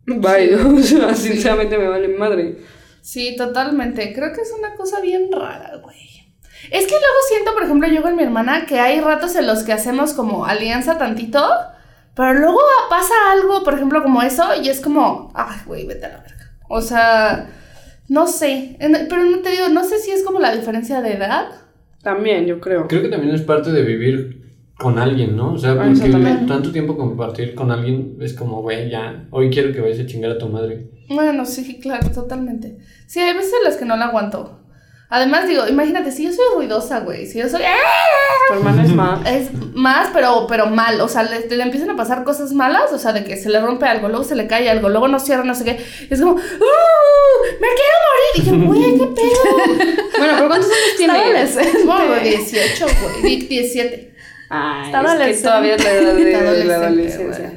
Bye, 0.06 0.56
o 0.66 0.82
sea, 0.82 1.14
sinceramente 1.16 1.78
me 1.78 1.88
vale 1.88 2.08
madre. 2.10 2.58
Sí, 3.02 3.36
totalmente. 3.36 4.14
Creo 4.14 4.34
que 4.34 4.42
es 4.42 4.54
una 4.58 4.76
cosa 4.76 5.02
bien 5.02 5.30
rara, 5.32 5.78
güey. 5.82 6.12
Es 6.70 6.86
que 6.86 6.92
luego 6.94 7.18
siento, 7.28 7.54
por 7.54 7.64
ejemplo, 7.64 7.88
yo 7.88 8.02
con 8.02 8.16
mi 8.16 8.24
hermana, 8.24 8.66
que 8.68 8.80
hay 8.80 9.00
ratos 9.02 9.36
en 9.36 9.48
los 9.48 9.64
que 9.64 9.74
hacemos 9.74 10.14
como 10.14 10.46
alianza 10.46 10.98
tantito, 10.98 11.44
pero 12.16 12.34
luego 12.36 12.60
pasa 12.90 13.14
algo, 13.32 13.64
por 13.64 13.74
ejemplo, 13.74 14.04
como 14.04 14.22
eso, 14.22 14.44
y 14.62 14.70
es 14.70 14.80
como, 14.80 15.32
ay, 15.34 15.58
güey, 15.66 15.88
vete 15.88 16.06
a 16.06 16.10
la 16.10 16.18
verga. 16.20 16.52
O 16.70 16.82
sea, 16.82 17.50
no 18.08 18.28
sé. 18.28 18.78
Pero 18.80 19.26
no 19.26 19.40
te 19.40 19.50
digo, 19.50 19.70
no 19.70 19.84
sé 19.84 20.00
si 20.00 20.12
es 20.12 20.24
como 20.24 20.40
la 20.40 20.56
diferencia 20.56 21.02
de 21.02 21.14
edad. 21.14 21.48
También, 22.04 22.46
yo 22.46 22.60
creo. 22.60 22.88
Creo 22.88 23.02
que 23.02 23.10
también 23.10 23.34
es 23.34 23.42
parte 23.42 23.72
de 23.72 23.82
vivir 23.82 24.41
con 24.82 24.98
alguien, 25.00 25.36
¿no? 25.36 25.54
O 25.54 25.58
sea, 25.58 25.72
Ah, 25.72 25.76
porque 25.94 26.10
tanto 26.48 26.72
tiempo 26.72 26.98
compartir 26.98 27.54
con 27.56 27.72
alguien 27.72 28.17
es 28.22 28.34
como, 28.34 28.62
güey, 28.62 28.89
ya, 28.89 29.28
hoy 29.32 29.50
quiero 29.50 29.72
que 29.74 29.80
vayas 29.82 30.00
a 30.00 30.06
chingar 30.06 30.32
a 30.32 30.38
tu 30.38 30.48
madre. 30.50 30.89
Bueno, 31.10 31.46
sí, 31.46 31.80
claro, 31.80 32.10
totalmente. 32.10 32.78
Sí, 33.08 33.20
hay 33.20 33.34
veces 33.36 33.54
en 33.58 33.63
las 33.65 33.78
que 33.78 33.86
no 33.86 33.96
la 33.98 34.06
aguanto. 34.06 34.58
Además, 35.13 35.46
digo, 35.46 35.67
imagínate, 35.67 36.10
si 36.10 36.24
yo 36.24 36.32
soy 36.32 36.46
ruidosa, 36.56 37.02
güey, 37.02 37.26
si 37.26 37.38
yo 37.39 37.50
soy... 37.50 37.62
Tu 38.48 38.54
hermana 38.54 38.84
es 38.86 38.96
más. 38.96 39.30
Es 39.30 39.50
más, 39.74 40.10
pero, 40.13 40.48
pero 40.48 40.67
mal. 40.67 41.02
O 41.02 41.10
sea, 41.10 41.24
le, 41.24 41.50
le 41.54 41.63
empiezan 41.63 41.89
a 41.89 41.98
pasar 41.98 42.24
cosas 42.24 42.54
malas. 42.54 42.94
O 42.94 42.98
sea, 42.98 43.12
de 43.12 43.26
que 43.26 43.36
se 43.36 43.50
le 43.50 43.60
rompe 43.60 43.86
algo, 43.86 44.08
luego 44.08 44.24
se 44.24 44.36
le 44.36 44.48
cae 44.48 44.70
algo, 44.70 44.88
luego 44.88 45.10
no 45.10 45.20
cierra, 45.20 45.44
no 45.44 45.54
sé 45.54 45.65
qué. 45.65 45.78
Y 46.10 46.13
es 46.13 46.20
como, 46.22 46.32
¡Uh! 46.36 46.38
¡Me 47.60 47.67
quiero 47.76 47.98
morir! 48.08 48.36
Y 48.36 48.41
yo, 48.46 48.67
güey, 48.67 48.98
¿qué 49.00 49.06
pedo? 49.22 50.08
Bueno, 50.17 50.34
pero 50.38 50.48
¿cuántos 50.48 50.70
años 50.70 50.96
tiene? 50.96 51.13
Como 51.86 52.15
18, 52.24 52.86
güey. 52.86 53.22
di- 53.39 53.48
17. 53.48 54.11
Ay, 54.52 54.86
Está 54.88 55.00
es 55.00 55.06
que 55.06 55.10
adolescente. 55.12 55.50
todavía 55.50 55.76
es 55.76 56.66
la 56.66 56.76
adolescencia. 56.76 57.54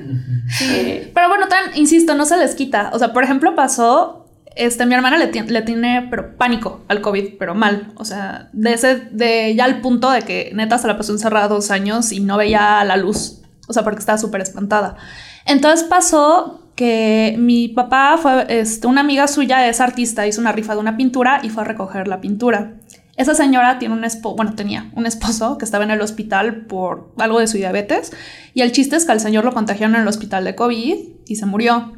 Eh, 0.62 1.11
Pero 1.14 1.28
bueno, 1.28 1.48
tan, 1.48 1.76
insisto, 1.76 2.14
no 2.14 2.24
se 2.26 2.37
les 2.37 2.54
quita. 2.54 2.90
O 2.92 2.98
sea, 2.98 3.12
por 3.12 3.24
ejemplo, 3.24 3.54
pasó. 3.54 4.20
Este, 4.57 4.87
mi 4.87 4.94
hermana 4.94 5.18
le 5.18 5.26
tiene 5.26 6.07
pero 6.11 6.37
pánico 6.37 6.85
al 6.87 7.00
COVID, 7.00 7.38
pero 7.40 7.57
mal. 7.57 7.92
O 7.96 8.04
sea, 8.04 8.50
de 8.52 8.72
ese, 8.74 8.96
de 9.11 9.52
ya 9.57 9.64
al 9.64 9.80
punto 9.80 10.11
de 10.12 10.22
que 10.22 10.52
neta 10.54 10.78
se 10.78 10.87
la 10.87 10.96
pasó 10.96 11.12
encerrada 11.12 11.48
dos 11.48 11.72
años 11.72 12.12
y 12.12 12.20
no 12.20 12.37
veía 12.37 12.85
la 12.85 12.96
luz. 12.96 13.42
O 13.66 13.72
sea, 13.72 13.83
porque 13.83 13.98
estaba 13.98 14.16
súper 14.16 14.42
espantada. 14.42 14.96
Entonces 15.44 15.85
pasó 15.88 16.61
que 16.76 17.35
mi 17.37 17.66
papá 17.68 18.16
fue, 18.16 18.46
este, 18.48 18.87
una 18.87 19.00
amiga 19.00 19.26
suya 19.26 19.66
es 19.68 19.80
artista, 19.80 20.24
hizo 20.26 20.40
una 20.40 20.52
rifa 20.52 20.74
de 20.74 20.80
una 20.80 20.96
pintura 20.96 21.40
y 21.42 21.48
fue 21.50 21.64
a 21.64 21.66
recoger 21.66 22.07
la 22.07 22.20
pintura. 22.20 22.74
Esa 23.16 23.35
señora 23.35 23.79
tiene 23.79 23.94
un 23.94 24.05
esposo, 24.05 24.35
bueno, 24.37 24.55
tenía 24.55 24.90
un 24.94 25.07
esposo 25.07 25.57
que 25.59 25.64
estaba 25.64 25.85
en 25.85 25.90
el 25.92 26.00
hospital 26.00 26.66
por 26.66 27.12
algo 27.18 27.38
de 27.38 27.46
su 27.46 27.57
diabetes 27.57 28.12
y 28.55 28.62
el 28.62 28.72
chiste 28.72 28.96
es 28.96 29.05
que 29.05 29.12
al 29.12 29.20
señor 29.20 29.44
lo 29.44 29.53
contagiaron 29.53 29.94
en 29.94 30.03
el 30.03 30.09
hospital 30.09 30.44
de 30.44 30.55
COVID 30.55 30.96
y 31.27 31.37
se 31.37 31.46
murió. 31.46 31.92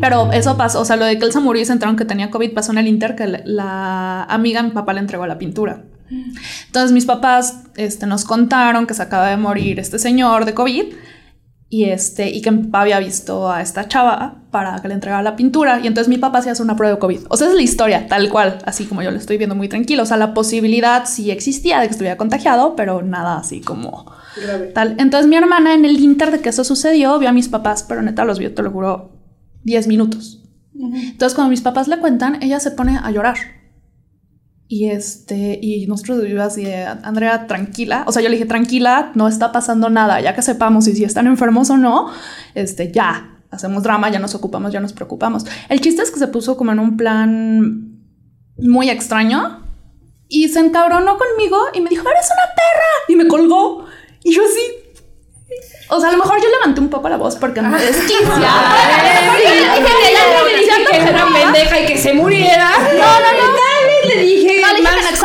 Pero 0.00 0.32
eso 0.32 0.56
pasó, 0.56 0.80
o 0.80 0.84
sea, 0.84 0.96
lo 0.96 1.04
de 1.04 1.16
que 1.18 1.24
él 1.24 1.32
se 1.32 1.38
murió 1.40 1.62
y 1.62 1.64
se 1.64 1.72
enteraron 1.72 1.96
que 1.96 2.04
tenía 2.04 2.30
COVID 2.30 2.52
pasó 2.54 2.72
en 2.72 2.78
el 2.78 2.88
Inter 2.88 3.14
que 3.14 3.26
la- 3.44 4.24
amiga 4.24 4.60
de 4.62 4.68
mi 4.68 4.74
papá 4.74 4.92
le 4.92 5.00
entregó 5.00 5.26
la 5.26 5.38
pintura. 5.38 5.84
Entonces 6.66 6.92
mis 6.92 7.04
papás 7.06 7.62
este, 7.76 8.06
nos 8.06 8.24
contaron 8.24 8.86
que 8.86 8.94
se 8.94 9.02
acaba 9.02 9.28
de 9.28 9.36
morir 9.36 9.78
este 9.80 9.98
señor 9.98 10.44
de 10.44 10.54
COVID 10.54 10.84
y 11.76 11.84
este 11.84 12.30
y 12.30 12.40
que 12.40 12.50
mi 12.50 12.62
papá 12.62 12.80
había 12.80 12.98
visto 13.00 13.50
a 13.50 13.60
esta 13.60 13.86
chava 13.86 14.36
para 14.50 14.80
que 14.80 14.88
le 14.88 14.94
entregara 14.94 15.22
la 15.22 15.36
pintura 15.36 15.78
y 15.78 15.86
entonces 15.86 16.08
mi 16.08 16.16
papá 16.16 16.40
se 16.40 16.48
hace 16.48 16.62
una 16.62 16.74
prueba 16.74 16.94
de 16.94 16.98
COVID. 16.98 17.26
O 17.28 17.36
sea, 17.36 17.48
es 17.48 17.54
la 17.54 17.60
historia 17.60 18.08
tal 18.08 18.30
cual, 18.30 18.60
así 18.64 18.86
como 18.86 19.02
yo 19.02 19.10
lo 19.10 19.18
estoy 19.18 19.36
viendo 19.36 19.54
muy 19.54 19.68
tranquilo. 19.68 20.02
O 20.02 20.06
sea, 20.06 20.16
la 20.16 20.32
posibilidad 20.32 21.04
sí 21.04 21.30
existía 21.30 21.80
de 21.80 21.88
que 21.88 21.92
estuviera 21.92 22.16
contagiado, 22.16 22.76
pero 22.76 23.02
nada 23.02 23.36
así 23.36 23.60
como 23.60 24.10
tal. 24.72 24.94
Entonces 24.98 25.28
mi 25.28 25.36
hermana 25.36 25.74
en 25.74 25.84
el 25.84 26.00
inter 26.00 26.30
de 26.30 26.40
que 26.40 26.48
eso 26.48 26.64
sucedió 26.64 27.18
vio 27.18 27.28
a 27.28 27.32
mis 27.32 27.50
papás, 27.50 27.84
pero 27.86 28.00
neta 28.00 28.24
los 28.24 28.38
vio, 28.38 28.54
te 28.54 28.62
lo 28.62 28.70
juro, 28.70 29.10
10 29.64 29.86
minutos. 29.86 30.42
Entonces 30.74 31.34
cuando 31.34 31.50
mis 31.50 31.60
papás 31.60 31.88
le 31.88 31.98
cuentan, 31.98 32.42
ella 32.42 32.58
se 32.58 32.70
pone 32.70 32.98
a 33.02 33.10
llorar. 33.10 33.36
Y 34.68 34.90
este, 34.90 35.58
y 35.62 35.86
nosotros 35.86 36.24
yo 36.28 36.42
así, 36.42 36.64
de, 36.64 36.84
Andrea, 36.84 37.46
tranquila. 37.46 38.04
O 38.06 38.12
sea, 38.12 38.22
yo 38.22 38.28
le 38.28 38.34
dije, 38.34 38.46
tranquila, 38.46 39.12
no 39.14 39.28
está 39.28 39.52
pasando 39.52 39.90
nada, 39.90 40.20
ya 40.20 40.34
que 40.34 40.42
sepamos 40.42 40.86
si, 40.86 40.94
si 40.94 41.04
están 41.04 41.26
enfermos 41.26 41.70
o 41.70 41.76
no, 41.76 42.10
este, 42.54 42.90
ya, 42.90 43.38
hacemos 43.50 43.82
drama, 43.82 44.10
ya 44.10 44.18
nos 44.18 44.34
ocupamos, 44.34 44.72
ya 44.72 44.80
nos 44.80 44.92
preocupamos. 44.92 45.46
El 45.68 45.80
chiste 45.80 46.02
es 46.02 46.10
que 46.10 46.18
se 46.18 46.28
puso 46.28 46.56
como 46.56 46.72
en 46.72 46.80
un 46.80 46.96
plan 46.96 47.96
muy 48.58 48.90
extraño 48.90 49.62
y 50.28 50.48
se 50.48 50.60
encabronó 50.60 51.16
conmigo 51.18 51.58
y 51.72 51.80
me 51.80 51.90
dijo, 51.90 52.08
eres 52.08 52.26
una 52.26 52.54
perra. 52.54 52.86
Y 53.08 53.16
me 53.16 53.28
colgó. 53.28 53.86
Y 54.24 54.34
yo 54.34 54.42
así. 54.42 54.60
O 55.88 56.00
sea, 56.00 56.08
a 56.08 56.12
lo 56.12 56.18
mejor 56.18 56.42
yo 56.42 56.48
levanté 56.48 56.80
un 56.80 56.88
poco 56.88 57.08
la 57.08 57.16
voz 57.16 57.36
porque 57.36 57.62
no 57.62 57.76
es 57.76 57.96
que 57.96 58.14
era 60.96 61.26
pendeja 61.32 61.80
y 61.80 61.86
que 61.86 61.96
se 61.96 62.12
muriera. 62.12 62.70
No, 62.70 63.20
no, 63.20 63.32
no. 63.32 63.54
Tal 63.54 63.86
vez 63.86 64.16
le 64.16 64.22
dije. 64.22 64.62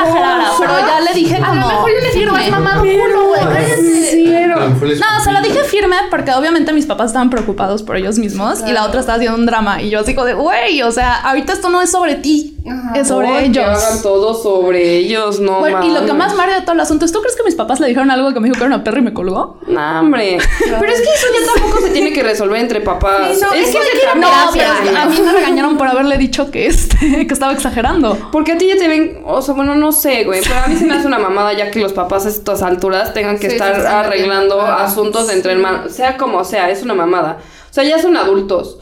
No 0.03 0.07
le 0.07 0.19
dije 0.19 0.35
más 0.37 0.50
pero 0.61 0.79
ya 0.87 0.99
le 1.01 1.13
dije 1.13 1.35
A 1.35 1.45
como 1.47 1.61
lo 1.61 1.67
mejor 1.67 1.89
yo 1.91 1.95
le 1.95 2.01
dije, 2.05 2.11
firme. 2.19 2.39
"Vas 2.39 2.49
mamado 2.51 2.81
culo, 2.81 3.27
güey, 3.27 3.41
cállate". 3.41 4.11
Sí, 4.11 4.25
pero- 4.27 4.61
A 4.61 4.67
No, 4.69 5.23
se 5.23 5.31
lo 5.31 5.41
dije 5.41 5.63
firme 5.63 5.95
porque 6.09 6.31
obviamente 6.33 6.71
mis 6.73 6.85
papás 6.85 7.07
estaban 7.07 7.29
preocupados 7.29 7.83
por 7.83 7.95
ellos 7.97 8.17
mismos 8.19 8.59
y 8.67 8.71
la 8.71 8.85
otra 8.85 8.99
estaba 9.01 9.17
haciendo 9.17 9.37
un 9.37 9.45
drama 9.45 9.81
y 9.81 9.89
yo 9.89 9.99
así 9.99 10.13
como 10.15 10.25
de, 10.27 10.33
güey, 10.33 10.81
o 10.83 10.91
sea, 10.91 11.15
ahorita 11.15 11.53
esto 11.53 11.69
no 11.69 11.81
es 11.81 11.91
sobre 11.91 12.15
ti, 12.15 12.57
Ajá. 12.69 12.93
es 12.99 13.07
sobre 13.07 13.45
ellos. 13.45 13.65
Que 13.65 13.85
hagan 13.85 14.01
todo 14.01 14.33
sobre 14.33 14.97
ellos, 14.97 15.39
no 15.39 15.59
Bueno, 15.59 15.83
y 15.83 15.91
lo 15.91 16.05
que 16.05 16.13
más 16.13 16.35
mario 16.35 16.55
de 16.55 16.61
todo 16.61 16.73
el 16.73 16.79
asunto 16.81 17.05
es, 17.05 17.11
¿tú 17.11 17.19
crees 17.21 17.35
que 17.35 17.43
mis 17.43 17.55
papás 17.55 17.79
le 17.79 17.87
dijeron 17.87 18.11
algo 18.11 18.33
que 18.33 18.39
me 18.39 18.47
dijo 18.47 18.57
que 18.57 18.65
era 18.65 18.75
una 18.75 18.83
perra 18.83 18.99
y 18.99 19.03
me 19.03 19.13
colgó? 19.13 19.59
No, 19.67 19.99
hombre. 19.99 20.37
Pero 20.59 20.91
es 20.91 21.01
que 21.01 21.07
eso 21.13 21.27
ya 21.39 21.53
tampoco 21.53 21.81
se 21.81 21.89
tiene 21.91 22.13
que 22.13 22.23
resolver 22.23 22.59
entre 22.59 22.81
papás. 22.81 23.35
Sí, 23.37 23.41
no, 23.41 23.53
es 23.53 23.69
es 23.69 23.75
que 23.75 23.81
que 23.81 23.99
se 24.13 24.19
No, 24.19 24.27
pero 24.53 24.97
a 24.99 25.05
mí 25.05 25.19
me 25.25 25.31
regañaron 25.31 25.77
por 25.77 25.87
haberle 25.87 26.17
dicho 26.17 26.51
que, 26.51 26.67
este, 26.67 26.97
que 27.27 27.33
estaba 27.33 27.53
exagerando. 27.53 28.17
Porque 28.31 28.53
a 28.53 28.57
ti 28.57 28.67
ya 28.67 28.77
te 28.77 28.87
ven, 28.87 29.21
o 29.25 29.41
sea, 29.41 29.53
bueno, 29.53 29.75
no 29.75 29.91
sé, 29.91 30.23
güey, 30.23 30.41
pero 30.51 30.65
a 30.65 30.67
mí 30.67 30.75
se 30.75 30.85
me 30.85 30.95
hace 30.95 31.07
una 31.07 31.17
mamada 31.17 31.53
ya 31.53 31.71
que 31.71 31.79
los 31.79 31.93
papás 31.93 32.25
a 32.25 32.29
estas 32.29 32.61
alturas 32.61 33.13
tengan 33.13 33.39
que 33.39 33.49
Sí, 33.49 33.55
estar 33.55 33.85
arreglando 33.87 34.61
asuntos 34.61 35.31
entre 35.31 35.53
hermanos, 35.53 35.93
sea 35.93 36.17
como 36.17 36.43
sea, 36.43 36.69
es 36.69 36.83
una 36.83 36.93
mamada. 36.93 37.37
O 37.69 37.73
sea, 37.73 37.85
ya 37.85 37.99
son 37.99 38.17
adultos. 38.17 38.79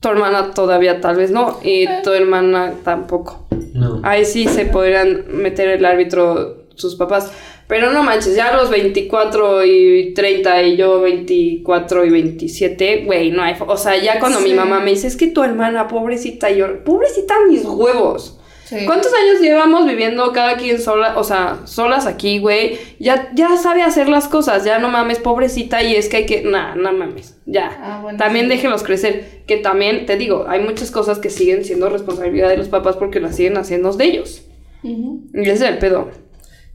Tu 0.00 0.08
hermana 0.08 0.52
todavía 0.54 1.00
tal 1.00 1.16
vez 1.16 1.30
no, 1.30 1.60
y 1.62 1.86
tu 2.02 2.10
hermana 2.10 2.72
tampoco. 2.82 3.46
No. 3.74 4.00
Ahí 4.02 4.24
sí 4.24 4.48
se 4.48 4.64
podrían 4.64 5.26
meter 5.28 5.68
el 5.68 5.84
árbitro 5.84 6.64
sus 6.74 6.96
papás. 6.96 7.32
Pero 7.68 7.92
no 7.92 8.02
manches, 8.02 8.34
ya 8.34 8.48
a 8.48 8.56
los 8.56 8.70
24 8.70 9.64
y 9.66 10.14
30 10.14 10.62
y 10.62 10.76
yo 10.78 11.00
24 11.02 12.06
y 12.06 12.10
27, 12.10 13.04
güey, 13.04 13.30
no 13.30 13.42
hay... 13.42 13.54
O 13.66 13.76
sea, 13.76 13.96
ya 14.02 14.18
cuando 14.18 14.40
mi 14.40 14.54
mamá 14.54 14.80
me 14.80 14.90
dice, 14.90 15.06
es 15.06 15.16
que 15.16 15.26
tu 15.26 15.44
hermana, 15.44 15.86
pobrecita, 15.86 16.50
y 16.50 16.56
yo, 16.56 16.82
pobrecita 16.82 17.34
mis 17.46 17.64
huevos. 17.64 18.37
Sí. 18.68 18.84
¿Cuántos 18.84 19.10
años 19.14 19.40
llevamos 19.40 19.86
viviendo 19.86 20.30
cada 20.32 20.56
quien 20.58 20.78
sola, 20.80 21.16
o 21.16 21.24
sea, 21.24 21.60
solas 21.64 22.04
aquí, 22.06 22.38
güey? 22.38 22.78
Ya, 22.98 23.30
ya 23.34 23.56
sabe 23.56 23.82
hacer 23.82 24.08
las 24.10 24.28
cosas, 24.28 24.64
ya 24.64 24.78
no 24.78 24.90
mames, 24.90 25.18
pobrecita, 25.20 25.82
y 25.82 25.96
es 25.96 26.08
que 26.08 26.18
hay 26.18 26.26
que, 26.26 26.42
nah, 26.42 26.74
no 26.74 26.92
mames, 26.92 27.36
ya. 27.46 27.70
Ah, 27.80 28.00
bueno, 28.02 28.18
también 28.18 28.44
sí. 28.46 28.50
déjenlos 28.50 28.82
crecer, 28.82 29.42
que 29.46 29.56
también, 29.56 30.04
te 30.04 30.16
digo, 30.18 30.44
hay 30.48 30.60
muchas 30.60 30.90
cosas 30.90 31.18
que 31.18 31.30
siguen 31.30 31.64
siendo 31.64 31.88
responsabilidad 31.88 32.50
de 32.50 32.58
los 32.58 32.68
papás 32.68 32.96
porque 32.96 33.20
las 33.20 33.36
siguen 33.36 33.56
haciendo 33.56 33.90
de 33.94 34.04
ellos. 34.04 34.42
Ujú. 34.82 35.22
Y 35.32 35.40
ese 35.42 35.52
es 35.52 35.62
el 35.62 35.78
pedo. 35.78 36.10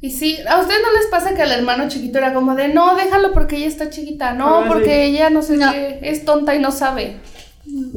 Y 0.01 0.09
sí, 0.09 0.37
¿a 0.49 0.59
ustedes 0.59 0.81
no 0.81 0.91
les 0.99 1.05
pasa 1.11 1.35
que 1.35 1.43
al 1.43 1.51
hermano 1.51 1.87
chiquito 1.89 2.17
era 2.17 2.33
como 2.33 2.55
de, 2.55 2.69
no, 2.69 2.95
déjalo 2.95 3.33
porque 3.33 3.57
ella 3.57 3.67
está 3.67 3.89
chiquita, 3.91 4.33
no, 4.33 4.61
Ah, 4.61 4.65
porque 4.67 4.85
sí. 4.95 5.01
ella 5.15 5.29
no 5.29 5.41
sé 5.43 5.57
No. 5.57 5.71
qué, 5.71 5.99
es 6.01 6.25
tonta 6.25 6.55
y 6.55 6.59
no 6.59 6.71
sabe? 6.71 7.17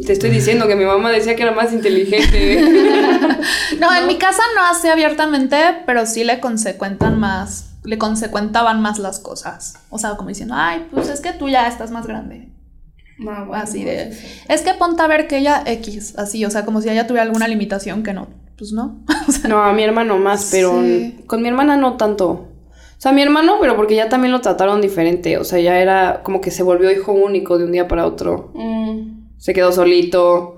Te 0.06 0.12
estoy 0.12 0.30
diciendo 0.30 0.68
que 0.68 0.76
mi 0.76 0.84
mamá 0.84 1.10
decía 1.10 1.34
que 1.34 1.42
era 1.42 1.50
más 1.52 1.72
inteligente. 1.72 2.60
No, 3.80 3.94
en 3.94 4.06
mi 4.06 4.16
casa 4.18 4.42
no 4.54 4.62
así 4.70 4.88
abiertamente, 4.88 5.56
pero 5.86 6.06
sí 6.06 6.24
le 6.24 6.40
consecuentan 6.40 7.18
más, 7.20 7.70
le 7.84 7.98
consecuentaban 7.98 8.80
más 8.80 8.98
las 8.98 9.18
cosas. 9.20 9.74
O 9.90 9.98
sea, 9.98 10.16
como 10.16 10.28
diciendo, 10.28 10.54
ay, 10.56 10.86
pues 10.92 11.08
es 11.08 11.20
que 11.20 11.32
tú 11.32 11.48
ya 11.48 11.66
estás 11.68 11.90
más 11.90 12.06
grande. 12.06 12.48
Ah, 13.28 13.44
bueno, 13.46 13.54
Así 13.54 13.82
de, 13.84 14.12
sí, 14.12 14.26
sí. 14.26 14.40
es 14.48 14.60
que 14.62 14.74
ponte 14.74 15.02
a 15.02 15.06
ver 15.06 15.26
que 15.26 15.38
ella 15.38 15.62
X, 15.64 16.14
así, 16.18 16.44
o 16.44 16.50
sea, 16.50 16.64
como 16.66 16.82
si 16.82 16.90
ella 16.90 17.06
tuviera 17.06 17.22
alguna 17.24 17.48
limitación 17.48 18.02
que 18.02 18.12
no, 18.12 18.28
pues 18.58 18.72
no. 18.72 18.98
O 19.28 19.32
sea, 19.32 19.48
No, 19.48 19.62
a 19.62 19.72
mi 19.72 19.82
hermano 19.84 20.18
más, 20.18 20.48
pero 20.50 20.80
Sí. 20.82 21.18
con 21.26 21.40
mi 21.42 21.48
hermana 21.48 21.76
no 21.76 21.96
tanto. 21.96 22.28
O 22.98 23.00
sea, 23.00 23.12
mi 23.12 23.22
hermano, 23.22 23.56
pero 23.60 23.76
porque 23.76 23.94
ya 23.94 24.08
también 24.08 24.32
lo 24.32 24.40
trataron 24.40 24.80
diferente. 24.80 25.36
O 25.38 25.44
sea, 25.44 25.58
ya 25.60 25.78
era 25.78 26.22
como 26.22 26.40
que 26.40 26.50
se 26.50 26.62
volvió 26.62 26.90
hijo 26.90 27.12
único 27.12 27.58
de 27.58 27.64
un 27.64 27.72
día 27.72 27.88
para 27.88 28.06
otro. 28.06 28.52
Mm. 28.54 29.36
Se 29.38 29.52
quedó 29.52 29.70
solito. 29.70 30.55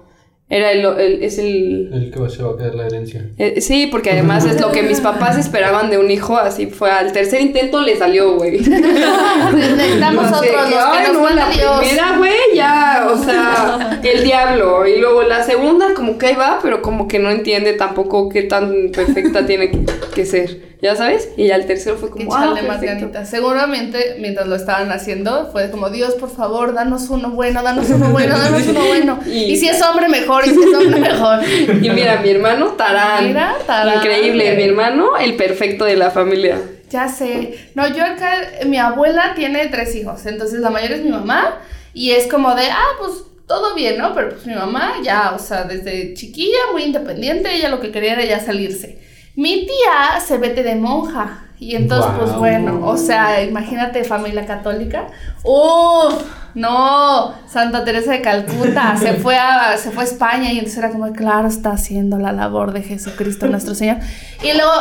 Era 0.50 0.72
el, 0.72 0.82
el- 0.84 1.22
es 1.22 1.37
el 1.38 1.90
El 1.92 2.11
que 2.11 2.30
se 2.30 2.42
va 2.42 2.52
a 2.52 2.56
quedar 2.56 2.74
la 2.74 2.87
herencia. 2.87 3.22
Eh, 3.37 3.61
sí, 3.61 3.87
porque 3.90 4.11
además 4.12 4.46
es 4.46 4.58
lo 4.58 4.72
que 4.72 4.82
mis 4.82 4.98
papás 5.00 5.37
esperaban 5.37 5.90
de 5.90 5.98
un 5.98 6.11
hijo, 6.11 6.38
así 6.38 6.66
fue 6.68 6.90
al 6.90 7.12
tercer 7.12 7.42
intento 7.42 7.82
le 7.82 7.96
salió, 7.96 8.34
güey. 8.37 8.58
Necesitamos 8.61 10.40
que, 10.40 10.52
los 10.52 10.66
que 10.68 10.74
"Ay, 10.78 11.06
nos 11.12 11.16
no, 11.22 11.30
la 11.30 11.48
Dios. 11.50 11.78
primera, 11.80 12.16
güey, 12.18 12.32
ya, 12.54 13.08
o 13.12 13.18
sea, 13.22 14.00
el 14.02 14.24
diablo. 14.24 14.87
Y 14.87 14.98
luego 14.98 15.22
la 15.22 15.42
segunda, 15.44 15.92
como 15.94 16.18
que 16.18 16.26
ahí 16.28 16.34
va, 16.34 16.58
pero 16.62 16.82
como 16.82 17.08
que 17.08 17.18
no 17.18 17.30
entiende 17.30 17.74
tampoco 17.74 18.28
qué 18.28 18.42
tan 18.42 18.90
perfecta 18.94 19.46
tiene 19.46 19.70
que, 19.70 19.80
que 20.14 20.24
ser, 20.26 20.76
¿ya 20.80 20.96
sabes? 20.96 21.30
Y 21.37 21.46
ya 21.48 21.56
el 21.56 21.66
tercero 21.66 21.96
fue 21.96 22.11
como, 22.11 22.34
ah, 22.34 22.54
más 22.66 22.80
ganitas. 22.80 23.28
Seguramente, 23.28 24.16
mientras 24.20 24.46
lo 24.48 24.56
estaban 24.56 24.90
haciendo, 24.92 25.50
fue 25.52 25.70
como, 25.70 25.90
Dios, 25.90 26.14
por 26.14 26.30
favor, 26.30 26.74
danos 26.74 27.08
uno 27.11 27.30
bueno, 27.30 27.62
danos 27.62 27.88
uno 27.90 28.11
bueno, 28.11 28.38
danos 28.38 28.66
uno 28.66 28.80
bueno. 28.88 29.18
Y- 29.26 29.44
Y, 29.48 29.56
si 29.56 29.68
es 29.68 29.80
hombre, 29.82 30.08
mejor, 30.08 30.38
y 30.44 30.51
si 30.51 30.61
es 30.62 30.74
hombre, 30.79 31.01
mejor. 31.01 31.40
Y 31.83 31.90
mira, 31.90 32.20
mi 32.20 32.31
hermano, 32.31 32.68
Tarán. 32.72 33.27
Mira, 33.27 33.57
Tarán. 33.66 33.96
Increíble, 33.96 34.55
mi 34.57 34.62
hermano, 34.62 35.16
el 35.16 35.35
perfecto 35.37 35.85
de 35.85 35.96
la 35.96 36.11
familia. 36.11 36.59
Ya 36.90 37.09
sé. 37.09 37.70
No, 37.74 37.87
yo 37.88 38.05
acá, 38.05 38.33
mi 38.66 38.79
abuela 38.79 39.35
tiene 39.35 39.66
tres 39.68 39.94
hijos, 39.94 40.24
entonces 40.27 40.61
la 40.61 40.70
mayor 40.70 40.92
es 40.92 41.03
mi 41.03 41.11
mamá, 41.11 41.59
y 41.92 42.12
es 42.12 42.27
como 42.27 42.55
de, 42.55 42.70
ah, 42.70 42.96
pues 42.98 43.24
todo 43.46 43.74
bien, 43.74 43.98
¿no? 43.98 44.14
Pero 44.14 44.31
pues 44.31 44.46
mi 44.46 44.55
mamá 44.55 44.94
ya, 45.03 45.33
o 45.35 45.38
sea, 45.38 45.64
desde 45.64 46.14
chiquilla, 46.14 46.59
muy 46.72 46.85
independiente, 46.85 47.55
ella 47.55 47.68
lo 47.70 47.81
que 47.81 47.90
quería 47.90 48.12
era 48.12 48.24
ya 48.24 48.40
salirse. 48.40 48.98
Mi 49.35 49.66
tía 49.66 50.20
se 50.24 50.38
vete 50.38 50.62
de 50.62 50.74
monja. 50.74 51.44
Y 51.61 51.74
entonces, 51.74 52.12
pues 52.16 52.33
bueno, 52.35 52.87
o 52.87 52.96
sea, 52.96 53.42
imagínate 53.42 54.05
familia 54.05 54.46
católica. 54.46 55.09
¡Uf! 55.42 56.22
No, 56.54 57.34
Santa 57.46 57.84
Teresa 57.84 58.12
de 58.12 58.22
Calcuta 58.22 58.96
se 59.00 59.14
fue 59.14 59.37
a, 59.37 59.76
se 59.76 59.90
fue 59.90 60.04
a 60.04 60.06
España 60.06 60.52
y 60.52 60.58
entonces 60.58 60.78
era 60.78 60.90
como, 60.90 61.12
claro, 61.12 61.48
está 61.48 61.72
haciendo 61.72 62.18
la 62.18 62.32
labor 62.32 62.72
de 62.72 62.82
Jesucristo 62.82 63.46
nuestro 63.46 63.74
Señor. 63.74 63.98
Y 64.42 64.52
luego 64.54 64.72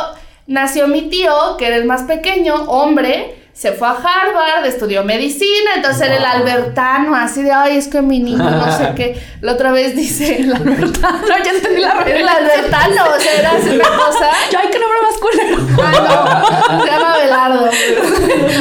nació 0.46 0.88
mi 0.88 1.02
tío, 1.08 1.32
que 1.58 1.66
era 1.66 1.76
el 1.76 1.84
más 1.84 2.02
pequeño, 2.02 2.54
hombre, 2.54 3.47
se 3.58 3.72
fue 3.72 3.88
a 3.88 3.90
Harvard, 3.90 4.64
estudió 4.66 5.02
medicina, 5.02 5.72
entonces 5.74 6.02
era 6.02 6.16
el 6.18 6.24
albertano, 6.24 7.16
así 7.16 7.42
de, 7.42 7.50
ay, 7.50 7.76
es 7.76 7.88
que 7.88 8.00
mi 8.02 8.20
niño, 8.20 8.38
no 8.48 8.70
sé 8.78 8.92
qué. 8.96 9.20
La 9.40 9.54
otra 9.54 9.72
vez 9.72 9.96
dice, 9.96 10.42
el 10.42 10.54
albertano, 10.54 11.26
ya 11.44 11.50
entendí 11.50 11.80
la 11.80 12.02
el 12.02 12.28
albertano, 12.28 13.02
o 13.16 13.18
sea, 13.20 13.34
era 13.36 13.50
así 13.50 13.70
una 13.70 13.88
cosa. 13.96 14.30
Yo, 14.52 14.60
ay, 14.60 14.68
qué 14.70 14.78
nombre 14.78 14.98
más 15.02 15.18
culero. 15.18 15.66
Ah, 15.82 16.68
no, 16.70 16.84
se 16.84 16.86
llama 16.88 17.16
Belardo. 17.18 17.70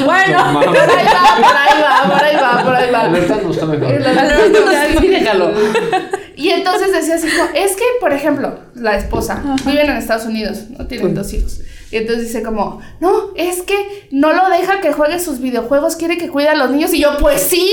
Bueno, 0.04 0.62
Por 0.66 0.76
ahí 0.76 1.06
va, 1.06 1.36
por 1.36 1.56
ahí 1.56 1.82
va, 1.84 2.10
por 2.10 2.24
ahí 2.24 2.36
va, 2.36 2.64
por 2.64 2.76
ahí 2.76 2.92
va. 2.92 3.02
Alerta 3.02 3.38
no 3.44 3.52
está 3.52 3.66
mejor. 3.68 3.92
El 3.92 4.04
albertano, 4.18 5.00
sí. 5.00 5.08
Déjalo. 5.10 5.52
Y 6.36 6.50
entonces 6.50 6.92
decía 6.92 7.16
así 7.16 7.28
es 7.54 7.76
que, 7.76 7.84
por 8.00 8.14
ejemplo, 8.14 8.62
la 8.74 8.96
esposa, 8.98 9.44
viven 9.64 9.92
en 9.92 9.98
Estados 9.98 10.26
Unidos, 10.26 10.64
no 10.76 10.88
tienen 10.88 11.14
dos 11.14 11.32
hijos. 11.34 11.60
Y 11.92 11.98
entonces 11.98 12.26
dice 12.28 12.44
como, 12.44 12.82
no, 13.00 13.32
es 13.36 13.62
que 13.62 14.08
no 14.12 14.34
lo 14.34 14.50
deja 14.50 14.82
que 14.82 14.92
juegue 14.94 15.20
sus 15.20 15.40
videojuegos, 15.40 15.96
quiere 15.96 16.18
que 16.18 16.30
cuide 16.30 16.50
a 16.50 16.56
los 16.56 16.70
niños. 16.70 16.94
Y 16.94 17.00
yo, 17.00 17.18
pues 17.20 17.42
sí, 17.42 17.66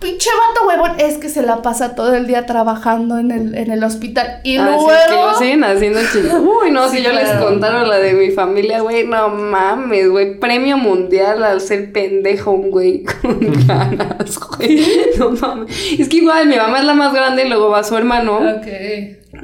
pinche 0.00 0.28
vato 0.48 0.68
huevón, 0.68 1.00
es 1.00 1.16
que 1.16 1.28
se 1.30 1.42
la 1.42 1.62
pasa 1.62 1.94
todo 1.94 2.14
el 2.14 2.26
día 2.26 2.44
trabajando 2.46 3.18
en 3.18 3.30
el, 3.30 3.54
en 3.56 3.70
el 3.72 3.82
hospital. 3.82 4.40
Y 4.44 4.58
Ah, 4.58 4.64
sí, 4.78 4.84
luego... 4.84 4.88
que 5.08 5.14
lo 5.14 5.38
siguen 5.38 5.64
haciendo 5.64 6.00
chido. 6.12 6.40
Uy, 6.62 6.70
no, 6.70 6.88
Sí, 6.90 6.98
si 6.98 7.02
yo 7.02 7.10
les 7.12 7.30
contara 7.32 7.84
la 7.86 7.96
de 7.98 8.12
mi 8.12 8.30
familia, 8.32 8.80
güey, 8.80 9.06
no 9.06 9.28
mames, 9.30 10.08
güey. 10.10 10.38
Premio 10.38 10.76
mundial 10.76 11.42
al 11.42 11.60
ser 11.62 11.90
pendejo, 11.92 12.50
un 12.50 12.70
güey 12.70 13.02
con 13.22 13.40
ganas, 13.66 14.38
güey. 14.38 14.84
No 15.18 15.30
mames. 15.30 15.74
Es 15.98 16.08
que 16.08 16.18
igual 16.18 16.46
mi 16.48 16.56
mamá 16.56 16.80
es 16.80 16.84
la 16.84 16.94
más 16.94 17.14
grande 17.14 17.46
y 17.46 17.48
luego 17.48 17.70
va 17.70 17.82
su 17.82 17.96
hermano. 17.96 18.36
Ok. 18.36 18.66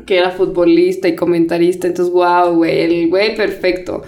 Que 0.07 0.19
era 0.19 0.31
futbolista 0.31 1.09
y 1.09 1.17
comentarista. 1.17 1.87
Entonces, 1.87 2.13
wow, 2.13 2.55
güey, 2.55 2.81
el 2.81 3.09
güey 3.09 3.35
perfecto. 3.37 4.03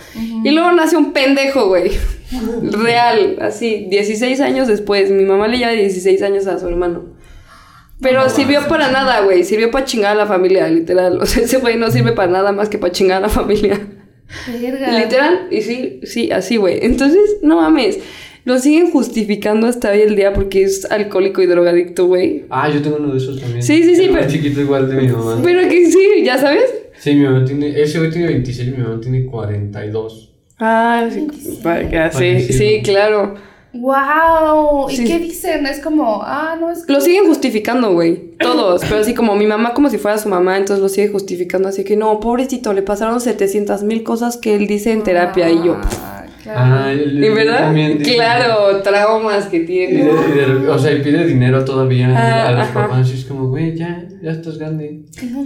Y 0.44 0.50
luego 0.50 0.72
nació 0.72 0.98
un 0.98 1.12
pendejo, 1.12 1.68
güey. 1.68 1.92
Real, 2.62 3.36
así, 3.40 3.86
16 3.88 4.40
años 4.40 4.68
después. 4.68 5.10
Mi 5.10 5.24
mamá 5.24 5.48
le 5.48 5.58
lleva 5.58 5.72
16 5.72 6.22
años 6.22 6.46
a 6.46 6.58
su 6.58 6.68
hermano. 6.68 7.04
Pero 8.00 8.28
sirvió 8.28 8.66
para 8.68 8.90
nada, 8.90 9.20
güey. 9.20 9.44
Sirvió 9.44 9.70
para 9.70 9.84
chingar 9.84 10.12
a 10.12 10.14
la 10.14 10.26
familia, 10.26 10.68
literal. 10.68 11.18
O 11.22 11.26
sea, 11.26 11.44
ese 11.44 11.58
güey 11.58 11.76
no 11.76 11.90
sirve 11.90 12.12
para 12.12 12.30
nada 12.30 12.52
más 12.52 12.68
que 12.68 12.78
para 12.78 12.92
chingar 12.92 13.18
a 13.18 13.20
la 13.20 13.28
familia. 13.28 13.80
Verga. 14.60 14.98
Literal, 14.98 15.46
y 15.50 15.62
sí, 15.62 16.00
sí, 16.02 16.32
así, 16.32 16.56
güey. 16.56 16.80
Entonces, 16.82 17.36
no 17.42 17.60
mames. 17.60 17.98
Lo 18.46 18.58
siguen 18.60 18.90
justificando 18.92 19.66
hasta 19.66 19.90
hoy 19.90 20.00
el 20.02 20.14
día 20.16 20.32
porque 20.32 20.62
es 20.62 20.90
alcohólico 20.90 21.42
y 21.42 21.46
drogadicto, 21.46 22.06
güey. 22.06 22.44
Ah, 22.48 22.70
yo 22.72 22.80
tengo 22.80 22.96
uno 22.98 23.10
de 23.12 23.18
esos 23.18 23.40
también. 23.40 23.62
Sí, 23.62 23.82
sí, 23.82 23.96
sí, 23.96 24.08
pero- 24.12 24.28
chiquito 24.28 24.60
igual 24.60 24.88
de 24.88 24.96
mi 25.02 25.08
mamá. 25.08 25.40
Pero 25.42 25.68
que 25.68 25.86
sí, 25.90 26.22
¿ya 26.24 26.38
sabes? 26.38 26.72
Sí, 26.98 27.14
mi 27.14 27.24
mamá 27.24 27.44
tiene. 27.44 27.78
Ese 27.78 27.98
güey 27.98 28.10
tiene 28.10 28.28
26 28.28 28.68
y 28.68 28.70
mi 28.70 28.78
mamá 28.84 29.00
tiene 29.00 29.26
42. 29.26 30.32
Ah, 30.60 31.08
sí, 31.12 31.26
para 31.62 31.88
que- 32.10 32.44
sí, 32.46 32.52
sí, 32.52 32.80
claro. 32.82 33.34
Wow. 33.74 34.88
¿Y 34.90 34.96
Sí. 34.96 35.04
qué 35.04 35.18
dicen? 35.18 35.66
Es 35.66 35.80
como, 35.80 36.20
ah, 36.22 36.56
no 36.58 36.70
es 36.70 36.84
que. 36.86 36.92
Lo 36.92 37.00
siguen 37.00 37.26
justificando, 37.26 37.92
güey. 37.92 38.36
Todos. 38.38 38.82
Pero 38.88 39.00
así 39.00 39.12
como 39.12 39.36
mi 39.36 39.46
mamá, 39.46 39.74
como 39.74 39.90
si 39.90 39.98
fuera 39.98 40.16
su 40.18 40.28
mamá, 40.28 40.56
entonces 40.56 40.82
lo 40.82 40.88
sigue 40.88 41.08
justificando. 41.08 41.68
Así 41.68 41.84
que 41.84 41.96
no, 41.96 42.18
pobrecito, 42.20 42.72
le 42.72 42.82
pasaron 42.82 43.20
700 43.20 43.82
mil 43.82 44.02
cosas 44.02 44.36
que 44.38 44.54
él 44.54 44.66
dice 44.66 44.92
en 44.92 45.02
terapia. 45.02 45.50
Y 45.50 45.62
yo, 45.64 45.76
Ah, 45.82 46.15
claro. 46.52 46.74
Ah, 46.84 46.92
el- 46.92 47.22
¿y 47.22 47.26
el- 47.26 47.34
verdad? 47.34 47.58
también 47.60 47.98
dice- 47.98 48.14
Claro, 48.14 48.80
traumas 48.82 49.46
que 49.46 49.56
Y 49.56 49.60
de- 49.60 49.66
tiene. 49.66 50.00
y 50.00 50.32
de- 50.32 50.68
o 50.68 50.78
sea, 50.78 50.92
y 50.92 51.02
pide 51.02 51.24
dinero 51.26 51.64
todavía 51.64 52.08
Ah, 52.16 52.48
a 52.48 52.52
los 52.52 52.60
ajá. 52.68 52.72
papás. 52.88 53.08
Y 53.10 53.14
es 53.14 53.24
como, 53.24 53.48
güey, 53.48 53.76
ya, 53.76 54.04
ya 54.22 54.30
estás 54.30 54.58
grande. 54.58 55.00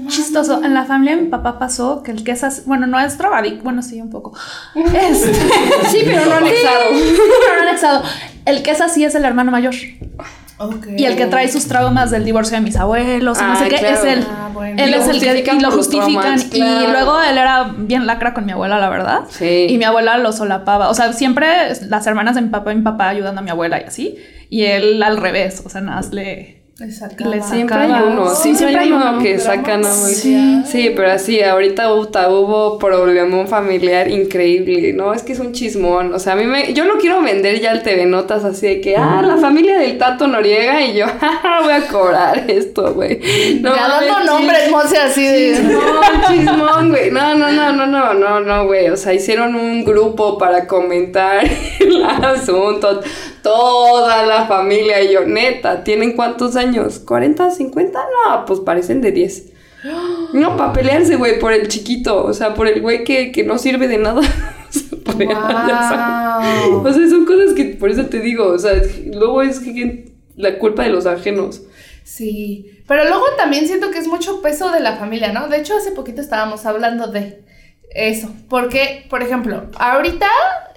Chistoso. 0.09 0.63
En 0.63 0.75
la 0.75 0.85
familia 0.85 1.17
de 1.17 1.23
mi 1.23 1.29
papá 1.29 1.59
pasó 1.59 2.03
que 2.03 2.11
el 2.13 2.23
que 2.25 2.33
es 2.33 2.45
así, 2.45 2.63
bueno, 2.67 2.87
no 2.87 2.99
es 3.01 3.17
drogadicto, 3.19 3.65
bueno, 3.65 3.83
sí, 3.83 4.01
un 4.01 4.11
poco. 4.11 4.37
Este, 4.75 5.33
Sí, 5.91 5.99
pero 6.05 6.25
no 6.27 6.35
anexado. 6.37 6.85
pero 6.93 7.63
no 7.63 7.69
anexado. 7.69 8.03
El 8.45 8.63
que 8.63 8.71
es 8.71 8.81
así 8.81 9.05
es 9.05 9.15
el 9.15 9.25
hermano 9.25 9.51
mayor. 9.51 9.75
Y 10.97 11.05
el 11.05 11.17
que 11.17 11.27
trae 11.27 11.49
sus 11.49 11.67
traumas 11.67 12.11
del 12.11 12.25
divorcio 12.25 12.57
de 12.57 12.63
mis 12.63 12.77
abuelos, 12.77 13.39
y 13.39 13.43
no 13.43 13.53
Ah, 13.53 13.57
sé 13.57 13.69
qué, 13.69 13.77
claro. 13.77 13.97
es 13.97 14.05
él. 14.05 14.27
Ah, 14.31 14.51
bueno. 14.53 14.83
Él 14.83 14.93
es 14.95 15.09
el 15.09 15.21
que 15.21 15.55
y 15.55 15.61
lo 15.61 15.71
justifican. 15.71 16.23
traumas, 16.23 16.47
Y 16.47 16.51
claro. 16.51 16.91
luego 16.93 17.23
él 17.23 17.39
era 17.39 17.73
bien 17.79 18.07
lacra 18.07 18.35
con 18.35 18.45
mi 18.45 18.53
abuela, 18.53 18.79
la 18.79 18.89
verdad. 18.91 19.21
Sí. 19.31 19.67
Y 19.71 19.79
mi 19.79 19.85
abuela 19.85 20.19
lo 20.19 20.33
solapaba. 20.33 20.91
O 20.91 20.95
sea, 20.95 21.13
siempre 21.15 21.47
las 21.89 22.07
hermanas 22.07 22.35
de 22.35 22.43
mi 22.43 22.49
papá 22.49 22.73
y 22.73 22.77
mi 22.77 22.83
papá 22.83 23.09
ayudando 23.09 23.41
a 23.41 23.45
mi 23.45 23.51
abuela 23.51 23.81
y 23.81 23.85
así. 23.85 24.17
Y 24.51 24.65
él 24.65 25.03
al 25.03 25.17
revés. 25.17 25.63
O 25.65 25.69
sea, 25.71 25.81
nada 25.81 25.97
más 25.97 26.13
le. 26.13 26.60
Le 26.81 27.43
Siempre 27.43 27.77
hay 27.77 27.91
uno, 27.91 28.35
Sí, 28.35 28.55
siempre, 28.55 28.79
hay 28.79 28.91
uno, 28.91 29.19
que 29.19 29.39
sacan 29.39 29.85
a 29.85 29.93
sí. 29.93 30.63
Sí, 30.65 30.91
pero 30.97 31.13
así, 31.13 31.43
ahorita 31.43 31.95
puta, 31.95 32.31
hubo 32.31 32.79
problemón 32.79 33.49
familiar 33.49 34.09
increíble, 34.09 34.95
¿no? 34.95 35.13
Es 35.13 35.23
que 35.23 35.35
es 35.35 35.41
un 35.41 35.53
chismón, 35.53 36.15
o 36.15 36.19
sea, 36.19 36.33
a 36.33 36.37
mí 36.37 36.47
me... 36.47 36.73
Yo 36.73 36.87
lo 36.87 36.97
quiero 36.97 37.21
vender 37.21 37.61
ya 37.61 37.73
al 37.73 37.83
TV 37.83 38.07
Notas 38.07 38.45
así 38.45 38.67
de 38.67 38.81
que, 38.81 38.97
ah, 38.97 39.21
la 39.21 39.37
familia 39.37 39.79
del 39.79 39.99
Tato 39.99 40.27
Noriega 40.27 40.81
y 40.83 40.95
yo, 40.95 41.07
jaja, 41.21 41.61
voy 41.61 41.73
a 41.75 41.87
cobrar 41.87 42.51
esto, 42.51 42.95
güey. 42.95 43.21
No, 43.61 43.75
ya 43.75 43.89
dando 43.89 44.33
nombres, 44.33 44.71
Monse, 44.71 44.97
así 44.97 45.27
de. 45.27 45.61
no, 45.61 46.29
chismón, 46.29 46.89
güey. 46.89 47.11
No, 47.11 47.35
no, 47.35 47.51
no, 47.51 47.73
no, 47.73 47.87
no, 47.87 48.15
no, 48.15 48.41
no, 48.41 48.67
güey. 48.67 48.89
O 48.89 48.97
sea, 48.97 49.13
hicieron 49.13 49.55
un 49.55 49.85
grupo 49.85 50.39
para 50.39 50.67
comentar 50.67 51.45
el 51.79 52.05
asunto. 52.05 53.03
Toda 53.43 54.25
la 54.25 54.47
familia. 54.47 55.03
Y 55.03 55.13
yo, 55.13 55.25
neta, 55.27 55.85
¿tienen 55.85 56.13
cuántos 56.13 56.57
años? 56.57 56.70
¿40, 56.77 57.51
50? 57.51 57.99
No, 57.99 58.45
pues 58.47 58.61
parecen 58.61 59.01
de 59.01 59.13
10. 59.13 59.53
No, 60.35 60.57
para 60.57 60.73
pelearse, 60.73 61.17
güey, 61.17 61.39
por 61.39 61.53
el 61.53 61.69
chiquito. 61.69 62.25
O 62.25 62.35
sea, 62.35 62.55
por 62.55 62.67
el 62.67 62.81
güey 62.81 63.05
que, 63.05 63.33
que 63.33 63.45
no 63.45 63.59
sirve 63.59 63.89
de 63.89 63.99
nada. 63.99 64.21
O 65.13 65.19
sea. 65.19 66.67
Wow. 66.71 66.87
O 66.87 66.93
son 66.93 67.27
cosas 67.27 67.53
que 67.55 67.77
por 67.79 67.91
eso 67.91 68.07
te 68.07 68.21
digo. 68.21 68.47
O 68.47 68.59
sea, 68.59 68.81
luego 69.13 69.43
es 69.43 69.61
que 69.61 70.13
la 70.37 70.59
culpa 70.59 70.85
de 70.85 70.89
los 70.89 71.05
ajenos. 71.05 71.63
Sí, 72.05 72.83
pero 72.89 73.05
luego 73.05 73.25
también 73.37 73.67
siento 73.67 73.91
que 73.91 73.99
es 73.99 74.09
mucho 74.09 74.41
peso 74.41 74.71
de 74.71 74.81
la 74.81 74.97
familia, 74.97 75.33
¿no? 75.33 75.49
De 75.49 75.59
hecho, 75.59 75.77
hace 75.77 75.93
poquito 75.93 76.21
estábamos 76.21 76.65
hablando 76.65 77.09
de 77.09 77.43
eso, 77.95 78.31
porque, 78.49 79.07
por 79.11 79.23
ejemplo, 79.23 79.65
ahorita 79.77 80.27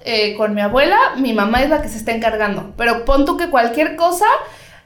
eh, 0.03 0.35
con 0.35 0.53
mi 0.53 0.61
abuela, 0.61 0.97
mi 1.17 1.33
mamá 1.33 1.63
es 1.63 1.69
la 1.69 1.81
que 1.81 1.89
se 1.89 1.97
está 1.97 2.11
encargando, 2.11 2.73
pero 2.77 3.05
pon 3.05 3.25
tú 3.25 3.37
que 3.37 3.49
cualquier 3.49 3.95
cosa 3.95 4.25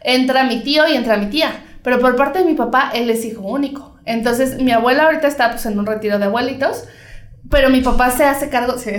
entra 0.01 0.43
mi 0.43 0.63
tío 0.63 0.87
y 0.87 0.95
entra 0.95 1.17
mi 1.17 1.27
tía, 1.27 1.63
pero 1.83 1.99
por 1.99 2.15
parte 2.15 2.39
de 2.39 2.45
mi 2.45 2.53
papá, 2.53 2.91
él 2.93 3.09
es 3.09 3.25
hijo 3.25 3.41
único. 3.41 3.97
Entonces, 4.05 4.61
mi 4.61 4.71
abuela 4.71 5.03
ahorita 5.03 5.27
está 5.27 5.51
pues 5.51 5.65
en 5.65 5.77
un 5.77 5.85
retiro 5.85 6.17
de 6.19 6.25
abuelitos, 6.25 6.85
pero 7.49 7.69
mi 7.69 7.81
papá 7.81 8.11
se 8.11 8.23
hace 8.25 8.49
cargo, 8.49 8.77
sí, 8.77 8.91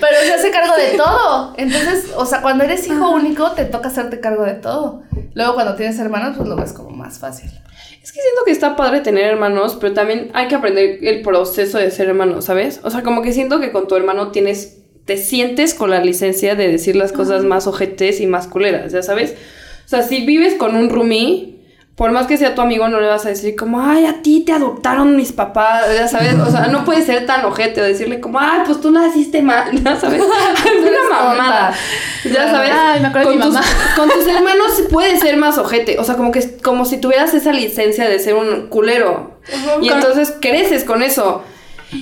pero 0.00 0.16
se 0.24 0.34
hace 0.34 0.50
cargo 0.50 0.74
de 0.76 0.96
todo. 0.96 1.54
Entonces, 1.56 2.12
o 2.16 2.26
sea, 2.26 2.42
cuando 2.42 2.64
eres 2.64 2.86
hijo 2.86 3.10
único, 3.10 3.52
te 3.52 3.64
toca 3.64 3.88
hacerte 3.88 4.20
cargo 4.20 4.44
de 4.44 4.54
todo. 4.54 5.02
Luego, 5.34 5.54
cuando 5.54 5.74
tienes 5.74 5.98
hermanos, 5.98 6.36
pues 6.36 6.48
lo 6.48 6.56
ves 6.56 6.72
como 6.72 6.90
más 6.90 7.18
fácil. 7.18 7.50
Es 8.02 8.12
que 8.12 8.20
siento 8.20 8.42
que 8.44 8.52
está 8.52 8.76
padre 8.76 9.00
tener 9.00 9.24
hermanos, 9.24 9.76
pero 9.80 9.92
también 9.92 10.30
hay 10.32 10.46
que 10.46 10.54
aprender 10.54 10.98
el 11.02 11.22
proceso 11.22 11.78
de 11.78 11.90
ser 11.90 12.08
hermano, 12.08 12.40
¿sabes? 12.40 12.80
O 12.84 12.90
sea, 12.90 13.02
como 13.02 13.20
que 13.20 13.32
siento 13.32 13.58
que 13.58 13.72
con 13.72 13.88
tu 13.88 13.96
hermano 13.96 14.30
tienes, 14.30 14.84
te 15.06 15.16
sientes 15.16 15.72
con 15.72 15.90
la 15.90 16.00
licencia 16.00 16.54
de 16.56 16.68
decir 16.68 16.96
las 16.96 17.12
cosas 17.12 17.44
más 17.44 17.66
ojetes 17.66 18.20
y 18.20 18.26
más 18.26 18.48
culeras, 18.48 18.92
¿ya 18.92 19.02
sabes? 19.02 19.34
O 19.86 19.88
sea, 19.88 20.02
si 20.02 20.26
vives 20.26 20.54
con 20.54 20.74
un 20.74 20.90
roomie, 20.90 21.56
por 21.94 22.10
más 22.10 22.26
que 22.26 22.36
sea 22.36 22.54
tu 22.54 22.60
amigo, 22.60 22.88
no 22.88 23.00
le 23.00 23.06
vas 23.06 23.24
a 23.24 23.30
decir 23.30 23.54
como, 23.56 23.80
ay, 23.80 24.04
a 24.04 24.20
ti 24.20 24.42
te 24.44 24.52
adoptaron 24.52 25.16
mis 25.16 25.32
papás, 25.32 25.84
ya 25.94 26.08
sabes, 26.08 26.34
o 26.34 26.50
sea, 26.50 26.66
no 26.66 26.84
puedes 26.84 27.06
ser 27.06 27.24
tan 27.24 27.44
ojete 27.44 27.80
o 27.80 27.84
decirle 27.84 28.20
como, 28.20 28.40
ay, 28.40 28.62
pues 28.66 28.80
tú 28.80 28.90
naciste 28.90 29.40
mal, 29.42 29.70
ya 29.84 29.98
sabes, 29.98 30.22
alguna 30.66 30.98
mamada, 31.08 31.72
ya 32.24 32.50
sabes, 32.50 32.70
Ay, 32.74 33.00
me 33.00 33.06
acuerdo 33.06 33.30
de 33.30 33.38
con 33.38 33.52
tus, 33.52 33.60
con 33.96 34.10
tus 34.10 34.26
hermanos 34.26 34.82
puedes 34.90 35.20
ser 35.20 35.36
más 35.36 35.56
ojete, 35.56 35.98
o 36.00 36.04
sea, 36.04 36.16
como 36.16 36.32
que 36.32 36.58
como 36.58 36.84
si 36.84 36.98
tuvieras 36.98 37.32
esa 37.32 37.52
licencia 37.52 38.08
de 38.08 38.18
ser 38.18 38.34
un 38.34 38.66
culero, 38.66 39.38
y 39.80 39.88
entonces 39.88 40.34
creces 40.40 40.84
con 40.84 41.02
eso. 41.02 41.44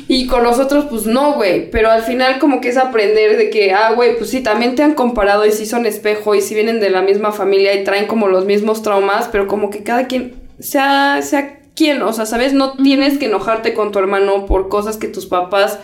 Y 0.08 0.26
con 0.26 0.42
los 0.42 0.58
otros, 0.58 0.86
pues 0.86 1.06
no, 1.06 1.34
güey. 1.34 1.70
Pero 1.70 1.90
al 1.90 2.02
final, 2.02 2.38
como 2.38 2.60
que 2.60 2.68
es 2.68 2.76
aprender 2.76 3.36
de 3.36 3.50
que, 3.50 3.72
ah, 3.72 3.92
güey, 3.92 4.16
pues 4.16 4.30
sí, 4.30 4.42
también 4.42 4.74
te 4.74 4.82
han 4.82 4.94
comparado 4.94 5.44
y 5.46 5.52
sí 5.52 5.66
son 5.66 5.86
espejo 5.86 6.34
y 6.34 6.40
sí 6.40 6.54
vienen 6.54 6.80
de 6.80 6.90
la 6.90 7.02
misma 7.02 7.32
familia 7.32 7.74
y 7.74 7.84
traen 7.84 8.06
como 8.06 8.28
los 8.28 8.46
mismos 8.46 8.82
traumas, 8.82 9.28
pero 9.30 9.46
como 9.46 9.70
que 9.70 9.82
cada 9.82 10.06
quien 10.06 10.34
sea, 10.58 11.20
sea 11.22 11.60
quien, 11.74 12.02
o 12.02 12.12
sea, 12.12 12.26
¿sabes? 12.26 12.52
No 12.54 12.74
tienes 12.74 13.18
que 13.18 13.26
enojarte 13.26 13.74
con 13.74 13.92
tu 13.92 13.98
hermano 13.98 14.46
por 14.46 14.68
cosas 14.68 14.96
que 14.96 15.08
tus 15.08 15.26
papás 15.26 15.78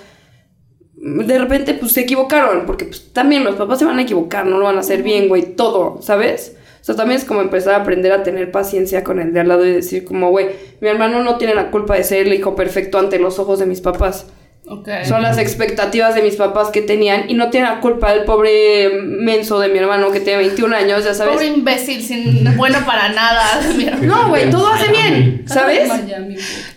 de 1.01 1.39
repente, 1.39 1.73
pues 1.73 1.93
se 1.93 2.03
equivocaron, 2.03 2.67
porque 2.67 2.85
pues 2.85 3.11
también 3.15 3.43
los 3.43 3.57
papás 3.57 3.79
se 3.79 3.87
van 3.87 3.99
a 3.99 4.03
equivocar, 4.03 4.45
no 4.45 4.59
lo 4.59 4.67
van 4.67 4.77
a 4.77 4.81
hacer 4.81 5.03
bien, 5.03 5.29
güey, 5.29 5.57
todo, 5.57 6.03
¿sabes? 6.03 6.57
O 6.81 6.85
sea, 6.85 6.97
también 6.97 7.21
es 7.21 7.27
como 7.27 7.41
empezar 7.43 7.75
a 7.75 7.83
aprender 7.83 8.13
a 8.13 8.23
tener 8.23 8.51
paciencia 8.51 9.05
con 9.05 9.21
el 9.21 9.33
de 9.33 9.41
al 9.41 9.49
lado 9.49 9.67
y 9.67 9.73
decir 9.73 10.05
como, 10.05 10.31
güey, 10.31 10.49
mi 10.81 10.89
hermano 10.89 11.23
no 11.23 11.37
tiene 11.37 11.55
la 11.55 11.71
culpa 11.71 11.95
de 11.95 12.05
ser 12.05 12.27
el 12.27 12.33
hijo 12.33 12.55
perfecto 12.55 12.99
ante 12.99 13.19
los 13.19 13.39
ojos 13.39 13.59
de 13.59 13.67
mis 13.67 13.81
papás. 13.81 14.27
Ok. 14.73 14.89
Son 15.05 15.21
las 15.21 15.37
expectativas 15.37 16.15
de 16.15 16.23
mis 16.23 16.37
papás 16.37 16.69
que 16.69 16.81
tenían 16.81 17.29
y 17.29 17.35
no 17.35 17.51
tiene 17.51 17.67
la 17.69 17.81
culpa 17.81 18.13
del 18.13 18.25
pobre 18.25 18.89
menso 19.03 19.59
de 19.59 19.69
mi 19.69 19.79
hermano 19.81 20.13
que 20.13 20.21
tiene 20.21 20.39
21 20.39 20.77
años, 20.77 21.05
ya 21.05 21.13
sabes. 21.13 21.33
Pobre 21.35 21.49
imbécil, 21.49 22.01
sin 22.05 22.57
bueno 22.57 22.79
para 22.87 23.09
nada. 23.09 23.43
No, 24.01 24.29
güey, 24.29 24.49
todo 24.49 24.69
hace 24.69 24.93
bien, 24.93 25.45
¿sabes? 25.47 25.91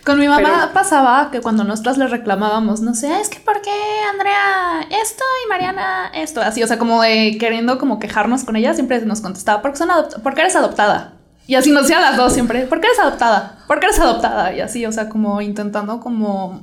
Con 0.04 0.18
mi 0.18 0.26
mamá 0.26 0.42
Pero- 0.62 0.72
pasaba 0.72 1.30
que 1.30 1.40
cuando 1.40 1.62
nosotras 1.62 1.96
le 1.96 2.08
reclamábamos, 2.08 2.80
no 2.80 2.94
sé, 2.94 3.20
es 3.20 3.28
que 3.28 3.38
¿por 3.38 3.62
qué 3.62 3.70
Andrea 4.10 4.86
esto 5.02 5.22
y 5.44 5.48
Mariana 5.48 6.10
esto? 6.14 6.40
Así, 6.40 6.62
o 6.62 6.66
sea, 6.66 6.78
como 6.78 7.00
de 7.00 7.36
queriendo 7.38 7.78
como 7.78 8.00
quejarnos 8.00 8.42
con 8.44 8.56
ella, 8.56 8.74
siempre 8.74 9.00
nos 9.02 9.20
contestaba, 9.20 9.62
porque 9.62 9.78
son 9.78 9.90
adopt 9.92 10.18
porque 10.22 10.40
eres 10.40 10.56
adoptada. 10.56 11.14
Y 11.46 11.54
así 11.54 11.70
nos 11.70 11.82
decía 11.82 12.00
las 12.00 12.16
dos 12.16 12.32
siempre, 12.32 12.66
¿por 12.66 12.80
qué 12.80 12.88
eres 12.88 12.98
adoptada? 12.98 13.58
¿Por 13.68 13.78
qué 13.78 13.86
eres 13.86 14.00
adoptada? 14.00 14.52
Y 14.54 14.60
así, 14.60 14.84
o 14.84 14.90
sea, 14.92 15.08
como 15.08 15.40
intentando 15.40 16.00
como 16.00 16.60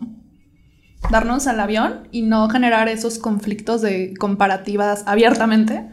darnos 1.09 1.47
al 1.47 1.59
avión 1.59 2.07
y 2.11 2.21
no 2.21 2.49
generar 2.49 2.87
esos 2.89 3.17
conflictos 3.17 3.81
de 3.81 4.13
comparativas 4.19 5.03
abiertamente. 5.05 5.89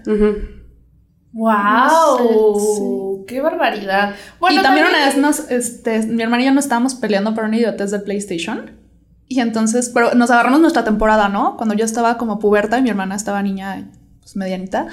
¡Wow! 1.33 3.25
¡Qué 3.27 3.41
barbaridad! 3.41 4.15
Bueno, 4.41 4.61
y 4.61 4.63
también 4.63 4.87
una 4.87 5.07
vez 5.07 5.17
nos, 5.17 5.51
este, 5.51 6.07
mi 6.07 6.23
hermana 6.23 6.43
y 6.43 6.47
yo 6.47 6.53
nos 6.53 6.65
estábamos 6.65 6.95
peleando 6.95 7.35
por 7.35 7.45
una 7.45 7.57
idiotez 7.57 7.91
del 7.91 8.03
PlayStation. 8.03 8.73
Y 9.27 9.41
entonces, 9.41 9.91
pero 9.93 10.15
nos 10.15 10.31
agarramos 10.31 10.61
nuestra 10.61 10.85
temporada, 10.85 11.29
¿no? 11.29 11.57
Cuando 11.57 11.75
yo 11.75 11.85
estaba 11.85 12.17
como 12.17 12.39
puberta 12.39 12.79
y 12.79 12.83
mi 12.83 12.89
hermana 12.89 13.15
estaba 13.15 13.43
niña, 13.43 13.91
pues 14.21 14.37
medianita. 14.37 14.87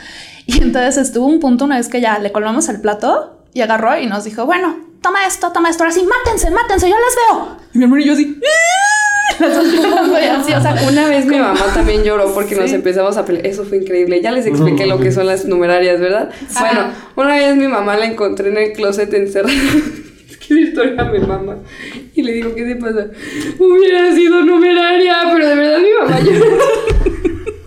Y 0.46 0.62
entonces 0.62 0.98
estuvo 0.98 1.26
un 1.26 1.40
punto 1.40 1.66
una 1.66 1.78
vez 1.78 1.88
que 1.88 2.02
ya 2.02 2.20
le 2.20 2.32
colmamos 2.32 2.68
el 2.68 2.82
plato 2.82 3.44
y 3.54 3.62
agarró 3.62 3.98
y 3.98 4.08
nos 4.08 4.26
dijo, 4.26 4.46
bueno, 4.46 4.76
toma 5.02 5.26
esto, 5.26 5.52
toma 5.52 5.70
esto, 5.70 5.84
ahora 5.84 5.96
sí, 5.96 6.04
mátense, 6.04 6.52
mátense, 6.52 6.90
yo 6.90 6.96
las 6.96 7.16
veo. 7.16 7.58
Y 7.74 7.78
mi 7.78 7.86
hermana 7.86 8.02
y 8.02 8.06
yo 8.08 8.14
así, 8.14 8.26
las 8.26 8.95
Una 10.90 11.08
vez 11.08 11.26
mi 11.26 11.38
mamá 11.38 11.66
también 11.74 12.04
lloró 12.04 12.34
porque 12.34 12.56
nos 12.56 12.72
empezamos 12.72 13.18
a 13.18 13.26
pelear. 13.26 13.46
Eso 13.46 13.66
fue 13.66 13.78
increíble. 13.78 14.22
Ya 14.22 14.32
les 14.32 14.46
expliqué 14.46 14.86
lo 14.86 15.00
que 15.00 15.12
son 15.12 15.28
las 15.28 15.46
numerarias, 15.46 16.00
¿verdad? 16.00 16.32
Bueno, 16.60 16.92
una 17.16 17.36
vez 17.36 17.56
mi 17.56 17.68
mamá 17.68 17.98
la 17.98 18.06
encontré 18.06 18.50
en 18.50 18.58
el 18.58 18.74
closet 18.74 19.14
encerrada. 19.14 19.54
que 20.48 20.54
esa 20.54 20.62
historia 20.62 21.04
me 21.06 21.20
mama. 21.20 21.58
Y 22.14 22.22
le 22.22 22.34
digo, 22.34 22.54
¿qué 22.56 22.64
te 22.64 22.76
pasa? 22.76 23.08
Hubiera 23.60 24.14
sido 24.14 24.42
numeraria, 24.42 25.16
pero 25.34 25.48
de 25.48 25.56
verdad 25.56 25.80
mi 25.80 25.92
mamá 26.00 26.20
llora. 26.20 26.66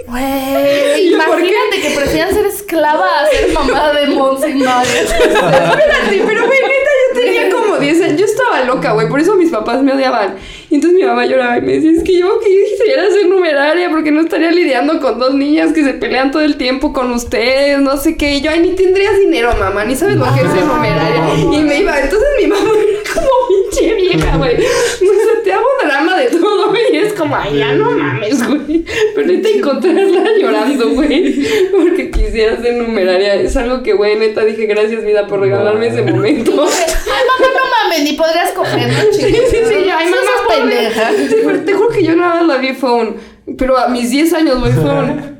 Güey, 0.08 1.12
imagínate 1.12 1.80
que 1.82 1.90
prefieran 1.94 2.32
ser 2.32 2.46
esclava 2.46 3.04
a 3.04 3.26
ser 3.26 3.52
mamá 3.52 3.92
de 3.92 4.06
Monse. 4.06 4.48
Espérate, 4.48 6.22
pero 6.26 6.46
güey, 6.46 6.60
neta, 6.62 6.90
yo 7.14 7.20
tenía 7.20 7.50
como 7.50 7.76
10 7.76 8.02
años. 8.02 8.18
Yo 8.18 8.24
estaba 8.24 8.64
loca, 8.64 8.92
güey. 8.92 9.06
Por 9.08 9.20
eso 9.20 9.36
mis 9.36 9.50
papás 9.50 9.82
me 9.82 9.92
odiaban. 9.92 10.36
Y 10.70 10.74
entonces 10.74 11.00
mi 11.00 11.06
mamá 11.06 11.24
lloraba 11.24 11.56
y 11.56 11.62
me 11.62 11.72
decía, 11.74 11.92
es 11.92 12.02
que 12.02 12.18
yo 12.18 12.38
quisiera 12.40 13.10
ser 13.10 13.26
numeraria 13.26 13.88
porque 13.90 14.10
no 14.10 14.20
estaría 14.20 14.50
lidiando 14.50 15.00
con 15.00 15.18
dos 15.18 15.32
niñas 15.34 15.72
que 15.72 15.82
se 15.82 15.94
pelean 15.94 16.30
todo 16.30 16.42
el 16.42 16.56
tiempo 16.56 16.92
con 16.92 17.10
ustedes, 17.12 17.80
no 17.80 17.96
sé 17.96 18.18
qué. 18.18 18.34
Y 18.34 18.40
yo, 18.42 18.50
ay, 18.50 18.60
ni 18.60 18.72
tendrías 18.72 19.18
dinero, 19.18 19.50
mamá, 19.58 19.86
ni 19.86 19.96
sabes 19.96 20.16
lo 20.16 20.26
que 20.34 20.42
es 20.42 20.52
ser 20.52 20.64
numeraria. 20.64 21.22
Y 21.38 21.62
me 21.62 21.80
iba, 21.80 21.98
entonces 21.98 22.28
mi 22.40 22.46
mamá 22.48 22.70
era 22.70 23.14
como 23.14 23.28
pinche 23.48 23.94
vieja, 23.94 24.36
güey. 24.36 24.56
Sea, 24.58 25.42
te 25.42 25.52
hago 25.52 25.66
drama 25.82 26.18
de 26.18 26.26
todo, 26.26 26.68
güey. 26.68 26.82
Y 26.92 26.96
es 26.98 27.12
como, 27.14 27.34
ay, 27.34 27.58
ya 27.58 27.72
no 27.72 27.90
mames, 27.92 28.46
güey. 28.46 28.84
Pero 29.14 29.26
neta, 29.26 29.48
encontrarla 29.48 30.24
llorando, 30.38 30.90
güey. 30.90 31.46
Porque 31.72 32.10
quisiera 32.10 32.60
ser 32.60 32.74
numeraria. 32.74 33.34
Es 33.36 33.56
algo 33.56 33.82
que, 33.82 33.94
güey, 33.94 34.16
neta, 34.16 34.44
dije, 34.44 34.66
gracias, 34.66 35.02
vida, 35.02 35.26
por 35.26 35.40
regalarme 35.40 35.86
ese 35.86 36.02
momento. 36.02 36.52
Ay, 36.52 37.24
mamá, 37.40 37.52
no 37.54 37.67
mames, 37.88 38.04
ni 38.04 38.12
podrías 38.12 38.52
coger, 38.52 38.88
¿no, 38.88 39.12
Sí, 39.12 39.20
sí, 39.20 39.56
sí, 39.68 39.90
ay, 39.90 40.10
mamá, 40.10 40.48
pendeja. 40.48 41.10
Sí, 41.12 41.36
pero 41.44 41.64
te 41.64 41.72
juro 41.72 41.88
que 41.90 42.02
yo 42.02 42.16
nada 42.16 42.36
más 42.36 42.46
la 42.46 42.56
vi 42.56 42.72
phone. 42.74 43.16
Pero 43.56 43.78
a 43.78 43.88
mis 43.88 44.10
10 44.10 44.32
años, 44.34 44.60
güey, 44.60 44.72
phone. 44.72 45.38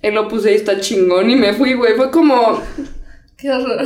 El 0.00 0.18
Opus 0.18 0.42
Dei 0.42 0.56
está 0.56 0.80
chingón 0.80 1.30
y 1.30 1.36
me 1.36 1.54
fui, 1.54 1.74
güey. 1.74 1.94
Fue 1.94 2.10
como, 2.10 2.60
Qué 3.42 3.50
horror. 3.50 3.84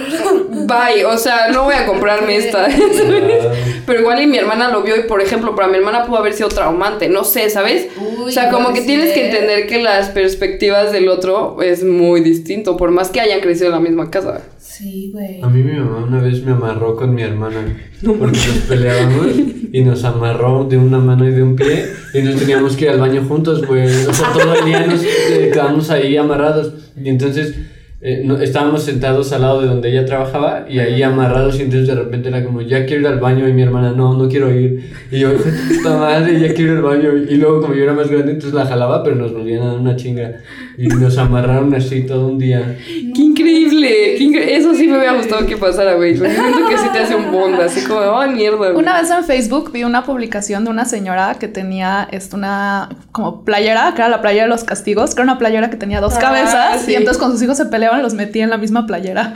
bye, 0.67 1.05
o 1.07 1.17
sea, 1.17 1.49
no 1.49 1.65
voy 1.65 1.75
a 1.75 1.87
comprarme 1.87 2.37
esta. 2.37 2.71
¿sabes? 2.71 3.03
Pero 3.87 4.01
igual 4.01 4.21
y 4.21 4.27
mi 4.27 4.37
hermana 4.37 4.71
lo 4.71 4.83
vio 4.83 4.97
y, 4.97 5.05
por 5.05 5.23
ejemplo, 5.23 5.55
para 5.55 5.69
mi 5.69 5.79
hermana 5.79 6.05
pudo 6.05 6.19
haber 6.19 6.35
sido 6.35 6.51
traumante. 6.51 7.09
No 7.09 7.25
sé, 7.25 7.49
¿sabes? 7.49 7.89
Uy, 7.97 8.29
o 8.29 8.31
sea, 8.31 8.51
como 8.51 8.75
que 8.75 8.83
tienes 8.83 9.15
que 9.15 9.27
entender 9.27 9.67
que 9.67 9.83
las 9.83 10.11
perspectivas 10.11 10.93
del 10.93 11.09
otro 11.09 11.63
es 11.63 11.85
muy 11.85 12.21
distinto, 12.21 12.77
por 12.77 12.91
más 12.91 13.09
que 13.09 13.21
hayan 13.21 13.41
crecido 13.41 13.67
en 13.67 13.73
la 13.73 13.81
misma 13.81 14.11
casa. 14.11 14.43
Sí, 14.77 15.11
güey. 15.13 15.41
A 15.43 15.49
mí 15.49 15.63
mi 15.63 15.73
mamá 15.79 16.05
una 16.07 16.21
vez 16.21 16.43
me 16.45 16.53
amarró 16.53 16.97
con 16.97 17.15
mi 17.15 17.23
hermana 17.23 17.61
porque 18.05 18.37
nos 18.37 18.59
peleábamos 18.69 19.27
y 19.73 19.81
nos 19.83 20.05
amarró 20.05 20.65
de 20.65 20.77
una 20.77 20.99
mano 20.99 21.27
y 21.29 21.33
de 21.33 21.43
un 21.43 21.57
pie 21.57 21.87
y 22.15 22.21
nos 22.23 22.37
teníamos 22.37 22.77
que 22.77 22.85
ir 22.87 22.91
al 22.91 23.01
baño 23.01 23.23
juntos, 23.27 23.67
güey. 23.67 23.87
O 24.07 24.13
sea, 24.13 24.33
todo 24.33 24.55
el 24.55 24.65
día 24.65 24.87
nos 24.87 25.03
eh, 25.03 25.51
quedamos 25.53 25.91
ahí 25.91 26.17
amarrados 26.17 26.73
y 27.03 27.09
entonces 27.09 27.55
eh, 28.03 28.23
no- 28.25 28.39
estábamos 28.39 28.83
sentados 28.83 29.33
al 29.33 29.41
lado 29.43 29.63
de 29.63 29.69
donde 29.69 29.91
ella 29.91 30.05
trabajaba 30.05 30.67
y 30.69 30.79
ahí 30.79 31.03
amarrados 31.03 31.59
y 31.59 31.63
entonces 31.63 31.89
de 31.89 31.95
repente 31.95 32.29
era 32.29 32.45
como, 32.45 32.61
ya 32.61 32.85
quiero 32.85 33.01
ir 33.03 33.09
al 33.09 33.19
baño 33.21 33.49
y 33.49 33.53
mi 33.55 33.63
hermana, 33.63 33.93
no, 33.93 34.17
no 34.17 34.29
quiero 34.29 34.55
ir. 34.55 34.93
Y 35.11 35.19
yo, 35.21 35.31
puta 35.35 35.97
madre, 35.97 36.39
ya 36.39 36.53
quiero 36.55 36.73
ir 36.73 36.77
al 36.79 36.83
baño. 36.85 37.11
Y 37.29 37.37
luego 37.37 37.63
como 37.63 37.75
yo 37.75 37.83
era 37.85 37.95
más 37.95 38.11
grande, 38.11 38.33
entonces 38.33 38.53
la 38.55 38.67
jalaba, 38.67 39.03
pero 39.03 39.17
nos 39.17 39.33
volvían 39.33 39.63
a 39.63 39.67
dar 39.69 39.79
una 39.79 39.97
chinga. 39.97 40.37
Y 40.79 40.89
nos 40.89 41.17
amarraron 41.19 41.75
así 41.75 42.03
todo 42.03 42.27
un 42.29 42.39
día. 42.39 42.77
¡Qué 43.15 43.23
increíble! 43.23 44.15
qué 44.19 44.25
incre- 44.25 44.47
Eso 44.49 44.75
sí 44.75 44.87
me 44.87 44.99
hubiera 44.99 45.15
gustado 45.15 45.47
que 45.47 45.57
pasara, 45.57 45.95
güey. 45.95 46.17
Porque 46.17 46.35
siento 46.35 46.69
que 46.69 46.77
sí 46.79 46.85
te 46.93 46.99
hace 46.99 47.15
un 47.17 47.33
bond, 47.33 47.59
así 47.61 47.81
como, 47.87 48.01
¡ay, 48.19 48.31
mierda! 48.31 48.57
güey". 48.57 48.75
Una 48.77 49.01
vez 49.01 49.11
en 49.11 49.25
Facebook 49.25 49.73
vi 49.73 49.85
una 49.85 50.05
publicación 50.05 50.65
de 50.65 50.71
una 50.71 50.85
señora 50.85 51.37
que 51.41 51.49
tenía 51.49 52.09
este, 52.11 52.37
una 52.37 52.91
como 53.13 53.43
playera, 53.45 53.93
que 53.95 54.03
era 54.03 54.09
la 54.11 54.21
playera 54.21 54.45
de 54.45 54.51
los 54.51 54.65
castigos, 54.65 55.15
que 55.15 55.23
era 55.23 55.31
una 55.33 55.39
playera 55.39 55.71
que 55.71 55.77
tenía 55.77 56.01
dos 56.01 56.15
Ah, 56.17 56.21
cabezas 56.21 56.83
sí. 56.83 56.93
y 56.93 56.95
entonces 56.95 57.19
cuando 57.19 57.37
sus 57.37 57.45
hijos 57.45 57.57
se 57.57 57.67
peleaban 57.67 58.03
los 58.03 58.13
metía 58.15 58.45
en 58.45 58.51
la 58.51 58.59
misma 58.59 58.87
playera. 58.87 59.33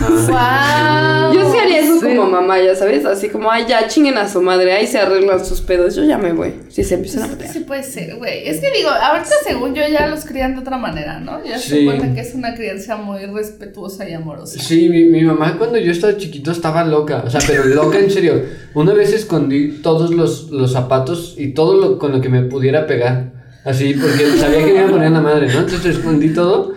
Wow. 0.00 1.32
Yo 1.32 1.50
sí 1.52 1.58
haría 1.58 1.80
eso 1.80 2.00
Sí. 2.00 2.16
como 2.16 2.28
mamá, 2.30 2.58
ya 2.60 2.74
sabes, 2.74 3.04
así 3.04 3.28
como, 3.28 3.50
ay, 3.50 3.64
ya 3.68 3.86
chinguen 3.88 4.18
a 4.18 4.28
su 4.28 4.42
madre, 4.42 4.72
ahí 4.72 4.86
se 4.86 4.98
arreglan 4.98 5.44
sus 5.44 5.60
pedos, 5.60 5.94
yo 5.94 6.04
ya 6.04 6.18
me 6.18 6.32
voy. 6.32 6.54
Si 6.68 6.82
se 6.84 6.94
empiezan 6.94 7.24
a 7.24 7.26
pelear. 7.28 7.52
Sí 7.52 7.60
puede 7.60 7.82
ser, 7.82 8.16
güey. 8.16 8.48
Es 8.48 8.60
que 8.60 8.70
digo, 8.72 8.88
ahorita 8.90 9.30
según 9.46 9.74
yo 9.74 9.82
ya 9.90 10.06
los 10.06 10.24
crían 10.24 10.54
de 10.54 10.60
otra 10.60 10.78
manera, 10.82 11.20
¿no? 11.20 11.42
Ya 11.44 11.58
se 11.58 11.84
cuenta 11.84 12.12
que 12.12 12.20
es 12.20 12.34
una 12.34 12.54
crianza 12.54 12.96
muy 12.96 13.24
respetuosa 13.24 14.06
y 14.08 14.12
amorosa. 14.12 14.60
Sí, 14.60 14.88
mi, 14.90 15.04
mi 15.04 15.22
mamá 15.22 15.56
cuando 15.56 15.78
yo 15.78 15.92
estaba 15.92 16.16
chiquito 16.16 16.50
estaba 16.50 16.84
loca, 16.84 17.22
o 17.26 17.30
sea, 17.30 17.40
pero 17.46 17.64
loca 17.64 17.98
en 17.98 18.10
serio. 18.10 18.42
Una 18.74 18.92
vez 18.92 19.14
escondí 19.14 19.80
todos 19.82 20.12
los, 20.12 20.50
los 20.50 20.72
zapatos 20.72 21.36
y 21.38 21.54
todo 21.54 21.80
lo 21.80 21.98
con 21.98 22.12
lo 22.12 22.20
que 22.20 22.28
me 22.28 22.42
pudiera 22.42 22.86
pegar, 22.86 23.32
así, 23.64 23.94
porque 23.94 24.26
sabía 24.38 24.58
que 24.58 24.72
me 24.72 24.80
iba 24.80 24.88
a 24.88 24.90
poner 24.90 25.12
la 25.12 25.20
madre, 25.22 25.46
¿no? 25.46 25.60
Entonces 25.60 25.96
escondí 25.96 26.34
todo 26.34 26.74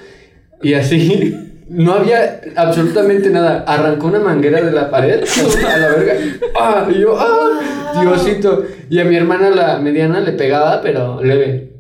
y 0.61 0.73
así 0.73 1.35
no 1.67 1.93
había 1.93 2.41
absolutamente 2.55 3.29
nada. 3.29 3.63
Arrancó 3.67 4.07
una 4.07 4.19
manguera 4.19 4.61
de 4.61 4.71
la 4.71 4.89
pared 4.89 5.23
a 5.67 5.77
la 5.77 5.89
verga. 5.89 6.13
¡Ah! 6.59 6.87
Y 6.89 6.99
yo, 6.99 7.17
¡ah! 7.19 8.01
Diosito. 8.01 8.63
Y 8.89 8.99
a 8.99 9.05
mi 9.05 9.15
hermana, 9.15 9.49
la 9.49 9.79
mediana, 9.79 10.19
le 10.19 10.33
pegaba, 10.33 10.81
pero 10.81 11.21
leve. 11.23 11.74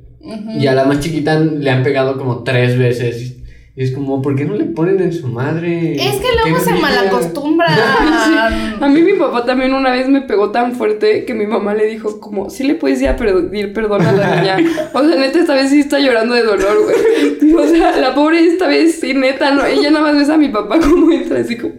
Y 0.57 0.67
a 0.67 0.73
la 0.73 0.85
más 0.85 0.99
chiquita 0.99 1.39
le 1.39 1.69
han 1.69 1.83
pegado 1.83 2.17
como 2.17 2.43
tres 2.43 2.77
veces. 2.77 3.35
Y 3.77 3.83
es 3.83 3.91
como, 3.91 4.21
¿por 4.21 4.37
qué 4.37 4.45
no 4.45 4.55
le 4.55 4.63
ponen 4.63 5.01
en 5.01 5.11
su 5.11 5.27
madre? 5.27 5.95
Es 5.95 6.15
que 6.15 6.27
luego 6.41 6.63
se 6.63 6.75
malacostumbran. 6.75 7.77
A 8.81 8.87
mí 8.87 9.01
mi 9.01 9.13
papá 9.13 9.43
también 9.43 9.73
una 9.73 9.91
vez 9.91 10.07
me 10.07 10.21
pegó 10.21 10.51
tan 10.51 10.75
fuerte 10.75 11.25
que 11.25 11.33
mi 11.33 11.45
mamá 11.45 11.73
le 11.73 11.85
dijo 11.85 12.21
como, 12.21 12.49
sí 12.49 12.63
le 12.63 12.75
puedes 12.75 13.01
ir 13.01 13.09
a 13.09 13.17
pedir 13.17 13.73
perdón 13.73 14.01
a 14.03 14.13
la 14.13 14.35
niña. 14.37 14.57
O 14.93 15.03
sea, 15.03 15.17
neta, 15.17 15.39
esta 15.39 15.55
vez 15.55 15.71
sí 15.71 15.81
está 15.81 15.99
llorando 15.99 16.35
de 16.35 16.43
dolor, 16.43 16.83
güey. 16.83 17.53
O 17.53 17.67
sea, 17.67 17.97
la 17.97 18.15
pobre 18.15 18.45
esta 18.45 18.67
vez 18.67 18.97
sí, 19.01 19.13
neta, 19.13 19.51
no. 19.51 19.65
Ella 19.65 19.91
nada 19.91 20.05
más 20.05 20.15
ves 20.15 20.29
a 20.29 20.37
mi 20.37 20.47
papá 20.47 20.79
como 20.79 21.11
entra 21.11 21.41
así 21.41 21.57
como, 21.57 21.73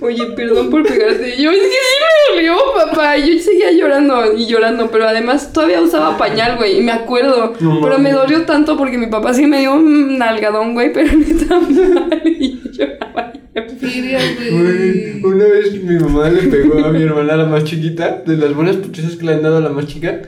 oye, 0.00 0.24
perdón 0.34 0.70
por 0.70 0.82
pegarte. 0.82 1.34
Y 1.36 1.42
yo, 1.42 1.50
es 1.50 1.58
que 1.58 1.64
sí 1.64 1.96
me 2.00 2.36
dolió, 2.36 2.56
papá. 2.74 3.18
Y 3.18 3.36
yo 3.36 3.42
seguía 3.42 3.70
llorando 3.70 4.34
y 4.34 4.46
llorando, 4.46 4.90
pero 4.90 5.06
además 5.06 5.52
todavía 5.52 5.82
usaba 5.82 6.16
pañal, 6.16 6.56
güey. 6.56 6.78
Y 6.78 6.82
me 6.82 6.92
acuerdo. 6.92 7.52
No 7.60 7.80
pero 7.82 7.98
me 7.98 8.12
dolió 8.12 8.46
tanto 8.46 8.78
porque 8.78 8.96
mi 8.96 9.08
papá 9.08 9.34
sí 9.34 9.46
me 9.46 9.60
dio 9.60 9.74
un 9.74 10.16
nalgadón, 10.16 10.72
güey, 10.72 10.90
pero 10.90 11.12
Una 15.22 15.44
vez 15.44 15.82
mi 15.82 15.98
mamá 15.98 16.30
le 16.30 16.42
pegó 16.42 16.84
a 16.84 16.90
mi 16.90 17.02
hermana, 17.02 17.36
la 17.36 17.46
más 17.46 17.64
chiquita, 17.64 18.22
de 18.26 18.36
las 18.36 18.54
buenas 18.54 18.76
putizas 18.76 19.16
que 19.16 19.26
le 19.26 19.34
han 19.34 19.42
dado 19.42 19.58
a 19.58 19.60
la 19.60 19.70
más 19.70 19.86
chica, 19.86 20.22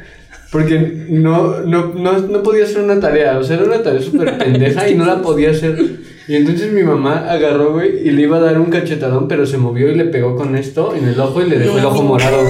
porque 0.52 1.06
no, 1.10 1.60
no, 1.60 1.92
no, 1.94 2.18
no 2.18 2.42
podía 2.42 2.64
hacer 2.64 2.82
una 2.82 3.00
tarea, 3.00 3.38
o 3.38 3.44
sea, 3.44 3.56
era 3.56 3.64
una 3.66 3.82
tarea 3.82 4.00
súper 4.00 4.38
pendeja 4.38 4.88
y 4.88 4.94
no 4.94 5.04
la 5.04 5.22
podía 5.22 5.50
hacer. 5.50 6.15
Y 6.28 6.34
entonces 6.34 6.72
mi 6.72 6.82
mamá 6.82 7.26
agarró, 7.30 7.72
güey, 7.72 8.06
y 8.08 8.10
le 8.10 8.22
iba 8.22 8.38
a 8.38 8.40
dar 8.40 8.58
un 8.58 8.66
cachetadón, 8.70 9.28
pero 9.28 9.46
se 9.46 9.58
movió 9.58 9.90
y 9.90 9.94
le 9.94 10.06
pegó 10.06 10.34
con 10.34 10.56
esto 10.56 10.94
en 10.96 11.06
el 11.08 11.20
ojo 11.20 11.40
y 11.40 11.48
le 11.48 11.58
dejó 11.58 11.78
el 11.78 11.84
ojo 11.84 12.02
morado. 12.02 12.38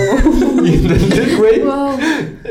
Y 0.66 0.74
entonces, 0.74 1.36
güey, 1.38 1.60
Wow. 1.60 1.96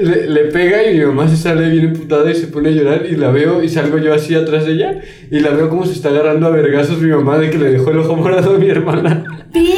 le, 0.01 0.29
le 0.29 0.41
pega 0.45 0.89
y 0.89 0.97
mi 0.97 1.03
mamá 1.05 1.27
se 1.27 1.35
sale 1.35 1.67
bien 1.69 1.85
emputada 1.85 2.31
y 2.31 2.35
se 2.35 2.47
pone 2.47 2.69
a 2.69 2.71
llorar 2.71 3.05
y 3.05 3.15
la 3.17 3.29
veo 3.31 3.61
y 3.61 3.67
salgo 3.67 3.97
yo 3.97 4.13
así 4.13 4.33
atrás 4.35 4.65
de 4.65 4.73
ella 4.73 5.01
y 5.29 5.39
la 5.39 5.49
veo 5.49 5.67
como 5.67 5.85
se 5.85 5.91
está 5.93 6.09
agarrando 6.09 6.47
a 6.47 6.51
vergazos 6.51 6.99
mi 7.01 7.09
mamá 7.09 7.37
de 7.39 7.49
que 7.49 7.57
le 7.57 7.71
dejó 7.71 7.91
el 7.91 7.99
ojo 7.99 8.15
morado 8.15 8.55
a 8.55 8.57
mi 8.57 8.69
hermana. 8.69 9.25
Y 9.53 9.69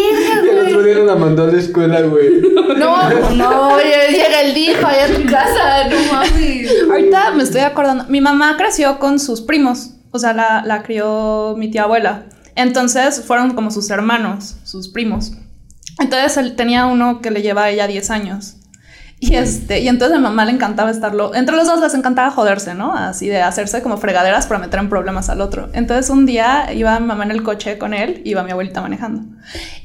el 0.52 0.68
otro 0.68 0.84
día 0.84 1.00
la 1.00 1.16
mandó 1.16 1.46
a 1.46 1.48
la 1.48 1.58
escuela, 1.58 2.02
güey. 2.02 2.30
No, 2.78 3.10
no, 3.36 3.74
oye, 3.76 4.12
llega 4.12 4.42
el 4.44 4.54
dijo 4.54 4.86
allá 4.86 5.06
a 5.06 5.16
tu 5.18 5.24
casa, 5.26 5.88
no 5.90 6.14
mames. 6.14 6.72
Ahorita 6.92 7.32
me 7.32 7.44
estoy 7.44 7.62
acordando, 7.62 8.06
mi 8.10 8.22
mamá 8.22 8.56
creció 8.58 9.00
con 9.00 9.18
sus 9.20 9.42
primos, 9.42 9.92
o 10.12 10.20
sea, 10.20 10.34
la, 10.34 10.64
la 10.66 10.84
crió 10.84 11.56
mi 11.58 11.70
tía 11.70 11.84
abuela. 11.84 12.26
Entonces 12.56 13.24
fueron 13.24 13.54
como 13.54 13.72
sus 13.72 13.90
hermanos, 13.90 14.58
sus 14.64 14.90
primos. 14.90 15.34
Entonces 16.00 16.38
él 16.38 16.56
tenía 16.56 16.86
uno 16.86 17.22
que 17.22 17.32
le 17.32 17.42
lleva 17.42 17.64
a 17.64 17.70
ella 17.70 17.88
10 17.88 18.10
años. 18.12 18.58
Y, 19.20 19.34
este, 19.36 19.80
y 19.80 19.88
entonces 19.88 20.18
a 20.18 20.22
mamá 20.22 20.46
le 20.46 20.52
encantaba 20.52 20.92
estarlo. 20.92 21.34
Entre 21.34 21.56
los 21.56 21.66
dos 21.66 21.82
les 21.82 21.94
encantaba 21.96 22.30
joderse, 22.30 22.76
¿no? 22.76 22.94
Así 22.94 23.28
de 23.28 23.42
hacerse 23.42 23.82
como 23.82 23.98
fregaderas 23.98 24.46
para 24.46 24.60
meter 24.60 24.80
en 24.80 24.90
problemas 24.90 25.30
al 25.30 25.42
otro. 25.42 25.70
Entonces 25.74 26.10
un 26.12 26.28
día 26.28 26.72
iba 26.74 27.00
mi 27.00 27.08
mamá 27.08 27.24
en 27.24 27.32
el 27.32 27.42
coche 27.42 27.80
con 27.80 27.94
él, 27.96 28.22
iba 28.26 28.44
mi 28.44 28.52
abuelita 28.52 28.82
manejando. 28.82 29.24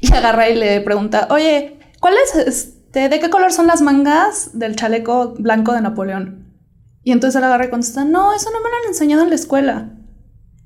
Y 0.00 0.12
agarra 0.12 0.50
y 0.50 0.54
le 0.54 0.80
pregunta, 0.82 1.28
oye, 1.30 1.78
¿cuál 1.98 2.14
es 2.24 2.46
este? 2.46 3.08
¿De 3.08 3.20
qué 3.20 3.30
color 3.30 3.52
son 3.52 3.66
las 3.66 3.80
mangas 3.80 4.50
del 4.58 4.76
chaleco 4.76 5.34
blanco 5.38 5.72
de 5.72 5.80
Napoleón? 5.80 6.54
Y 7.02 7.12
entonces 7.12 7.38
él 7.38 7.44
agarra 7.44 7.66
y 7.66 7.70
contesta, 7.70 8.04
no, 8.04 8.34
eso 8.34 8.50
no 8.50 8.58
me 8.58 8.68
lo 8.68 8.76
han 8.76 8.88
enseñado 8.88 9.22
en 9.22 9.30
la 9.30 9.34
escuela. 9.34 9.88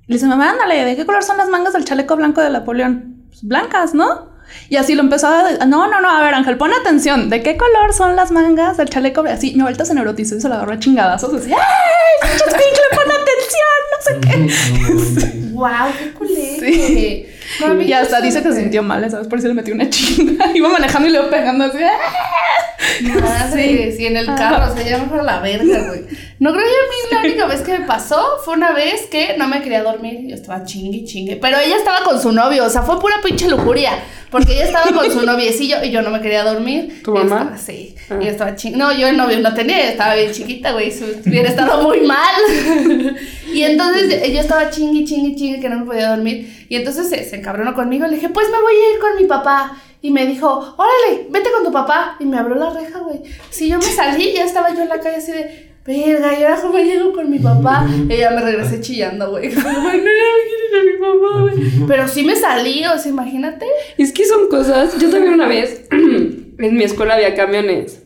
Le 0.06 0.14
dice, 0.14 0.26
mamá, 0.26 0.50
ándale, 0.50 0.84
¿de 0.84 0.94
qué 0.94 1.04
color 1.04 1.24
son 1.24 1.36
las 1.36 1.48
mangas 1.48 1.72
del 1.72 1.84
chaleco 1.84 2.14
blanco 2.16 2.40
de 2.40 2.50
Napoleón? 2.50 3.24
Pues 3.28 3.42
blancas, 3.42 3.92
¿no? 3.92 4.30
Y 4.68 4.76
así 4.76 4.94
lo 4.94 5.02
empezó 5.02 5.26
a... 5.26 5.66
No, 5.66 5.88
no, 5.88 6.00
no, 6.00 6.08
a 6.08 6.22
ver, 6.22 6.34
Ángel, 6.34 6.56
pon 6.56 6.72
atención. 6.72 7.28
¿De 7.28 7.42
qué 7.42 7.56
color 7.56 7.92
son 7.92 8.14
las 8.14 8.30
mangas 8.30 8.76
del 8.76 8.88
chaleco? 8.88 9.22
Así, 9.22 9.54
mi 9.54 9.60
abuelita 9.60 9.84
se 9.84 9.94
neurotizó 9.94 10.36
y 10.36 10.40
se 10.40 10.48
la 10.48 10.56
agarró 10.56 10.74
a 10.74 10.78
chingadazos. 10.78 11.34
Así, 11.34 11.52
¡ay, 11.52 12.30
pinche 12.40 12.82
pon 12.94 13.10
atención! 13.10 13.80
No 13.90 13.98
sé 14.04 14.20
qué. 14.20 15.50
Wow, 15.52 15.92
qué 15.98 16.12
culero. 16.12 16.66
Sí. 16.66 17.26
Mami, 17.60 17.84
Y 17.84 17.92
hasta 17.92 18.20
dice 18.20 18.42
que 18.42 18.52
se 18.52 18.60
sintió 18.60 18.82
mal, 18.82 19.08
¿sabes? 19.10 19.28
Por 19.28 19.38
eso 19.38 19.48
le 19.48 19.54
metió 19.54 19.74
una 19.74 19.88
chinga. 19.90 20.46
Iba 20.54 20.68
manejando 20.68 21.08
y 21.08 21.12
le 21.12 21.18
iba 21.18 21.30
pegando 21.30 21.64
así. 21.64 21.78
¡ah! 21.82 21.90
Madre, 23.20 23.92
sí. 23.96 24.06
en 24.06 24.16
el 24.16 24.26
carro, 24.26 24.72
o 24.72 24.76
sea, 24.76 24.86
ya 24.86 24.98
mejor 24.98 25.20
a 25.20 25.22
la 25.22 25.40
verga, 25.40 25.88
güey. 25.88 26.02
No 26.38 26.52
creo 26.52 26.64
que 26.64 26.70
a 26.70 26.88
mí 26.88 27.12
la 27.12 27.20
única 27.28 27.46
vez 27.46 27.62
que 27.62 27.78
me 27.78 27.86
pasó 27.86 28.22
fue 28.44 28.54
una 28.54 28.72
vez 28.72 29.02
que 29.10 29.36
no 29.38 29.48
me 29.48 29.60
quería 29.62 29.82
dormir. 29.82 30.20
Yo 30.28 30.34
estaba 30.34 30.64
chingue, 30.64 31.04
chingue. 31.04 31.36
Pero 31.36 31.58
ella 31.58 31.76
estaba 31.76 32.04
con 32.04 32.20
su 32.20 32.32
novio, 32.32 32.64
o 32.64 32.70
sea, 32.70 32.82
fue 32.82 33.00
pura 33.00 33.16
pinche 33.24 33.48
lujuria. 33.48 33.92
Porque 34.30 34.54
ella 34.54 34.64
estaba 34.64 34.90
con 34.92 35.10
su 35.10 35.24
noviecillo 35.24 35.82
y 35.84 35.90
yo 35.90 36.02
no 36.02 36.10
me 36.10 36.20
quería 36.20 36.42
dormir. 36.44 37.00
¿Tu 37.02 37.12
mamá? 37.14 37.40
estaba- 37.54 37.58
sí. 37.58 37.94
Ah. 38.10 38.18
Y 38.20 38.24
yo 38.24 38.30
estaba 38.30 38.54
chingue. 38.54 38.76
No, 38.76 38.92
yo 38.92 39.08
el 39.08 39.16
novio 39.16 39.38
no 39.38 39.54
tenía, 39.54 39.88
estaba 39.88 40.14
bien 40.14 40.32
chiquita, 40.32 40.72
güey. 40.72 40.92
Hubiera 41.26 41.48
estado 41.48 41.82
muy 41.82 42.00
mal. 42.00 42.34
y 43.56 43.62
entonces 43.62 44.32
yo 44.32 44.40
estaba 44.40 44.68
chingue, 44.70 45.04
chingue, 45.04 45.34
chingue 45.34 45.60
que 45.60 45.68
no 45.68 45.80
me 45.80 45.86
podía 45.86 46.10
dormir. 46.14 46.66
Y 46.68 46.76
entonces 46.76 47.08
se, 47.08 47.24
se 47.24 47.36
encabronó 47.36 47.74
conmigo. 47.74 48.06
Le 48.06 48.16
dije, 48.16 48.28
pues 48.28 48.48
me 48.50 48.60
voy 48.60 48.74
a 48.74 48.94
ir 48.94 49.00
con 49.00 49.16
mi 49.16 49.24
papá. 49.26 49.80
Y 50.02 50.10
me 50.10 50.26
dijo, 50.26 50.74
órale, 50.76 51.26
vete 51.30 51.50
con 51.50 51.64
tu 51.64 51.72
papá. 51.72 52.16
Y 52.20 52.26
me 52.26 52.36
abrió 52.36 52.56
la 52.56 52.70
reja, 52.70 52.98
güey. 52.98 53.20
Si 53.50 53.68
yo 53.68 53.78
me 53.78 53.84
salí, 53.84 54.32
ya 54.34 54.44
estaba 54.44 54.74
yo 54.74 54.82
en 54.82 54.88
la 54.90 55.00
calle 55.00 55.16
así 55.16 55.32
de, 55.32 55.72
verga, 55.86 56.38
¿y 56.38 56.42
ahora 56.44 56.60
cómo 56.60 56.78
llego 56.78 57.12
con 57.12 57.30
mi 57.30 57.38
papá? 57.38 57.86
Y 58.08 58.16
ya 58.16 58.30
me 58.30 58.40
regresé 58.42 58.80
chillando, 58.80 59.30
güey. 59.30 59.52
Como, 59.54 59.68
"Ay, 59.68 59.74
no, 59.74 59.90
me 59.90 60.00
quiero 60.02 60.42
ir 60.44 60.70
con 60.70 60.86
mi 60.86 60.98
papá, 61.00 61.40
güey. 61.42 61.86
Pero 61.88 62.08
sí 62.08 62.24
me 62.24 62.36
salí, 62.36 62.84
o 62.84 62.98
sea, 62.98 63.10
imagínate. 63.10 63.64
Es 63.96 64.12
que 64.12 64.24
son 64.26 64.48
cosas. 64.48 64.98
Yo 64.98 65.08
también 65.10 65.34
una 65.34 65.48
vez 65.48 65.86
en 65.90 66.76
mi 66.76 66.84
escuela 66.84 67.14
había 67.14 67.34
camiones. 67.34 68.02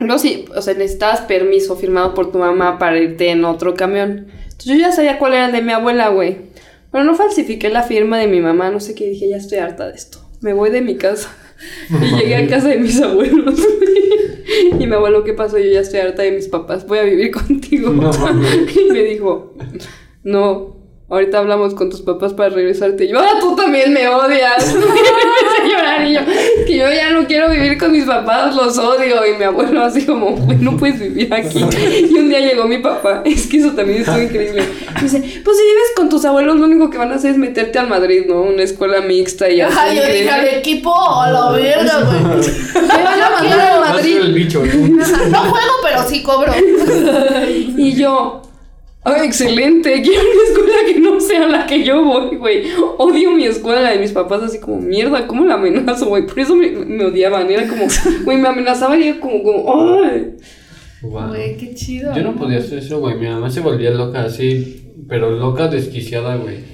No, 0.00 0.18
sí, 0.18 0.44
o 0.54 0.60
sea, 0.60 0.74
necesitabas 0.74 1.22
permiso 1.22 1.76
firmado 1.76 2.14
por 2.14 2.30
tu 2.30 2.38
mamá 2.38 2.78
para 2.78 2.98
irte 2.98 3.30
en 3.30 3.44
otro 3.44 3.74
camión. 3.74 4.26
Entonces 4.54 4.72
yo 4.72 4.78
ya 4.78 4.92
sabía 4.92 5.18
cuál 5.18 5.34
era 5.34 5.46
el 5.46 5.52
de 5.52 5.62
mi 5.62 5.72
abuela, 5.72 6.08
güey. 6.08 6.38
Pero 6.92 7.02
no 7.02 7.16
falsifiqué 7.16 7.70
la 7.70 7.82
firma 7.82 8.18
de 8.18 8.28
mi 8.28 8.40
mamá, 8.40 8.70
no 8.70 8.78
sé 8.78 8.94
qué. 8.94 9.10
Dije, 9.10 9.28
ya 9.28 9.36
estoy 9.36 9.58
harta 9.58 9.88
de 9.88 9.94
esto. 9.94 10.18
Me 10.40 10.52
voy 10.52 10.70
de 10.70 10.80
mi 10.80 10.96
casa. 10.96 11.34
Y 11.90 12.16
llegué 12.16 12.36
a 12.36 12.46
casa 12.46 12.68
de 12.68 12.78
mis 12.78 13.00
abuelos. 13.00 13.58
y 14.78 14.86
mi 14.86 14.94
abuelo, 14.94 15.24
¿qué 15.24 15.32
pasó? 15.32 15.58
Yo 15.58 15.70
ya 15.70 15.80
estoy 15.80 16.00
harta 16.00 16.22
de 16.22 16.32
mis 16.32 16.48
papás. 16.48 16.86
Voy 16.86 16.98
a 16.98 17.02
vivir 17.02 17.30
contigo. 17.32 17.90
No 17.90 18.10
y 18.74 18.92
me 18.92 19.02
dijo, 19.02 19.54
no, 20.22 20.76
ahorita 21.08 21.38
hablamos 21.38 21.74
con 21.74 21.90
tus 21.90 22.02
papás 22.02 22.32
para 22.32 22.50
regresarte. 22.50 23.04
Y 23.04 23.08
yo, 23.08 23.18
ah, 23.18 23.38
tú 23.40 23.56
también 23.56 23.92
me 23.92 24.06
odias. 24.08 24.76
y 26.02 26.12
llorar 26.14 26.26
yo, 26.26 26.32
"Es 26.32 26.66
que 26.66 26.76
yo 26.76 26.92
ya 26.92 27.10
no 27.10 27.26
quiero 27.26 27.48
vivir 27.50 27.78
con 27.78 27.92
mis 27.92 28.04
papás, 28.04 28.54
los 28.54 28.76
odio. 28.78 29.16
Y 29.26 29.36
mi 29.38 29.44
abuelo 29.44 29.82
así 29.82 30.04
como, 30.04 30.32
güey, 30.36 30.58
no 30.58 30.76
puedes 30.76 30.98
vivir 31.00 31.32
aquí. 31.32 31.58
Y 32.10 32.18
un 32.18 32.28
día 32.28 32.40
llegó 32.40 32.64
mi 32.66 32.78
papá, 32.78 33.22
es 33.24 33.46
que 33.46 33.58
eso 33.58 33.70
también 33.72 34.00
estuvo 34.00 34.18
increíble. 34.18 34.62
Y 35.00 35.04
dice, 35.04 35.18
pues 35.44 35.56
si 35.56 35.62
vives 35.62 35.92
con 35.96 36.08
tus 36.08 36.24
abuelos, 36.24 36.56
lo 36.56 36.64
único 36.66 36.90
que 36.90 36.98
van 36.98 37.12
a 37.12 37.16
hacer 37.16 37.32
es 37.32 37.38
meterte 37.38 37.78
al 37.78 37.88
Madrid, 37.88 38.24
¿no? 38.28 38.42
Una 38.42 38.62
escuela 38.62 39.00
mixta 39.00 39.48
y 39.50 39.60
así. 39.60 39.76
Ay, 39.78 39.96
yo 39.96 40.04
dije 40.06 40.30
al 40.30 40.46
equipo, 40.46 40.94
a 41.20 41.30
la 41.30 41.50
verga, 41.52 42.00
güey. 42.02 42.20
Me 42.82 43.02
van 43.04 43.22
a 43.22 43.30
mandar 43.30 43.60
al 43.60 43.80
Madrid. 43.80 44.16
el 44.18 44.32
bicho, 44.32 44.62
¿no? 44.64 45.04
No 45.30 45.38
juego, 45.40 45.72
pero 45.82 46.02
sí 46.08 46.22
cobro. 46.22 46.52
Y 47.76 47.94
yo, 47.94 48.42
ay, 49.04 49.26
excelente, 49.26 49.92
quiero 50.02 50.22
una 50.22 50.42
escuela 50.48 50.78
que 50.86 51.00
no 51.00 51.20
sea 51.20 51.46
la 51.46 51.66
que 51.66 51.84
yo 51.84 52.04
voy, 52.04 52.36
güey. 52.36 52.64
Odio 52.98 53.30
mi 53.32 53.44
escuela, 53.44 53.82
la 53.82 53.90
de 53.90 53.98
mis 53.98 54.12
papás, 54.12 54.42
así 54.42 54.58
como, 54.58 54.80
mierda, 54.80 55.26
¿cómo 55.26 55.44
la 55.44 55.54
amenazo, 55.54 56.06
güey? 56.06 56.26
Por 56.26 56.38
eso 56.38 56.56
me, 56.56 56.70
me 56.70 57.04
odiaban, 57.04 57.50
era 57.50 57.68
como, 57.68 57.86
güey, 58.24 58.38
me 58.38 58.48
amenazaba 58.48 58.96
y 58.96 59.08
yo 59.08 59.20
como, 59.20 59.42
como, 59.42 60.02
ay. 60.02 60.34
Guau. 61.02 61.28
Güey, 61.28 61.56
qué 61.56 61.74
chido. 61.74 62.14
Yo 62.14 62.22
no 62.22 62.34
podía 62.34 62.58
hacer 62.58 62.78
eso, 62.78 62.98
güey. 62.98 63.16
Mi 63.16 63.28
mamá 63.28 63.50
se 63.50 63.60
volvía 63.60 63.90
loca 63.90 64.24
así, 64.24 64.92
pero 65.06 65.30
loca 65.30 65.68
desquiciada, 65.68 66.36
güey. 66.36 66.64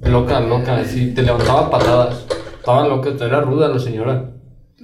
Loca, 0.00 0.40
loca, 0.40 0.76
así. 0.76 1.12
Te 1.14 1.22
levantaba 1.22 1.68
patadas. 1.68 2.26
Estaba 2.56 2.86
loca, 2.86 3.10
era 3.20 3.40
ruda 3.40 3.68
la 3.68 3.78
señora. 3.78 4.29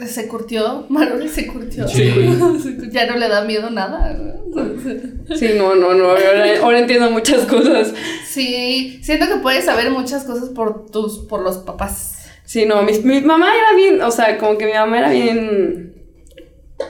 Se 0.04 0.28
curtió, 0.28 0.84
Maroli 0.88 1.28
se 1.28 1.46
curtió. 1.46 1.88
Sí. 1.88 2.12
Ya 2.90 3.06
no 3.06 3.16
le 3.16 3.28
da 3.28 3.44
miedo 3.44 3.70
nada. 3.70 4.12
¿no? 4.14 4.36
Sí, 5.36 5.50
no, 5.56 5.74
no, 5.74 5.92
no, 5.94 6.10
ahora, 6.10 6.60
ahora 6.62 6.78
entiendo 6.78 7.10
muchas 7.10 7.46
cosas. 7.46 7.92
Sí, 8.26 9.00
siento 9.02 9.26
que 9.26 9.36
puedes 9.36 9.64
saber 9.64 9.90
muchas 9.90 10.24
cosas 10.24 10.50
por 10.50 10.86
tus, 10.90 11.18
por 11.18 11.42
los 11.42 11.58
papás. 11.58 12.28
Sí, 12.44 12.64
no, 12.64 12.82
mi, 12.82 12.92
mi 13.00 13.20
mamá 13.22 13.52
era 13.52 13.76
bien, 13.76 14.00
o 14.02 14.10
sea, 14.10 14.38
como 14.38 14.56
que 14.56 14.66
mi 14.66 14.72
mamá 14.72 14.98
era 14.98 15.10
bien... 15.10 16.05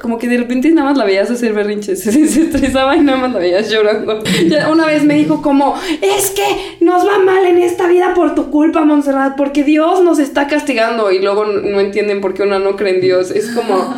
Como 0.01 0.19
que 0.19 0.29
de 0.29 0.37
repente 0.37 0.69
nada 0.71 0.89
más 0.89 0.99
la 0.99 1.05
veías 1.05 1.31
hacer 1.31 1.53
berrinches, 1.53 2.03
se, 2.03 2.11
se 2.27 2.43
estresaba 2.43 2.97
y 2.97 3.01
nada 3.01 3.19
más 3.19 3.33
la 3.33 3.39
veías 3.39 3.71
llorando. 3.71 4.23
Ya 4.49 4.71
una 4.71 4.87
vez 4.87 5.05
me 5.05 5.15
dijo 5.15 5.43
como, 5.43 5.75
es 6.03 6.31
que 6.31 6.77
nos 6.85 7.07
va 7.07 7.19
mal 7.21 7.47
en 7.47 7.59
esta 7.59 7.87
vida 7.87 8.13
por 8.15 8.35
tu 8.35 8.51
culpa, 8.51 8.85
Montserrat, 8.85 9.37
porque 9.37 9.63
Dios 9.63 10.03
nos 10.03 10.19
está 10.19 10.49
castigando 10.49 11.13
y 11.13 11.21
luego 11.21 11.45
no, 11.45 11.81
entienden 11.81 12.21
por 12.21 12.35
qué 12.35 12.43
una 12.43 12.59
no 12.59 12.77
cree 12.77 12.97
en 12.97 13.01
Dios. 13.01 13.31
Es 13.31 13.51
como... 13.51 13.95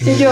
Y 0.00 0.14
yo... 0.16 0.30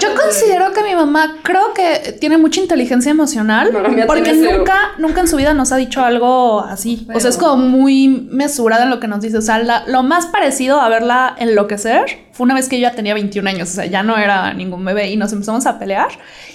Yo 0.00 0.08
considero 0.20 0.72
que 0.72 0.82
mi 0.82 0.94
mamá 0.94 1.36
creo 1.42 1.74
que 1.74 2.12
tiene 2.20 2.38
mucha 2.38 2.60
inteligencia 2.60 3.10
emocional 3.10 3.70
No, 3.72 4.06
porque 4.06 4.32
nunca, 4.32 4.92
nunca 4.98 5.20
en 5.20 5.28
su 5.28 5.36
vida 5.36 5.52
nos 5.54 5.72
ha 5.72 5.76
dicho 5.76 6.02
algo 6.02 6.60
así. 6.60 7.06
O 7.14 7.20
sea, 7.20 7.30
es 7.30 7.36
como 7.36 7.56
muy 7.58 8.08
mesurada 8.30 8.84
en 8.84 8.90
lo 8.90 9.00
que 9.00 9.06
nos 9.08 9.20
dice. 9.20 9.36
O 9.38 9.42
sea, 9.42 9.58
la- 9.58 9.84
lo 9.86 10.02
más 10.02 10.26
parecido 10.26 10.80
a 10.80 10.88
verla 10.88 11.34
enloquecer 11.38 12.04
fue 12.32 12.44
una 12.44 12.54
vez 12.54 12.68
que 12.68 12.80
yo 12.80 12.88
ya 12.88 12.94
tenía 12.94 13.14
21 13.14 13.48
años. 13.50 13.70
O 13.70 13.74
sea, 13.74 13.86
ya 13.86 14.02
no 14.02 14.16
era 14.16 14.54
ningún 14.54 14.84
bebé 14.84 15.10
y 15.10 15.16
nos 15.16 15.32
empezamos 15.32 15.66
a 15.66 15.78
pelear. 15.78 16.08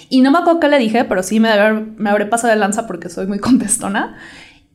Y 0.08 0.20
no 0.20 0.30
me 0.32 0.38
acuerdo 0.38 0.58
qué 0.60 0.68
le 0.68 0.78
dije, 0.78 1.04
pero 1.04 1.22
sí 1.22 1.38
me, 1.40 1.48
debe 1.50 1.86
me 1.96 2.10
habré 2.10 2.26
pasado 2.26 2.52
de 2.52 2.58
lanza 2.58 2.86
porque 2.86 3.08
soy 3.08 3.26
muy 3.26 3.38
contestona. 3.40 4.16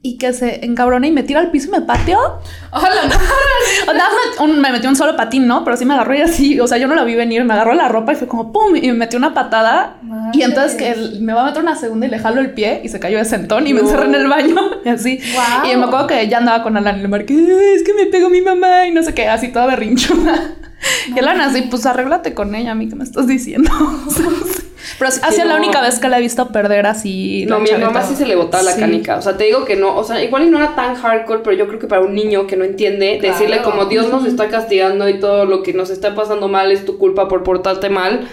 Y 0.08 0.18
que 0.20 0.34
se 0.34 0.64
encabrona 0.64 1.08
y 1.08 1.12
me 1.12 1.24
tira 1.24 1.39
al 1.39 1.49
piso 1.49 1.70
y 1.70 1.72
me 1.72 1.82
pateó. 1.82 2.20
Hola, 2.72 2.89
O 3.88 3.91
sea, 3.91 4.03
me, 4.39 4.43
un- 4.45 4.62
me 4.62 4.72
metió 4.72 4.88
un 4.88 4.95
solo 4.95 5.16
patín, 5.18 5.47
¿no? 5.47 5.64
Pero 5.64 5.78
sí 5.78 5.86
me 5.86 5.95
agarró 5.95 6.14
y 6.14 6.22
así, 6.22 6.60
o 6.60 6.68
sea, 6.68 6.78
yo 6.78 6.88
no 6.88 6.93
la 6.93 7.03
vi 7.03 7.16
venir, 7.16 7.43
me 7.43 7.53
agarró 7.56 7.74
la 7.74 7.88
ropa 7.88 8.14
y 8.14 8.16
fue 8.16 8.28
como 8.28 8.51
pum, 8.53 8.76
y 8.76 8.82
me 8.88 8.93
metió 8.93 9.18
una 9.18 9.34
patada. 9.34 9.97
Madre. 10.03 10.38
Y 10.38 10.43
entonces 10.43 10.76
que 10.76 10.91
él- 10.91 11.18
me 11.22 11.34
va 11.34 11.41
a 11.41 11.45
meter 11.45 11.64
una 11.64 11.76
segunda 11.76 12.06
y 12.06 12.12
le 12.12 12.20
jalo 12.20 12.39
el 12.39 12.51
pie 12.51 12.82
y 12.84 12.89
se 12.89 12.99
cayó 12.99 13.18
de 13.18 13.26
sentón 13.26 13.66
y 13.66 13.74
me 13.74 13.82
No. 13.82 13.88
encerré 13.88 14.06
en 14.06 14.16
el 14.16 14.28
baño 14.28 14.56
y 14.86 14.89
así. 14.89 15.20
Y 15.72 15.76
me 15.76 15.86
acuerdo 15.86 16.06
que 16.06 16.28
ya 16.28 16.38
andaba 16.38 16.62
con 16.62 16.78
Alan 16.78 16.99
y 16.99 17.01
le 17.01 17.08
marqué, 17.08 17.34
"Ay, 17.34 17.76
es 17.78 17.82
que 17.84 17.93
me 17.95 18.06
pegó 18.06 18.30
mi 18.30 18.41
mamá 18.41 18.86
y 18.86 18.91
no 18.91 19.01
sé 19.01 19.16
qué, 19.16 19.28
así 19.28 19.47
toda 19.47 19.66
berrinchuda. 19.66 20.51
Y 21.16 21.18
Alan 21.18 21.41
así, 21.41 21.64
pues 21.64 21.84
arréglate 21.88 22.36
con 22.36 22.53
ella, 22.53 22.74
a 22.74 22.76
mí 22.76 22.88
que 22.88 22.95
me 22.95 23.03
estás 23.06 23.26
diciendo. 23.26 23.72
Pero 24.99 25.09
ha 25.09 25.31
sido 25.31 25.45
la 25.47 25.53
no. 25.57 25.63
única 25.63 25.81
vez 25.81 25.99
que 25.99 26.07
la 26.09 26.17
he 26.17 26.21
visto 26.21 26.51
perder 26.51 26.86
así. 26.86 27.45
No, 27.47 27.55
la 27.55 27.61
mi 27.61 27.67
chaveta. 27.69 27.88
mamá 27.89 28.03
sí 28.03 28.15
se 28.15 28.25
le 28.25 28.36
botaba 28.36 28.63
la 28.63 28.71
Sí. 28.73 28.79
canica. 28.81 29.17
O 29.17 29.21
sea, 29.21 29.38
te 29.38 29.45
digo 29.45 29.65
que 29.65 29.75
no. 29.75 29.95
O 29.95 30.03
sea, 30.03 30.23
igual 30.23 30.43
y 30.43 30.49
no 30.49 30.57
era 30.57 30.75
tan 30.75 30.95
hardcore, 30.95 31.41
pero 31.43 31.55
yo 31.55 31.67
creo 31.67 31.79
que 31.79 31.88
para 31.88 32.01
un 32.01 32.13
niño 32.13 32.47
que 32.47 32.55
no 32.55 32.63
entiende, 32.65 33.17
Claro. 33.19 33.33
decirle 33.33 33.61
como 33.63 33.86
Dios 33.86 34.09
nos 34.09 34.25
está 34.25 34.49
castigando 34.49 35.07
y 35.09 35.19
todo 35.19 35.45
lo 35.45 35.63
que 35.63 35.73
nos 35.73 35.89
está 35.89 36.13
pasando 36.15 36.47
mal 36.47 36.71
es 36.71 36.86
tu 36.86 36.97
culpa 36.97 37.27
por 37.27 37.43
portarte 37.43 37.89
mal. 37.89 38.27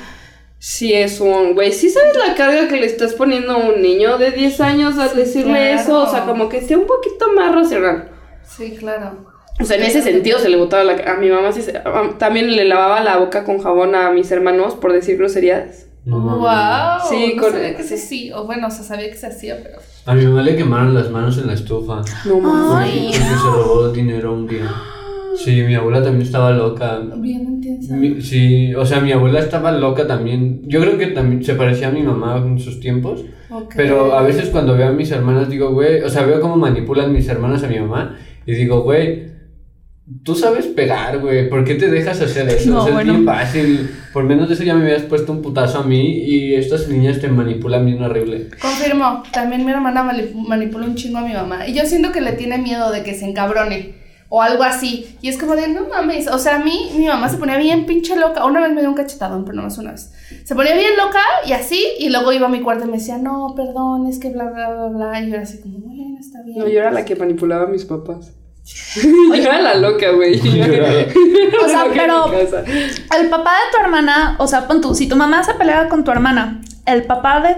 Sí 0.59 0.95
es 0.95 1.21
un, 1.21 1.55
güey, 1.55 1.73
sí 1.73 1.91
sabes 1.91 2.17
la 2.17 2.35
carga 2.37 2.69
que 2.69 2.77
le 2.77 2.87
estás 2.87 3.15
poniendo 3.15 3.53
a 3.55 3.57
un 3.57 3.83
niño 3.83 4.17
de 4.19 4.31
10 4.31 4.61
años 4.61 4.97
al 4.99 5.17
decirle 5.17 5.55
claro. 5.73 5.81
eso, 5.81 6.01
o 6.03 6.07
sea, 6.09 6.25
como 6.25 6.49
que 6.49 6.61
sea 6.61 6.79
un 6.79 6.87
poquito 6.87 7.33
más 7.33 7.53
racional. 7.53 8.11
Sí, 8.49 8.77
claro. 8.79 9.27
O 9.61 9.65
sea, 9.65 9.77
en 9.77 9.83
ese 9.83 10.03
sentido 10.03 10.39
se 10.39 10.49
le 10.49 10.57
botaba 10.57 10.85
la 10.85 10.93
a 11.13 11.17
mi 11.17 11.29
mamá 11.31 11.51
sí 11.53 11.63
se- 11.63 11.77
a- 11.77 12.15
también 12.19 12.55
le 12.55 12.65
lavaba 12.65 13.01
la 13.03 13.17
boca 13.17 13.43
con 13.45 13.59
jabón 13.61 13.95
a 13.97 14.11
mis 14.13 14.31
hermanos 14.31 14.75
por 14.77 14.93
decir 14.93 15.19
groserías. 15.19 15.87
No 16.05 16.19
mames. 16.19 16.41
Wow. 16.41 17.09
Sí, 17.09 17.33
no 17.37 17.43
con- 17.43 17.53
sabía 17.53 17.77
que 17.77 17.83
se 17.83 17.97
sí. 17.97 18.33
O 18.33 18.45
bueno, 18.45 18.67
o 18.67 18.71
sea, 18.71 18.83
sabía 18.85 19.09
que 19.11 19.17
se 19.17 19.27
hacía, 19.29 19.59
pero. 19.63 19.77
A 20.07 20.15
mi 20.15 20.25
mamá 20.27 20.43
le 20.43 20.57
quemaron 20.57 20.95
las 20.95 21.11
manos 21.11 21.39
en 21.39 21.47
la 21.47 21.55
estufa. 21.55 22.03
No 22.25 22.41
mames. 22.41 22.93
Porque 22.93 23.13
se 23.13 23.35
robó 23.51 23.87
el 23.87 23.93
dinero 23.93 24.33
un 24.33 24.47
día. 24.47 24.69
Sí, 25.37 25.63
mi 25.63 25.75
abuela 25.75 26.03
también 26.03 26.23
estaba 26.27 26.51
loca. 26.51 27.01
Bien 27.17 27.43
intensa. 27.43 27.95
Mi- 27.97 28.21
sí, 28.21 28.75
o 28.75 28.85
sea, 28.85 29.01
mi 29.01 29.13
abuela 29.13 29.39
estaba 29.39 29.73
loca 29.73 30.07
también. 30.07 30.61
Yo 30.67 30.81
creo 30.81 30.99
que 30.99 31.07
también 31.09 31.43
se 31.45 31.55
parecía 31.55 31.89
a 31.89 31.93
mi 31.93 32.03
mamá 32.03 32.37
en 32.37 32.59
sus 32.59 32.81
tiempos. 32.81 33.23
Ok. 33.49 33.75
Pero 33.77 34.15
a 34.15 34.23
veces 34.23 34.51
cuando 34.51 34.77
veo 34.77 34.89
a 34.89 34.93
mis 34.93 35.11
hermanas 35.11 35.49
digo, 35.49 35.73
güey, 35.73 36.03
o 36.03 36.11
sea, 36.11 36.23
veo 36.25 36.41
cómo 36.41 36.57
manipulan 36.57 37.13
mis 37.13 37.29
hermanas 37.29 37.63
a 37.65 37.69
mi 37.69 37.79
mamá 37.79 38.17
y 38.45 38.53
digo, 38.55 38.83
güey, 38.83 39.32
tú 40.25 40.35
sabes 40.35 40.67
pegar, 40.67 41.19
güey, 41.19 41.49
¿por 41.49 41.65
qué 41.65 41.75
te 41.75 41.91
dejas 41.91 42.21
hacer 42.21 42.49
eso? 42.49 42.71
No, 42.71 42.83
o 42.85 42.87
sea, 42.87 42.99
es 43.01 43.05
bien 43.05 43.25
fácil. 43.25 43.91
Por 44.13 44.25
menos 44.25 44.49
de 44.49 44.55
eso 44.55 44.63
ya 44.65 44.75
me 44.75 44.83
hubieras 44.83 45.03
puesto 45.03 45.33
un 45.33 45.43
putazo 45.43 45.79
a 45.79 45.85
mí 45.85 46.19
y 46.25 46.55
estas 46.55 46.89
niñas 46.89 47.21
te 47.21 47.29
manipulan 47.29 47.85
bien 47.87 48.03
horrible. 48.03 48.49
Confirmo, 48.61 49.23
también 49.33 49.65
mi 49.65 49.73
hermana 49.73 50.03
mani- 50.03 50.33
manipula 50.35 50.87
un 50.87 50.95
chingo 50.95 51.19
a 51.19 51.23
mi 51.23 51.33
mamá. 51.33 51.67
Y 51.69 51.75
yo 51.75 51.85
siento 51.87 52.13
que 52.13 52.21
le 52.21 52.33
tiene 52.33 52.59
miedo 52.59 52.91
de 52.91 53.03
que 53.03 53.15
se 53.15 53.25
encabrone. 53.25 54.01
O 54.35 54.41
algo 54.41 54.63
así. 54.63 55.15
Y 55.21 55.29
es 55.29 55.37
como 55.37 55.55
de, 55.57 55.69
no 55.69 55.89
mames. 55.91 56.27
O 56.29 56.39
sea, 56.39 56.55
a 56.57 56.59
mí, 56.65 56.89
mi 56.97 57.07
mamá 57.07 57.29
se 57.29 57.37
ponía 57.37 57.59
bien 57.59 57.85
pinche 57.85 58.17
loca. 58.17 58.47
Una 58.47 58.63
vez 58.63 58.73
me 58.73 58.81
dio 58.81 58.89
un 58.89 58.97
cachetadón, 58.97 59.45
pero 59.45 59.57
no 59.57 59.63
más 59.65 59.77
una 59.77 59.91
vez. 59.91 60.11
Se 60.45 60.55
ponía 60.55 60.75
bien 60.75 60.93
loca 60.97 61.19
y 61.47 61.53
así. 61.53 61.85
Y 61.99 62.09
luego 62.09 62.33
iba 62.33 62.47
a 62.47 62.51
mi 62.51 62.63
cuarto 62.63 62.85
y 62.85 62.91
me 62.91 62.97
decía, 62.97 63.19
no, 63.19 63.53
perdón, 63.55 64.07
es 64.07 64.19
que 64.19 64.31
bla, 64.31 64.45
bla, 64.45 64.71
bla, 64.71 64.87
bla. 64.89 65.21
Y 65.21 65.27
yo 65.29 65.35
era 65.35 65.43
así 65.43 65.61
como, 65.61 65.81
bueno, 65.81 66.17
está 66.19 66.43
bien. 66.43 66.59
No, 66.59 66.67
yo 66.67 66.81
era 66.81 66.91
la 66.91 67.05
que 67.05 67.15
manipulaba 67.15 67.65
a 67.65 67.67
mis 67.67 67.85
papás. 67.85 68.33
Yo 68.65 69.33
era 69.35 69.61
la 69.61 69.75
loca, 69.75 70.11
güey. 70.13 70.39
O 70.39 71.69
sea, 71.69 71.85
pero-. 71.95 72.33
El 72.33 73.29
papá 73.29 73.51
de 73.53 73.77
tu 73.77 73.83
hermana, 73.83 74.37
o 74.39 74.47
sea, 74.47 74.67
pon 74.69 74.81
tú, 74.81 74.95
si 74.95 75.09
tu 75.09 75.17
mamá 75.17 75.43
se 75.45 75.55
pelea 75.55 75.89
con 75.89 76.05
tu 76.05 76.11
hermana, 76.11 76.61
el 76.87 77.05
papá 77.05 77.41
de 77.41 77.57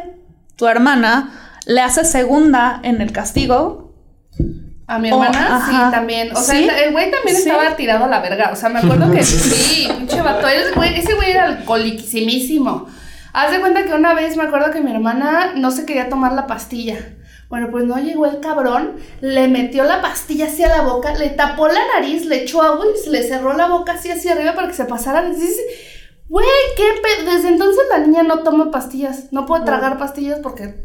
tu 0.56 0.66
hermana 0.66 1.32
le 1.66 1.80
hace 1.80 2.04
segunda 2.04 2.80
en 2.82 3.00
el 3.00 3.12
castigo. 3.12 3.92
A 4.86 4.98
mi 4.98 5.10
Oh, 5.10 5.14
hermana, 5.22 5.56
ajá. 5.56 5.70
sí, 5.86 5.90
también. 5.92 6.30
O 6.36 6.40
sea, 6.40 6.54
¿Sí? 6.56 6.68
el 6.84 6.92
güey 6.92 7.10
también 7.10 7.36
¿Sí? 7.36 7.48
estaba 7.48 7.74
tirado 7.74 8.04
a 8.04 8.08
la 8.08 8.20
verga. 8.20 8.50
O 8.52 8.56
sea, 8.56 8.68
me 8.68 8.80
acuerdo 8.80 9.10
que 9.10 9.22
sí, 9.24 9.88
pinche 9.96 10.20
vato. 10.20 10.46
Ese 10.46 10.72
güey, 10.74 10.98
ese 10.98 11.14
güey 11.14 11.30
era 11.30 11.44
alcoholiquísimo. 11.44 12.86
Haz 13.32 13.50
de 13.50 13.60
cuenta 13.60 13.84
que 13.84 13.94
una 13.94 14.12
vez 14.14 14.36
me 14.36 14.42
acuerdo 14.44 14.70
que 14.72 14.80
mi 14.82 14.90
hermana 14.92 15.52
no 15.56 15.70
se 15.70 15.86
quería 15.86 16.08
tomar 16.10 16.32
la 16.34 16.46
pastilla. 16.46 16.98
Bueno, 17.48 17.68
pues 17.70 17.84
no 17.84 17.96
llegó 17.98 18.26
el 18.26 18.40
cabrón, 18.40 18.96
le 19.20 19.46
metió 19.48 19.84
la 19.84 20.00
pastilla 20.02 20.46
hacia 20.46 20.68
la 20.68 20.82
boca, 20.82 21.14
le 21.14 21.30
tapó 21.30 21.68
la 21.68 21.80
nariz, 21.94 22.24
le 22.26 22.42
echó 22.42 22.62
agua 22.62 22.84
y 23.06 23.10
le 23.10 23.22
cerró 23.22 23.52
la 23.52 23.66
boca 23.68 23.92
así 23.92 24.10
hacia 24.10 24.32
arriba 24.32 24.54
para 24.54 24.68
que 24.68 24.74
se 24.74 24.84
pasara. 24.86 25.24
Güey, 26.28 26.46
qué 26.76 26.84
pe 27.02 27.30
Desde 27.30 27.48
entonces 27.48 27.82
la 27.90 27.98
niña 27.98 28.22
no 28.22 28.40
toma 28.40 28.70
pastillas, 28.70 29.32
no 29.32 29.46
puede 29.46 29.64
tragar 29.64 29.98
pastillas 29.98 30.40
porque 30.42 30.82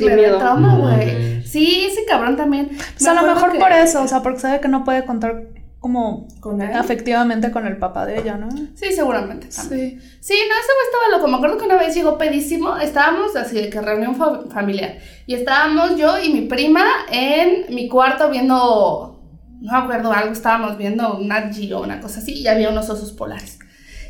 le 0.00 0.10
da 0.10 0.16
miedo. 0.16 0.38
trauma, 0.38 0.76
güey. 0.76 1.42
Sí, 1.44 1.86
ese 1.90 2.04
cabrón 2.06 2.36
también. 2.36 2.70
Pues 2.70 3.06
a 3.06 3.10
Me 3.10 3.14
lo 3.14 3.20
acuerdo 3.20 3.34
mejor 3.34 3.52
que- 3.52 3.58
por 3.58 3.72
eso, 3.72 4.02
o 4.02 4.08
sea, 4.08 4.22
porque 4.22 4.40
sabe 4.40 4.60
que 4.60 4.68
no 4.68 4.82
puede 4.84 5.04
contar 5.04 5.44
como 5.84 6.26
¿Con 6.40 6.62
él? 6.62 6.72
afectivamente 6.74 7.50
con 7.50 7.66
el 7.66 7.76
papá 7.76 8.06
de 8.06 8.18
ella, 8.18 8.38
¿no? 8.38 8.48
Sí, 8.74 8.90
seguramente. 8.94 9.48
también. 9.54 10.00
Sí. 10.00 10.08
Sí, 10.18 10.34
no, 10.48 10.54
ese 10.54 10.72
güey 10.72 10.86
estaba 10.90 11.08
loco. 11.14 11.28
Me 11.28 11.36
acuerdo 11.36 11.58
que 11.58 11.66
una 11.66 11.76
vez 11.76 11.94
llegó 11.94 12.16
pedísimo. 12.16 12.78
Estábamos 12.78 13.36
así 13.36 13.56
de 13.56 13.68
que 13.68 13.82
reunión 13.82 14.14
fa- 14.16 14.40
familiar. 14.50 14.96
Y 15.26 15.34
estábamos 15.34 15.98
yo 15.98 16.18
y 16.18 16.32
mi 16.32 16.40
prima 16.46 16.86
en 17.12 17.66
mi 17.74 17.86
cuarto 17.90 18.30
viendo. 18.30 19.20
No 19.60 19.72
me 19.72 19.78
acuerdo 19.78 20.10
algo. 20.10 20.32
Estábamos 20.32 20.78
viendo 20.78 21.18
una 21.18 21.52
Gio, 21.52 21.82
una 21.82 22.00
cosa 22.00 22.20
así. 22.20 22.32
Y 22.32 22.46
había 22.46 22.70
unos 22.70 22.88
osos 22.88 23.12
polares. 23.12 23.58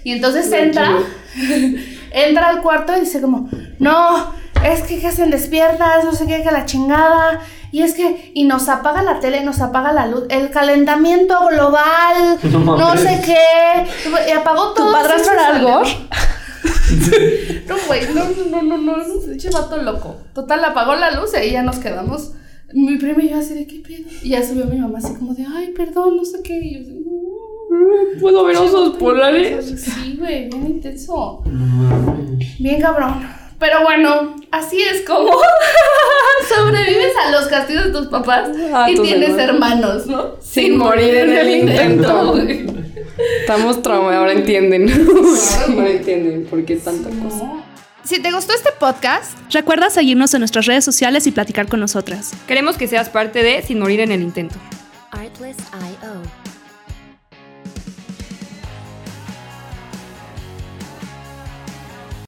Y 0.04 0.12
entonces 0.12 0.52
entra. 0.52 0.92
Entra 2.12 2.50
al 2.50 2.62
cuarto 2.62 2.96
y 2.96 3.00
dice 3.00 3.20
como: 3.20 3.48
No, 3.80 4.32
es 4.64 4.82
que 4.82 5.00
que 5.00 5.08
hacen 5.08 5.30
despiertas, 5.30 6.04
no 6.04 6.12
sé 6.12 6.24
qué, 6.28 6.40
que 6.44 6.52
la 6.52 6.66
chingada. 6.66 7.40
Y 7.74 7.82
es 7.82 7.94
que, 7.94 8.30
y 8.34 8.44
nos 8.44 8.68
apaga 8.68 9.02
la 9.02 9.18
tele, 9.18 9.42
nos 9.42 9.60
apaga 9.60 9.92
la 9.92 10.06
luz, 10.06 10.22
el 10.28 10.50
calentamiento 10.50 11.34
global, 11.50 12.38
No 12.64 12.96
sé 12.96 13.20
qué. 13.24 13.84
Y 14.28 14.30
apagó 14.30 14.74
todo. 14.74 14.86
¿Tu 14.86 14.92
padrastro 14.92 15.32
era 15.32 15.40
se 15.42 15.46
Al 15.48 15.54
salió. 15.54 15.78
Gore? 15.78 15.90
No, 17.66 17.74
güey, 17.88 18.00
no, 18.14 18.24
no, 18.26 18.62
no, 18.62 18.62
no, 18.62 18.76
no, 18.78 19.02
es 19.02 19.08
un 19.08 19.28
pinche 19.28 19.50
vato 19.50 19.76
loco. 19.78 20.14
Total, 20.34 20.64
apagó 20.64 20.94
la 20.94 21.10
luz 21.20 21.30
y 21.34 21.36
ahí 21.36 21.50
ya 21.50 21.64
nos 21.64 21.80
quedamos. 21.80 22.34
Mi 22.72 22.96
prima 22.96 23.20
y 23.24 23.30
yo 23.30 23.38
así 23.38 23.54
de, 23.54 23.66
¿qué 23.66 23.80
pedo? 23.80 24.08
Y 24.22 24.28
ya 24.28 24.46
subió 24.46 24.66
mi 24.66 24.78
mamá 24.78 24.98
así 24.98 25.12
como 25.14 25.34
de, 25.34 25.44
ay, 25.44 25.72
perdón, 25.76 26.16
no 26.16 26.24
sé 26.24 26.42
qué. 26.44 26.56
Y 26.56 26.74
yo 26.76 26.80
así, 26.80 26.92
"Mm". 26.92 28.20
¿Puedo 28.20 28.44
ver 28.44 28.56
osos 28.56 28.96
polares? 28.98 29.80
Sí, 29.80 30.16
güey, 30.16 30.48
bien 30.48 30.64
intenso. 30.66 31.42
Bien 32.60 32.80
cabrón. 32.80 33.43
Pero 33.64 33.80
bueno, 33.80 34.36
así 34.50 34.82
es 34.82 35.00
como 35.06 35.32
sobrevives 36.54 37.14
a 37.16 37.30
los 37.30 37.46
castigos 37.46 37.86
de 37.86 37.92
tus 37.92 38.08
papás 38.08 38.50
A 38.74 38.90
y 38.90 38.94
tus 38.94 39.06
tienes 39.06 39.30
hermanos. 39.38 40.02
hermanos, 40.02 40.06
¿no? 40.06 40.36
Sin 40.42 40.76
morir 40.76 41.14
en 41.14 41.32
el 41.32 41.50
intento. 41.50 42.36
Estamos 43.40 43.80
traumados, 43.80 44.16
ahora 44.16 44.32
entienden. 44.32 44.90
ahora 45.66 45.88
entienden 45.88 46.44
por 46.44 46.62
qué 46.66 46.76
tanta 46.76 47.08
cosa. 47.08 47.52
Si 48.02 48.20
te 48.20 48.30
gustó 48.32 48.52
este 48.52 48.70
podcast, 48.78 49.32
Recuerda 49.50 49.88
seguirnos 49.88 50.34
en 50.34 50.40
nuestras 50.40 50.66
redes 50.66 50.84
sociales 50.84 51.26
y 51.26 51.30
platicar 51.30 51.66
con 51.66 51.80
nosotras. 51.80 52.34
Queremos 52.46 52.76
que 52.76 52.86
seas 52.86 53.08
parte 53.08 53.42
de 53.42 53.62
Sin 53.62 53.78
morir 53.78 54.00
en 54.00 54.12
el 54.12 54.20
intento. 54.20 54.56
Artlist.io. 55.10 56.43